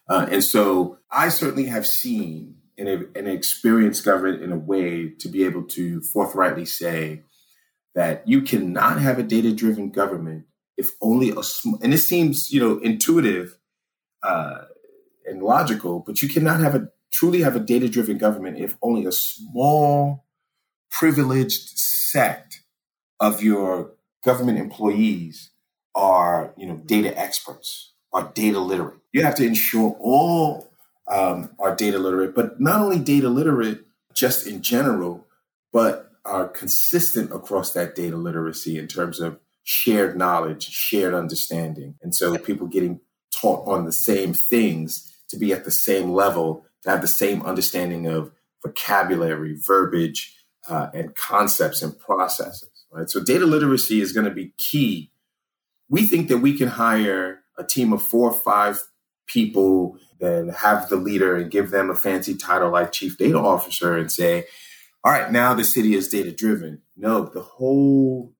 Uh, 0.08 0.26
and 0.30 0.44
so 0.44 0.98
I 1.10 1.28
certainly 1.28 1.66
have 1.66 1.86
seen 1.86 2.56
and, 2.76 2.88
and 2.88 3.28
experienced 3.28 4.04
government 4.04 4.42
in 4.42 4.52
a 4.52 4.58
way 4.58 5.08
to 5.20 5.28
be 5.28 5.44
able 5.44 5.64
to 5.64 6.00
forthrightly 6.00 6.66
say 6.66 7.22
that 7.94 8.26
you 8.26 8.42
cannot 8.42 9.00
have 9.00 9.18
a 9.18 9.22
data 9.22 9.52
driven 9.52 9.90
government 9.90 10.44
if 10.76 10.90
only 11.00 11.30
a 11.30 11.42
small, 11.42 11.78
and 11.82 11.94
it 11.94 11.98
seems, 11.98 12.50
you 12.50 12.60
know, 12.60 12.78
intuitive 12.78 13.56
uh, 14.22 14.62
and 15.24 15.42
logical, 15.42 16.00
but 16.00 16.20
you 16.20 16.28
cannot 16.28 16.60
have 16.60 16.74
a 16.74 16.88
truly 17.12 17.42
have 17.42 17.54
a 17.54 17.60
data 17.60 17.88
driven 17.88 18.18
government 18.18 18.58
if 18.58 18.76
only 18.82 19.06
a 19.06 19.12
small 19.12 20.24
privileged 20.90 21.78
set 21.78 22.56
of 23.20 23.40
your 23.40 23.92
government 24.24 24.58
employees 24.58 25.50
are, 25.94 26.52
you 26.56 26.66
know, 26.66 26.76
data 26.76 27.16
experts 27.16 27.93
are 28.14 28.30
data 28.34 28.60
literate. 28.60 28.94
You 29.12 29.22
have 29.24 29.34
to 29.34 29.44
ensure 29.44 29.96
all 30.00 30.70
um, 31.06 31.50
are 31.58 31.74
data 31.74 31.98
literate, 31.98 32.34
but 32.34 32.60
not 32.60 32.80
only 32.80 32.98
data 32.98 33.28
literate 33.28 33.84
just 34.14 34.46
in 34.46 34.62
general, 34.62 35.26
but 35.72 36.12
are 36.24 36.48
consistent 36.48 37.32
across 37.32 37.72
that 37.72 37.94
data 37.94 38.16
literacy 38.16 38.78
in 38.78 38.86
terms 38.86 39.20
of 39.20 39.38
shared 39.64 40.16
knowledge, 40.16 40.70
shared 40.70 41.12
understanding. 41.12 41.96
And 42.02 42.14
so 42.14 42.38
people 42.38 42.66
getting 42.66 43.00
taught 43.30 43.66
on 43.68 43.84
the 43.84 43.92
same 43.92 44.32
things 44.32 45.12
to 45.28 45.36
be 45.36 45.52
at 45.52 45.64
the 45.64 45.70
same 45.70 46.12
level, 46.12 46.64
to 46.82 46.90
have 46.90 47.02
the 47.02 47.08
same 47.08 47.42
understanding 47.42 48.06
of 48.06 48.30
vocabulary, 48.62 49.54
verbiage, 49.54 50.36
uh, 50.68 50.88
and 50.94 51.14
concepts 51.14 51.82
and 51.82 51.98
processes. 51.98 52.70
Right. 52.90 53.10
So 53.10 53.22
data 53.22 53.44
literacy 53.44 54.00
is 54.00 54.12
going 54.12 54.26
to 54.26 54.30
be 54.32 54.52
key. 54.56 55.10
We 55.88 56.06
think 56.06 56.28
that 56.28 56.38
we 56.38 56.56
can 56.56 56.68
hire 56.68 57.43
a 57.58 57.64
team 57.64 57.92
of 57.92 58.02
four 58.02 58.30
or 58.30 58.38
five 58.38 58.80
people, 59.26 59.98
then 60.20 60.48
have 60.48 60.88
the 60.88 60.96
leader 60.96 61.36
and 61.36 61.50
give 61.50 61.70
them 61.70 61.90
a 61.90 61.94
fancy 61.94 62.34
title 62.34 62.70
like 62.70 62.92
chief 62.92 63.16
data 63.18 63.38
officer 63.38 63.96
and 63.96 64.10
say, 64.10 64.44
all 65.02 65.12
right, 65.12 65.30
now 65.30 65.54
the 65.54 65.64
city 65.64 65.94
is 65.94 66.08
data 66.08 66.32
driven. 66.32 66.82
No, 66.96 67.24
the 67.24 67.42
whole 67.42 68.32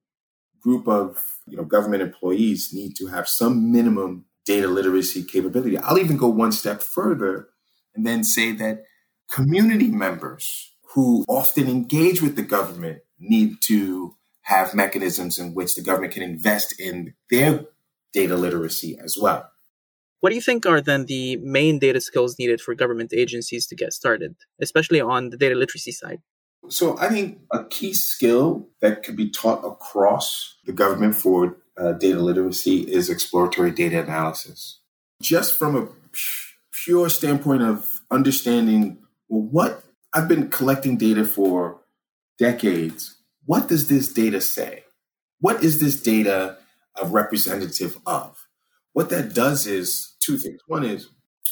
group 0.60 0.88
of 0.88 1.38
you 1.46 1.56
know 1.56 1.64
government 1.64 2.02
employees 2.02 2.70
need 2.72 2.96
to 2.96 3.06
have 3.08 3.28
some 3.28 3.70
minimum 3.70 4.24
data 4.46 4.66
literacy 4.66 5.22
capability. 5.22 5.78
I'll 5.78 5.98
even 5.98 6.16
go 6.16 6.28
one 6.28 6.52
step 6.52 6.82
further 6.82 7.48
and 7.94 8.06
then 8.06 8.24
say 8.24 8.52
that 8.52 8.84
community 9.30 9.88
members 9.88 10.74
who 10.94 11.24
often 11.28 11.68
engage 11.68 12.22
with 12.22 12.36
the 12.36 12.42
government 12.42 13.00
need 13.18 13.56
to 13.62 14.16
have 14.42 14.74
mechanisms 14.74 15.38
in 15.38 15.54
which 15.54 15.74
the 15.74 15.82
government 15.82 16.12
can 16.12 16.22
invest 16.22 16.78
in 16.78 17.14
their 17.30 17.64
data 18.14 18.36
literacy 18.36 18.96
as 18.98 19.18
well. 19.20 19.50
What 20.20 20.30
do 20.30 20.36
you 20.36 20.40
think 20.40 20.64
are 20.64 20.80
then 20.80 21.04
the 21.04 21.36
main 21.36 21.78
data 21.78 22.00
skills 22.00 22.38
needed 22.38 22.60
for 22.60 22.74
government 22.74 23.12
agencies 23.12 23.66
to 23.66 23.74
get 23.74 23.92
started, 23.92 24.36
especially 24.58 25.00
on 25.00 25.28
the 25.28 25.36
data 25.36 25.54
literacy 25.54 25.92
side? 25.92 26.22
So, 26.70 26.96
I 26.98 27.08
think 27.10 27.40
a 27.52 27.64
key 27.64 27.92
skill 27.92 28.68
that 28.80 29.02
could 29.02 29.16
be 29.16 29.28
taught 29.28 29.62
across 29.66 30.56
the 30.64 30.72
government 30.72 31.14
for 31.14 31.58
uh, 31.76 31.92
data 31.92 32.20
literacy 32.20 32.90
is 32.90 33.10
exploratory 33.10 33.70
data 33.70 34.02
analysis. 34.02 34.80
Just 35.20 35.58
from 35.58 35.76
a 35.76 35.88
pure 36.84 37.10
standpoint 37.10 37.62
of 37.62 37.86
understanding, 38.10 38.98
well, 39.28 39.42
what 39.42 39.84
I've 40.14 40.28
been 40.28 40.48
collecting 40.48 40.96
data 40.96 41.24
for 41.26 41.80
decades. 42.38 43.16
What 43.44 43.68
does 43.68 43.88
this 43.88 44.12
data 44.12 44.40
say? 44.40 44.84
What 45.40 45.62
is 45.62 45.80
this 45.80 46.00
data 46.00 46.56
a 47.00 47.06
representative 47.06 47.98
of? 48.06 48.46
What 48.92 49.10
that 49.10 49.34
does 49.34 49.66
is 49.66 50.14
two 50.20 50.38
things. 50.38 50.60
One 50.66 50.84
is 50.84 51.08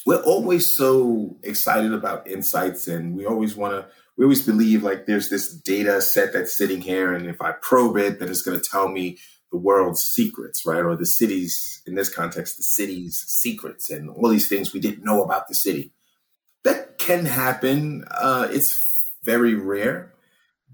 we're 0.06 0.22
always 0.22 0.66
so 0.66 1.36
excited 1.42 1.92
about 1.92 2.28
insights 2.28 2.88
and 2.88 3.16
we 3.16 3.26
always 3.26 3.56
want 3.56 3.74
to 3.74 3.86
we 4.16 4.24
always 4.24 4.44
believe 4.44 4.82
like 4.82 5.06
there's 5.06 5.30
this 5.30 5.52
data 5.52 6.00
set 6.00 6.32
that's 6.32 6.56
sitting 6.56 6.80
here 6.80 7.14
and 7.14 7.26
if 7.26 7.40
i 7.40 7.52
probe 7.52 7.96
it 7.96 8.18
then 8.18 8.28
it's 8.28 8.42
going 8.42 8.58
to 8.58 8.70
tell 8.70 8.88
me 8.88 9.16
the 9.52 9.58
world's 9.58 10.02
secrets, 10.02 10.66
right? 10.66 10.82
Or 10.82 10.96
the 10.96 11.06
city's, 11.06 11.82
in 11.86 11.94
this 11.94 12.12
context, 12.12 12.56
the 12.56 12.62
city's 12.62 13.18
secrets 13.18 13.90
and 13.90 14.08
all 14.08 14.28
these 14.28 14.48
things 14.48 14.72
we 14.72 14.80
didn't 14.80 15.04
know 15.04 15.22
about 15.22 15.46
the 15.46 15.54
city. 15.54 15.92
That 16.64 16.98
can 16.98 17.26
happen. 17.26 18.04
Uh, 18.10 18.48
it's 18.50 18.98
very 19.22 19.54
rare, 19.54 20.14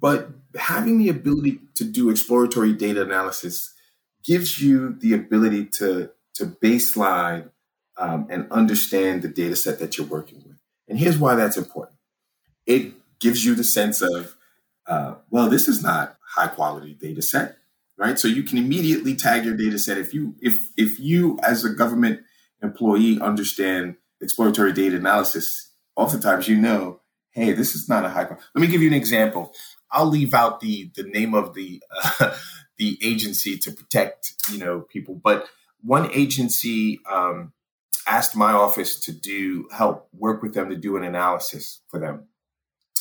but 0.01 0.31
having 0.57 0.99
the 0.99 1.09
ability 1.09 1.59
to 1.75 1.85
do 1.85 2.09
exploratory 2.09 2.73
data 2.73 3.03
analysis 3.03 3.75
gives 4.29 4.61
you 4.61 4.93
the 4.93 5.15
ability 5.15 5.65
to, 5.65 6.11
to 6.35 6.45
baseline 6.45 7.51
um, 7.97 8.27
and 8.29 8.47
understand 8.53 9.23
the 9.23 9.29
data 9.29 9.57
set 9.57 9.79
that 9.79 9.97
you're 9.97 10.07
working 10.07 10.43
with. 10.47 10.59
And 10.87 10.99
here's 10.99 11.19
why 11.19 11.35
that's 11.35 11.57
important. 11.57 11.97
It 12.67 12.93
gives 13.19 13.45
you 13.45 13.55
the 13.55 13.65
sense 13.65 14.03
of, 14.03 14.37
uh, 14.87 15.15
well, 15.31 15.49
this 15.49 15.67
is 15.67 15.83
not 15.83 16.17
high 16.37 16.49
quality 16.49 16.93
data 16.93 17.23
set 17.23 17.57
right? 17.99 18.19
So 18.19 18.29
you 18.29 18.43
can 18.45 18.57
immediately 18.57 19.15
tag 19.15 19.45
your 19.45 19.57
data 19.57 19.79
set. 19.79 19.99
If 19.99 20.15
you 20.15 20.37
if 20.41 20.71
if 20.77 20.99
you 20.99 21.39
as 21.43 21.65
a 21.65 21.71
government 21.71 22.21
employee 22.63 23.21
understand 23.21 23.97
exploratory 24.21 24.73
data 24.73 24.97
analysis, 24.97 25.73
oftentimes 25.97 26.49
you 26.49 26.57
know, 26.57 27.01
hey, 27.33 27.53
this 27.53 27.75
is 27.75 27.89
not 27.89 28.05
a 28.05 28.09
high. 28.09 28.23
Let 28.23 28.39
me 28.55 28.69
give 28.69 28.81
you 28.81 28.89
an 28.89 28.95
example. 28.95 29.53
I'll 29.91 30.07
leave 30.07 30.33
out 30.33 30.61
the 30.61 30.91
the 30.95 31.03
name 31.03 31.35
of 31.35 31.55
the 31.55 31.83
uh, 32.21 32.37
the 32.79 32.99
agency 33.03 33.59
to 33.59 33.73
protect 33.73 34.35
you 34.51 34.59
know 34.59 34.81
people, 34.81 35.21
but 35.23 35.49
one 35.83 36.11
agency 36.13 37.01
um, 37.11 37.53
asked 38.07 38.35
my 38.35 38.53
office 38.53 38.99
to 39.01 39.13
do 39.13 39.69
help 39.73 40.09
work 40.13 40.43
with 40.43 40.55
them 40.55 40.71
to 40.71 40.77
do 40.77 40.97
an 40.97 41.05
analysis 41.05 41.81
for 41.89 42.01
them. 42.01 42.27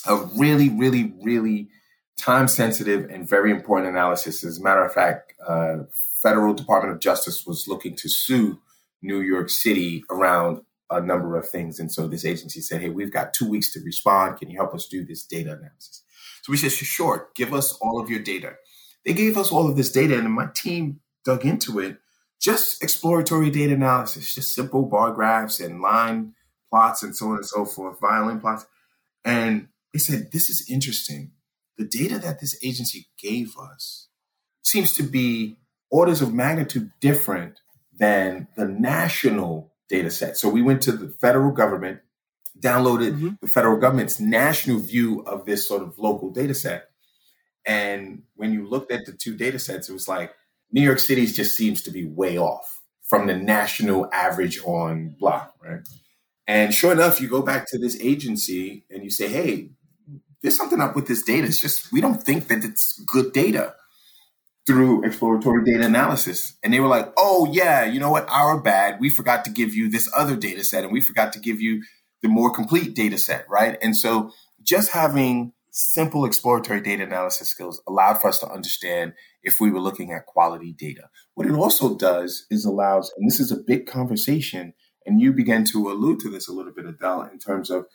A 0.06 0.16
really, 0.36 0.70
really, 0.70 1.14
really 1.22 1.70
time 2.18 2.48
sensitive 2.48 3.10
and 3.10 3.28
very 3.28 3.52
important 3.52 3.90
analysis. 3.90 4.44
As 4.44 4.60
a 4.60 4.64
matter 4.64 4.84
of 4.84 4.94
fact, 4.94 5.34
uh, 5.46 5.78
federal 6.22 6.54
Department 6.54 6.94
of 6.94 7.00
Justice 7.00 7.46
was 7.46 7.68
looking 7.68 7.96
to 7.96 8.10
sue 8.10 8.60
New 9.02 9.22
York 9.22 9.50
City 9.50 10.04
around 10.10 10.62
a 10.90 11.02
number 11.02 11.38
of 11.38 11.48
things. 11.48 11.80
And 11.80 11.92
so 11.92 12.08
this 12.08 12.26
agency 12.26 12.62
said, 12.62 12.82
Hey, 12.82 12.90
we've 12.90 13.12
got 13.12 13.34
two 13.34 13.50
weeks 13.50 13.72
to 13.74 13.80
respond. 13.82 14.40
Can 14.40 14.50
you 14.50 14.58
help 14.58 14.74
us 14.74 14.88
do 14.88 15.06
this 15.06 15.26
data 15.26 15.52
analysis? 15.52 16.04
So 16.44 16.52
we 16.52 16.58
said, 16.58 16.72
Sure, 16.72 17.30
give 17.36 17.54
us 17.54 17.74
all 17.82 18.00
of 18.00 18.10
your 18.10 18.20
data. 18.20 18.56
They 19.06 19.14
gave 19.14 19.38
us 19.38 19.52
all 19.52 19.70
of 19.70 19.78
this 19.78 19.92
data, 19.92 20.18
and 20.18 20.32
my 20.32 20.48
team 20.54 21.00
dug 21.24 21.46
into 21.46 21.80
it. 21.80 21.98
Just 22.40 22.84
exploratory 22.84 23.50
data 23.50 23.74
analysis, 23.74 24.36
just 24.36 24.54
simple 24.54 24.84
bar 24.84 25.12
graphs 25.12 25.60
and 25.60 25.82
line 25.82 26.34
plots 26.70 27.02
and 27.02 27.16
so 27.16 27.28
on 27.28 27.38
and 27.38 27.46
so 27.46 27.66
forth, 27.66 28.00
violin 28.00 28.40
plots. 28.40 28.66
And 29.26 29.70
they 29.94 30.00
said, 30.00 30.32
This 30.32 30.50
is 30.50 30.70
interesting 30.70 31.32
the 31.78 31.86
data 31.86 32.20
that 32.20 32.40
this 32.40 32.58
agency 32.64 33.08
gave 33.22 33.58
us 33.58 34.08
seems 34.64 34.94
to 34.94 35.04
be 35.04 35.58
orders 35.90 36.22
of 36.22 36.34
magnitude 36.34 36.92
different 37.00 37.60
than 37.98 38.48
the 38.58 38.66
national 38.66 39.72
data 39.90 40.12
set. 40.12 40.38
So 40.38 40.50
we 40.50 40.62
went 40.62 40.82
to 40.84 40.92
the 40.92 41.10
federal 41.10 41.52
government, 41.52 42.02
downloaded 42.60 43.14
mm-hmm. 43.14 43.30
the 43.42 43.48
federal 43.48 43.80
government's 43.80 44.20
national 44.20 44.80
view 44.80 45.22
of 45.22 45.46
this 45.46 45.68
sort 45.68 45.84
of 45.84 45.98
local 45.98 46.30
data 46.32 46.54
set. 46.54 46.90
And 47.68 48.24
when 48.36 48.54
you 48.54 48.68
looked 48.68 48.92
at 48.92 49.06
the 49.06 49.12
two 49.12 49.36
data 49.36 49.60
sets, 49.60 49.90
it 49.90 49.94
was 49.94 50.08
like 50.08 50.34
New 50.72 50.82
York 50.82 51.00
City's 51.00 51.36
just 51.36 51.56
seems 51.56 51.82
to 51.84 51.92
be 51.92 52.06
way 52.06 52.38
off 52.38 52.82
from 53.04 53.28
the 53.28 53.36
national 53.36 54.10
average 54.12 54.60
on 54.66 55.16
block, 55.20 55.54
right? 55.64 55.82
And 56.48 56.74
sure 56.74 56.94
enough, 56.94 57.20
you 57.20 57.28
go 57.28 57.42
back 57.42 57.70
to 57.70 57.78
this 57.78 58.00
agency 58.02 58.86
and 58.90 59.04
you 59.04 59.10
say, 59.10 59.28
hey, 59.28 59.72
there's 60.42 60.56
something 60.56 60.80
up 60.80 60.96
with 60.96 61.08
this 61.08 61.24
data. 61.24 61.46
It's 61.46 61.60
just 61.60 61.92
we 61.92 62.00
don't 62.00 62.24
think 62.24 62.48
that 62.48 62.64
it's 62.64 63.04
good 63.06 63.34
data 63.34 63.76
through 64.66 65.04
exploratory 65.06 65.64
data 65.64 65.86
analysis. 65.86 66.58
And 66.64 66.74
they 66.74 66.80
were 66.80 66.88
like, 66.88 67.12
oh, 67.18 67.50
yeah, 67.52 67.86
you 67.86 68.00
know 68.00 68.12
what? 68.12 68.28
Our 68.30 68.60
bad. 68.60 69.00
We 69.00 69.10
forgot 69.10 69.44
to 69.46 69.52
give 69.52 69.74
you 69.74 69.90
this 69.90 70.10
other 70.16 70.36
data 70.36 70.64
set 70.64 70.84
and 70.84 70.94
we 70.94 71.02
forgot 71.02 71.34
to 71.34 71.40
give 71.40 71.60
you 71.62 71.84
the 72.22 72.30
more 72.30 72.52
complete 72.52 72.94
data 72.94 73.18
set, 73.18 73.46
right? 73.50 73.78
And 73.82 73.96
so 73.96 74.32
just 74.62 74.92
having 74.92 75.54
simple 75.78 76.26
exploratory 76.26 76.82
data 76.82 77.04
analysis 77.04 77.50
skills 77.50 77.82
allowed 77.88 78.20
for 78.20 78.30
us 78.30 78.40
to 78.40 78.50
understand 78.50 79.14
if 79.44 79.60
we 79.60 79.70
were 79.70 79.80
looking 79.80 80.12
at 80.12 80.26
quality 80.26 80.74
data. 80.74 81.10
What 81.36 81.46
it 81.46 81.54
also 81.54 81.96
does 81.96 82.48
is 82.50 82.66
allows, 82.66 83.14
and 83.16 83.28
this 83.28 83.40
is 83.40 83.52
a 83.52 83.58
big 83.58 83.86
conversation, 83.86 84.74
and 85.06 85.22
you 85.22 85.32
began 85.32 85.64
to 85.66 85.92
allude 85.92 86.20
to 86.22 86.30
this 86.30 86.48
a 86.48 86.52
little 86.52 86.72
bit, 86.72 86.88
Adel, 86.88 87.30
in 87.32 87.38
terms 87.38 87.70
of 87.70 87.86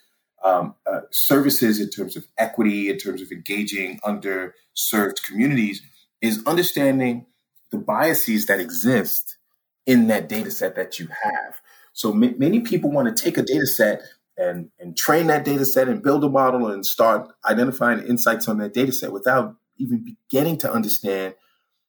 um, 0.44 0.76
uh, 0.86 1.00
services, 1.10 1.80
in 1.80 1.90
terms 1.90 2.16
of 2.16 2.24
equity, 2.38 2.88
in 2.88 2.98
terms 2.98 3.20
of 3.20 3.32
engaging 3.32 3.98
underserved 4.04 5.24
communities, 5.26 5.82
is 6.20 6.42
understanding 6.46 7.26
the 7.72 7.78
biases 7.78 8.46
that 8.46 8.60
exist 8.60 9.38
in 9.86 10.06
that 10.06 10.28
data 10.28 10.52
set 10.52 10.76
that 10.76 11.00
you 11.00 11.08
have. 11.22 11.60
So 11.92 12.12
m- 12.12 12.38
many 12.38 12.60
people 12.60 12.92
want 12.92 13.14
to 13.14 13.22
take 13.22 13.36
a 13.36 13.42
data 13.42 13.66
set 13.66 14.02
and, 14.36 14.70
and 14.78 14.96
train 14.96 15.26
that 15.28 15.44
data 15.44 15.64
set 15.64 15.88
and 15.88 16.02
build 16.02 16.24
a 16.24 16.28
model 16.28 16.68
and 16.68 16.84
start 16.84 17.32
identifying 17.44 18.00
insights 18.00 18.48
on 18.48 18.58
that 18.58 18.74
data 18.74 18.92
set 18.92 19.12
without 19.12 19.56
even 19.78 20.04
beginning 20.04 20.58
to 20.58 20.72
understand 20.72 21.34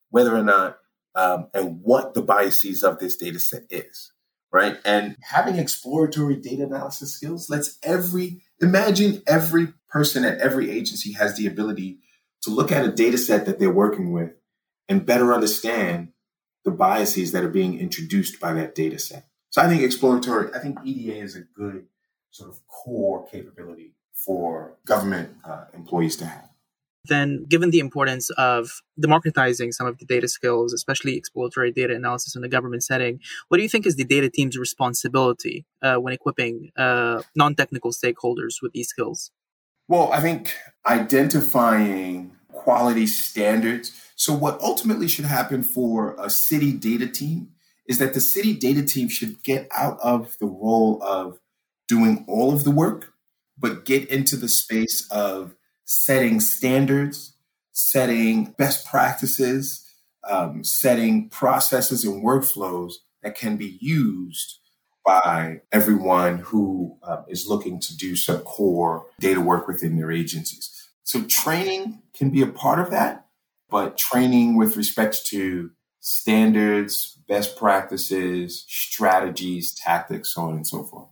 whether 0.10 0.36
or 0.36 0.44
not 0.44 0.78
um, 1.16 1.48
and 1.54 1.80
what 1.82 2.14
the 2.14 2.22
biases 2.22 2.84
of 2.84 3.00
this 3.00 3.16
data 3.16 3.40
set 3.40 3.64
is 3.70 4.14
right? 4.54 4.78
And 4.86 5.18
having 5.22 5.58
exploratory 5.58 6.36
data 6.36 6.64
analysis 6.64 7.12
skills 7.12 7.50
lets 7.50 7.80
every 7.82 8.44
imagine 8.62 9.24
every 9.28 9.74
person 9.90 10.24
at 10.24 10.38
every 10.38 10.70
agency 10.70 11.14
has 11.14 11.36
the 11.36 11.48
ability 11.48 11.98
to 12.44 12.52
look 12.52 12.72
at 12.72 12.86
a 12.86 12.92
data 12.92 13.18
set 13.18 13.46
that 13.48 13.60
they're 13.60 13.74
working 13.74 14.14
with 14.14 14.32
and 14.88 15.06
better 15.06 15.34
understand 15.34 16.10
the 16.64 16.72
biases 16.72 17.32
that 17.32 17.44
are 17.44 17.50
being 17.50 17.78
introduced 17.80 18.40
by 18.40 18.54
that 18.54 18.76
data 18.76 19.00
set. 19.00 19.28
So 19.50 19.62
I 19.62 19.68
think 19.68 19.82
exploratory, 19.82 20.50
I 20.54 20.60
think 20.60 20.78
EDA 20.86 21.18
is 21.18 21.36
a 21.36 21.42
good 21.42 21.88
sort 22.34 22.50
of 22.50 22.60
core 22.68 23.26
capability 23.28 23.94
for 24.14 24.78
government 24.86 25.30
uh, 25.46 25.66
employees 25.74 26.18
to 26.18 26.26
have 26.26 26.50
then 27.06 27.46
given 27.50 27.72
the 27.72 27.80
importance 27.80 28.30
of 28.32 28.82
democratizing 29.00 29.72
some 29.72 29.88
of 29.88 29.98
the 29.98 30.06
data 30.06 30.28
skills, 30.28 30.74
especially 30.74 31.18
exploratory 31.18 31.72
data 31.72 31.94
analysis 31.94 32.36
in 32.36 32.42
the 32.42 32.48
government 32.48 32.84
setting, 32.84 33.20
what 33.48 33.58
do 33.58 33.64
you 33.64 33.70
think 33.70 33.86
is 33.86 33.96
the 33.96 34.06
data 34.06 34.30
team's 34.30 34.58
responsibility 34.58 35.66
uh, 35.82 35.96
when 35.96 36.14
equipping 36.14 36.72
uh, 36.78 37.22
non-technical 37.36 37.92
stakeholders 37.92 38.62
with 38.62 38.72
these 38.72 38.88
skills? 38.88 39.32
Well, 39.88 40.12
I 40.14 40.22
think 40.22 40.56
identifying 40.86 42.32
quality 42.52 43.08
standards. 43.08 43.92
So, 44.16 44.34
what 44.34 44.62
ultimately 44.62 45.10
should 45.10 45.26
happen 45.26 45.64
for 45.64 46.16
a 46.18 46.30
city 46.30 46.72
data 46.72 47.08
team 47.08 47.50
is 47.86 47.98
that 47.98 48.14
the 48.14 48.22
city 48.22 48.54
data 48.54 48.82
team 48.82 49.10
should 49.10 49.44
get 49.44 49.68
out 49.76 50.00
of 50.02 50.38
the 50.40 50.46
role 50.46 51.04
of 51.04 51.40
doing 51.88 52.26
all 52.28 52.54
of 52.54 52.64
the 52.64 52.72
work, 52.72 53.14
but 53.58 53.86
get 53.86 54.10
into 54.10 54.36
the 54.36 54.50
space 54.50 55.08
of 55.10 55.56
setting 55.86 56.40
standards, 56.40 57.36
setting 57.72 58.54
best 58.58 58.86
practices, 58.86 59.88
um, 60.30 60.64
setting 60.64 61.30
processes 61.30 62.04
and 62.04 62.24
workflows 62.24 62.94
that 63.22 63.36
can 63.36 63.58
be 63.58 63.78
used 63.82 64.60
by 65.06 65.62
everyone 65.72 66.40
who 66.40 66.98
uh, 67.04 67.24
is 67.28 67.48
looking 67.48 67.80
to 67.80 67.96
do 67.96 68.16
some 68.16 68.40
core 68.40 69.06
data 69.20 69.42
work 69.42 69.68
within 69.68 69.98
their 69.98 70.12
agencies. 70.12 70.90
So 71.04 71.24
training 71.24 72.02
can 72.14 72.30
be 72.30 72.42
a 72.42 72.48
part 72.48 72.80
of 72.80 72.90
that, 72.92 73.28
but 73.70 73.98
training 73.98 74.56
with 74.56 74.78
respect 74.78 75.26
to 75.28 75.72
standards, 76.00 77.18
best 77.28 77.58
practices, 77.58 78.66
strategies, 78.68 79.74
tactics, 79.74 80.34
so 80.34 80.44
on 80.44 80.56
and 80.56 80.68
so 80.68 80.84
forth. 80.84 81.10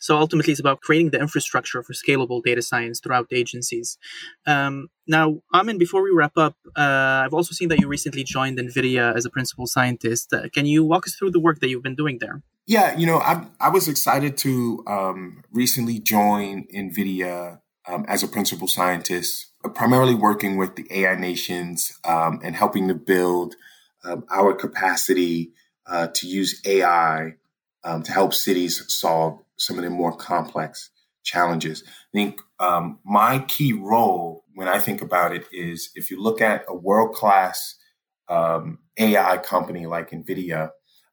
So 0.00 0.16
ultimately, 0.16 0.52
it's 0.52 0.60
about 0.60 0.80
creating 0.80 1.10
the 1.10 1.20
infrastructure 1.20 1.82
for 1.82 1.92
scalable 1.92 2.42
data 2.42 2.62
science 2.62 3.00
throughout 3.00 3.26
agencies. 3.32 3.98
Um, 4.46 4.88
now, 5.06 5.40
Amen, 5.54 5.78
before 5.78 6.02
we 6.02 6.10
wrap 6.10 6.36
up, 6.36 6.56
uh, 6.76 7.22
I've 7.24 7.34
also 7.34 7.52
seen 7.52 7.68
that 7.68 7.80
you 7.80 7.88
recently 7.88 8.24
joined 8.24 8.58
NVIDIA 8.58 9.14
as 9.16 9.24
a 9.24 9.30
principal 9.30 9.66
scientist. 9.66 10.32
Uh, 10.32 10.48
can 10.52 10.66
you 10.66 10.84
walk 10.84 11.06
us 11.06 11.14
through 11.14 11.30
the 11.30 11.40
work 11.40 11.60
that 11.60 11.68
you've 11.68 11.82
been 11.82 11.94
doing 11.94 12.18
there? 12.20 12.42
Yeah, 12.66 12.96
you 12.98 13.06
know, 13.06 13.18
I, 13.18 13.46
I 13.60 13.70
was 13.70 13.88
excited 13.88 14.36
to 14.38 14.84
um, 14.86 15.42
recently 15.50 15.98
join 15.98 16.66
NVIDIA 16.74 17.60
um, 17.88 18.04
as 18.06 18.22
a 18.22 18.28
principal 18.28 18.68
scientist, 18.68 19.46
uh, 19.64 19.70
primarily 19.70 20.14
working 20.14 20.58
with 20.58 20.76
the 20.76 20.86
AI 20.90 21.16
nations 21.16 21.98
um, 22.04 22.40
and 22.42 22.54
helping 22.54 22.86
to 22.88 22.94
build 22.94 23.56
um, 24.04 24.24
our 24.30 24.52
capacity 24.52 25.52
uh, 25.86 26.08
to 26.12 26.26
use 26.26 26.60
AI 26.66 27.36
um, 27.84 28.02
to 28.02 28.12
help 28.12 28.34
cities 28.34 28.84
solve 28.88 29.40
some 29.58 29.76
of 29.76 29.84
the 29.84 29.90
more 29.90 30.16
complex 30.16 30.90
challenges. 31.24 31.84
I 31.86 32.18
think 32.18 32.40
um, 32.58 32.98
my 33.04 33.40
key 33.40 33.72
role 33.72 34.44
when 34.54 34.68
I 34.68 34.78
think 34.78 35.02
about 35.02 35.34
it 35.34 35.46
is 35.52 35.90
if 35.94 36.10
you 36.10 36.20
look 36.20 36.40
at 36.40 36.64
a 36.66 36.74
world 36.74 37.14
class 37.14 37.76
um, 38.28 38.78
AI 38.98 39.38
company 39.38 39.86
like 39.86 40.10
NVIDIA 40.10 40.70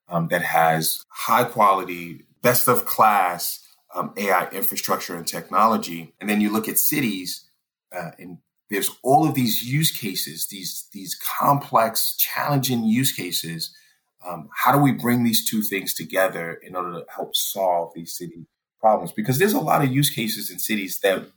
um, 0.10 0.30
that 0.30 0.41
has 0.41 1.04
high 1.10 1.43
quality, 1.43 2.26
best 2.41 2.68
of 2.68 2.86
class 2.86 3.60
um, 3.93 4.14
AI 4.18 4.48
infrastructure 4.50 5.16
and 5.16 5.28
technology, 5.28 6.14
and 6.20 6.30
then 6.30 6.41
you 6.41 6.52
look 6.52 6.68
at 6.68 6.78
cities 6.78 7.48
uh, 7.96 8.12
and 8.18 8.39
there's 8.70 8.89
all 9.04 9.28
of 9.28 9.36
these 9.36 9.64
use 9.64 9.91
cases, 9.91 10.48
these 10.48 10.88
these 10.91 11.16
complex, 11.16 12.16
challenging 12.16 12.84
use 12.84 13.12
cases 13.12 13.76
um, 14.26 14.50
how 14.54 14.72
do 14.72 14.80
we 14.80 14.92
bring 14.92 15.24
these 15.24 15.48
two 15.48 15.62
things 15.62 15.94
together 15.94 16.54
in 16.54 16.76
order 16.76 16.94
to 16.94 17.06
help 17.14 17.36
solve 17.36 17.94
these 17.94 18.18
city 18.18 18.48
problems? 18.80 19.12
Because 19.12 19.38
there's 19.38 19.54
a 19.54 19.60
lot 19.60 19.84
of 19.84 19.94
use 19.94 20.10
cases 20.10 20.50
in 20.50 20.60
cities 20.60 21.00
that 21.04 21.28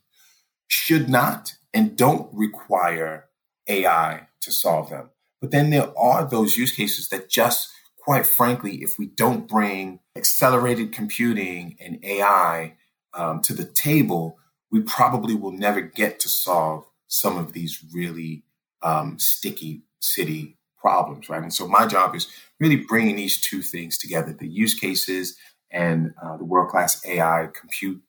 should 0.68 1.09
not 1.09 1.55
and 1.74 1.97
don't 1.97 2.28
require 2.32 3.26
AI 3.68 4.28
to 4.41 4.53
solve 4.53 4.91
them. 4.91 5.11
But 5.41 5.51
then 5.51 5.70
there 5.70 5.97
are 5.99 6.28
those 6.28 6.57
use 6.57 6.72
cases 6.74 7.09
that 7.09 7.30
just, 7.30 7.68
quite 7.99 8.26
frankly, 8.26 8.76
if 8.82 8.99
we 8.99 9.07
don't 9.07 9.49
bring 9.49 10.01
accelerated 10.16 10.93
computing 10.93 11.76
and 11.80 12.03
AI 12.05 12.76
um, 13.14 13.41
to 13.43 13.53
the 13.53 13.64
table, 13.64 14.39
we 14.70 14.80
probably 14.80 15.34
will 15.34 15.53
never 15.53 15.80
get 15.80 16.20
to 16.20 16.28
solve 16.28 16.84
some 17.07 17.39
of 17.39 17.53
these 17.53 17.84
really 17.93 18.45
um, 18.82 19.18
sticky 19.18 19.82
city 20.01 20.57
problems, 20.78 21.28
right? 21.28 21.43
And 21.43 21.53
so 21.53 21.66
my 21.66 21.86
job 21.86 22.14
is 22.14 22.28
really 22.61 22.76
bringing 22.76 23.16
these 23.16 23.40
two 23.40 23.62
things 23.62 23.98
together 23.98 24.32
the 24.32 24.48
use 24.48 24.74
cases 24.74 25.36
and 25.70 26.12
uh, 26.22 26.36
the 26.36 26.44
world 26.44 26.68
class 26.70 27.04
AI 27.06 27.48
compute 27.59 28.02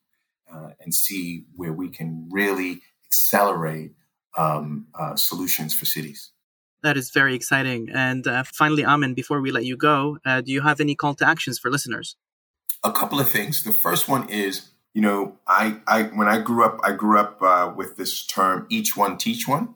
uh, 0.52 0.70
and 0.80 0.94
see 0.94 1.44
where 1.54 1.72
we 1.72 1.88
can 1.88 2.28
really 2.30 2.80
accelerate 3.06 3.92
um, 4.36 4.86
uh, 4.98 5.16
solutions 5.16 5.74
for 5.74 5.84
cities. 5.84 6.30
That 6.82 6.96
is 6.96 7.10
very 7.10 7.34
exciting. 7.34 7.90
And 7.92 8.26
uh, 8.26 8.44
finally, 8.44 8.84
Amen, 8.84 9.14
before 9.14 9.40
we 9.40 9.50
let 9.50 9.64
you 9.64 9.76
go, 9.76 10.18
uh, 10.24 10.40
do 10.40 10.50
you 10.50 10.62
have 10.62 10.80
any 10.80 10.94
call 10.94 11.14
to 11.16 11.28
actions 11.28 11.58
for 11.58 11.70
listeners? 11.70 12.16
A 12.82 12.90
couple 12.90 13.20
of 13.20 13.28
things. 13.28 13.62
The 13.62 13.72
first 13.72 14.08
one 14.08 14.28
is, 14.30 14.70
you 14.94 15.02
know, 15.02 15.38
I, 15.46 15.76
I 15.86 16.04
when 16.04 16.28
I 16.28 16.40
grew 16.40 16.64
up, 16.64 16.80
I 16.82 16.92
grew 16.92 17.18
up 17.18 17.42
uh, 17.42 17.72
with 17.76 17.96
this 17.96 18.24
term 18.24 18.66
"each 18.70 18.96
one 18.96 19.18
teach 19.18 19.46
one," 19.46 19.74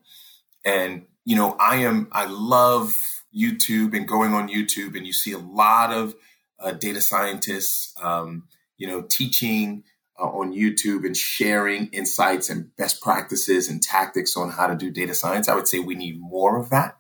and 0.65 1.05
you 1.25 1.37
know, 1.37 1.57
I 1.59 1.77
am, 1.77 2.09
I 2.13 2.27
love 2.27 3.24
YouTube 3.37 3.97
and 3.97 4.07
going 4.07 4.33
on 4.33 4.49
YouTube, 4.49 4.97
and 4.97 5.07
you 5.07 5.13
see 5.13 5.33
a 5.33 5.39
lot 5.39 5.93
of 5.93 6.15
uh, 6.61 6.73
data 6.73 7.01
scientists, 7.01 7.95
um, 8.03 8.45
you 8.77 8.87
know, 8.87 9.03
teaching 9.03 9.85
uh, 10.19 10.25
on 10.25 10.53
YouTube 10.53 11.05
and 11.05 11.17
sharing 11.17 11.89
insights 11.89 12.49
and 12.49 12.75
best 12.77 13.03
practices 13.03 13.69
and 13.69 13.83
tactics 13.83 14.37
on 14.37 14.51
how 14.51 14.67
to 14.67 14.77
do 14.77 14.91
data 14.91 15.15
science. 15.15 15.49
I 15.49 15.55
would 15.55 15.69
say 15.69 15.81
we 15.81 15.95
need 15.95 16.21
more 16.21 16.59
of 16.59 16.71
that. 16.71 16.97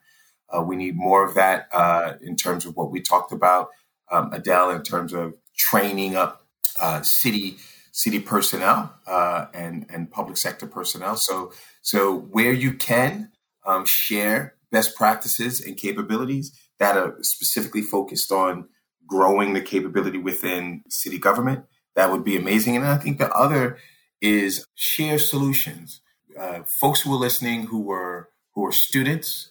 Uh, 0.50 0.62
we 0.62 0.76
need 0.76 0.96
more 0.96 1.24
of 1.24 1.34
that 1.34 1.68
uh, 1.72 2.14
in 2.20 2.36
terms 2.36 2.66
of 2.66 2.76
what 2.76 2.90
we 2.90 3.00
talked 3.00 3.32
about, 3.32 3.68
um, 4.10 4.32
Adel, 4.32 4.70
in 4.70 4.82
terms 4.82 5.12
of 5.12 5.34
training 5.56 6.16
up 6.16 6.46
uh, 6.80 7.02
city 7.02 7.56
city 7.92 8.18
personnel 8.18 8.92
uh, 9.06 9.46
and 9.54 9.86
and 9.88 10.10
public 10.10 10.36
sector 10.36 10.66
personnel. 10.66 11.16
So 11.16 11.52
so 11.82 12.16
where 12.16 12.52
you 12.52 12.74
can 12.74 13.30
um, 13.64 13.84
share 13.84 14.53
best 14.74 14.96
practices 14.96 15.60
and 15.60 15.76
capabilities 15.76 16.46
that 16.80 16.96
are 16.96 17.16
specifically 17.20 17.80
focused 17.80 18.32
on 18.32 18.68
growing 19.06 19.52
the 19.52 19.60
capability 19.60 20.18
within 20.18 20.82
city 20.88 21.18
government. 21.18 21.64
That 21.94 22.10
would 22.10 22.24
be 22.24 22.36
amazing. 22.36 22.74
And 22.76 22.84
I 22.84 22.98
think 22.98 23.18
the 23.18 23.30
other 23.30 23.78
is 24.20 24.66
share 24.74 25.18
solutions. 25.20 26.00
Uh, 26.38 26.64
folks 26.64 27.02
who 27.02 27.14
are 27.14 27.18
listening 27.28 27.66
who 27.66 27.92
are 27.92 28.30
who 28.54 28.66
are 28.66 28.72
students, 28.72 29.48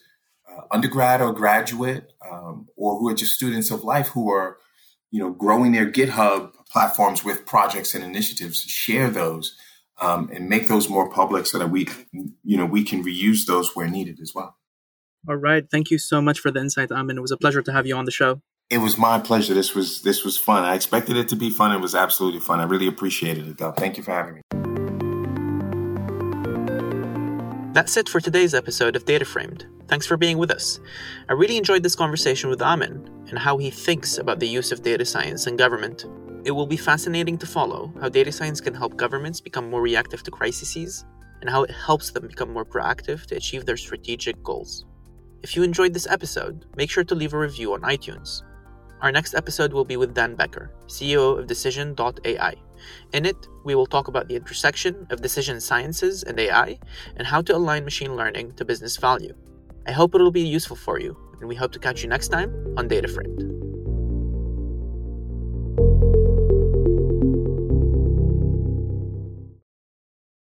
uh, 0.49 0.61
undergrad 0.71 1.21
or 1.21 1.31
graduate, 1.31 2.11
um, 2.29 2.67
or 2.75 2.99
who 2.99 3.07
are 3.09 3.13
just 3.13 3.33
students 3.33 3.71
of 3.71 3.83
life 3.83 4.09
who 4.09 4.29
are, 4.31 4.57
you 5.11 5.19
know, 5.19 5.31
growing 5.31 5.71
their 5.71 5.89
GitHub 5.89 6.51
platforms 6.69 7.23
with 7.23 7.45
projects 7.45 7.95
and 7.95 8.03
initiatives. 8.03 8.61
Share 8.61 9.09
those 9.09 9.55
um, 10.01 10.29
and 10.33 10.49
make 10.49 10.67
those 10.67 10.89
more 10.89 11.09
public 11.09 11.45
so 11.45 11.57
that 11.59 11.69
we, 11.69 11.87
you 12.43 12.57
know, 12.57 12.65
we 12.65 12.83
can 12.83 13.03
reuse 13.03 13.45
those 13.45 13.73
where 13.75 13.87
needed 13.87 14.19
as 14.21 14.33
well. 14.35 14.57
All 15.27 15.37
right. 15.37 15.69
Thank 15.69 15.89
you 15.89 15.97
so 15.97 16.21
much 16.21 16.39
for 16.39 16.51
the 16.51 16.59
insight, 16.59 16.91
Amen. 16.91 17.17
It 17.17 17.21
was 17.21 17.31
a 17.31 17.37
pleasure 17.37 17.61
to 17.61 17.71
have 17.71 17.87
you 17.87 17.95
on 17.95 18.05
the 18.05 18.11
show. 18.11 18.41
It 18.69 18.79
was 18.79 18.97
my 18.97 19.19
pleasure. 19.19 19.53
This 19.53 19.75
was 19.75 20.01
this 20.01 20.23
was 20.25 20.37
fun. 20.37 20.63
I 20.63 20.75
expected 20.75 21.15
it 21.15 21.27
to 21.29 21.35
be 21.35 21.49
fun. 21.49 21.71
It 21.71 21.79
was 21.79 21.95
absolutely 21.95 22.39
fun. 22.39 22.59
I 22.59 22.63
really 22.63 22.87
appreciated 22.87 23.47
it, 23.47 23.57
though. 23.57 23.71
Thank 23.71 23.97
you 23.97 24.03
for 24.03 24.11
having 24.11 24.35
me. 24.35 24.41
That's 27.73 27.97
it 27.97 28.09
for 28.09 28.19
today's 28.19 28.53
episode 28.53 28.95
of 28.95 29.05
DataFramed. 29.05 29.65
Thanks 29.87 30.05
for 30.05 30.17
being 30.17 30.37
with 30.37 30.51
us. 30.51 30.79
I 31.29 31.33
really 31.33 31.57
enjoyed 31.57 31.83
this 31.83 31.95
conversation 31.95 32.49
with 32.49 32.61
Amen 32.61 33.09
and 33.29 33.39
how 33.39 33.57
he 33.57 33.69
thinks 33.69 34.17
about 34.17 34.39
the 34.39 34.47
use 34.47 34.71
of 34.71 34.83
data 34.83 35.05
science 35.05 35.47
in 35.47 35.55
government. 35.55 36.05
It 36.45 36.51
will 36.51 36.67
be 36.67 36.77
fascinating 36.77 37.37
to 37.39 37.45
follow 37.45 37.91
how 37.99 38.09
data 38.09 38.31
science 38.31 38.61
can 38.61 38.73
help 38.73 38.97
governments 38.97 39.41
become 39.41 39.69
more 39.69 39.81
reactive 39.81 40.23
to 40.23 40.31
crises 40.31 41.05
and 41.41 41.49
how 41.49 41.63
it 41.63 41.71
helps 41.71 42.11
them 42.11 42.27
become 42.27 42.51
more 42.53 42.65
proactive 42.65 43.25
to 43.27 43.35
achieve 43.35 43.65
their 43.65 43.77
strategic 43.77 44.41
goals. 44.43 44.85
If 45.43 45.57
you 45.57 45.63
enjoyed 45.63 45.93
this 45.93 46.07
episode, 46.07 46.65
make 46.77 46.89
sure 46.89 47.03
to 47.03 47.15
leave 47.15 47.33
a 47.33 47.37
review 47.37 47.73
on 47.73 47.81
iTunes. 47.81 48.43
Our 49.01 49.11
next 49.11 49.35
episode 49.35 49.73
will 49.73 49.83
be 49.83 49.97
with 49.97 50.13
Dan 50.13 50.35
Becker, 50.35 50.71
CEO 50.87 51.37
of 51.37 51.47
Decision.ai. 51.47 52.55
In 53.11 53.25
it, 53.25 53.35
we 53.65 53.75
will 53.75 53.85
talk 53.85 54.07
about 54.07 54.29
the 54.29 54.37
intersection 54.37 55.05
of 55.09 55.21
decision 55.21 55.59
sciences 55.59 56.23
and 56.23 56.39
AI 56.39 56.79
and 57.17 57.27
how 57.27 57.41
to 57.41 57.55
align 57.57 57.83
machine 57.83 58.15
learning 58.15 58.53
to 58.53 58.63
business 58.63 58.95
value. 58.95 59.35
I 59.85 59.91
hope 59.91 60.15
it 60.15 60.21
will 60.21 60.31
be 60.31 60.39
useful 60.39 60.77
for 60.77 60.97
you, 60.97 61.17
and 61.41 61.49
we 61.49 61.55
hope 61.55 61.73
to 61.73 61.79
catch 61.79 62.03
you 62.03 62.07
next 62.07 62.29
time 62.29 62.53
on 62.77 62.87
DataFramed. 62.87 63.62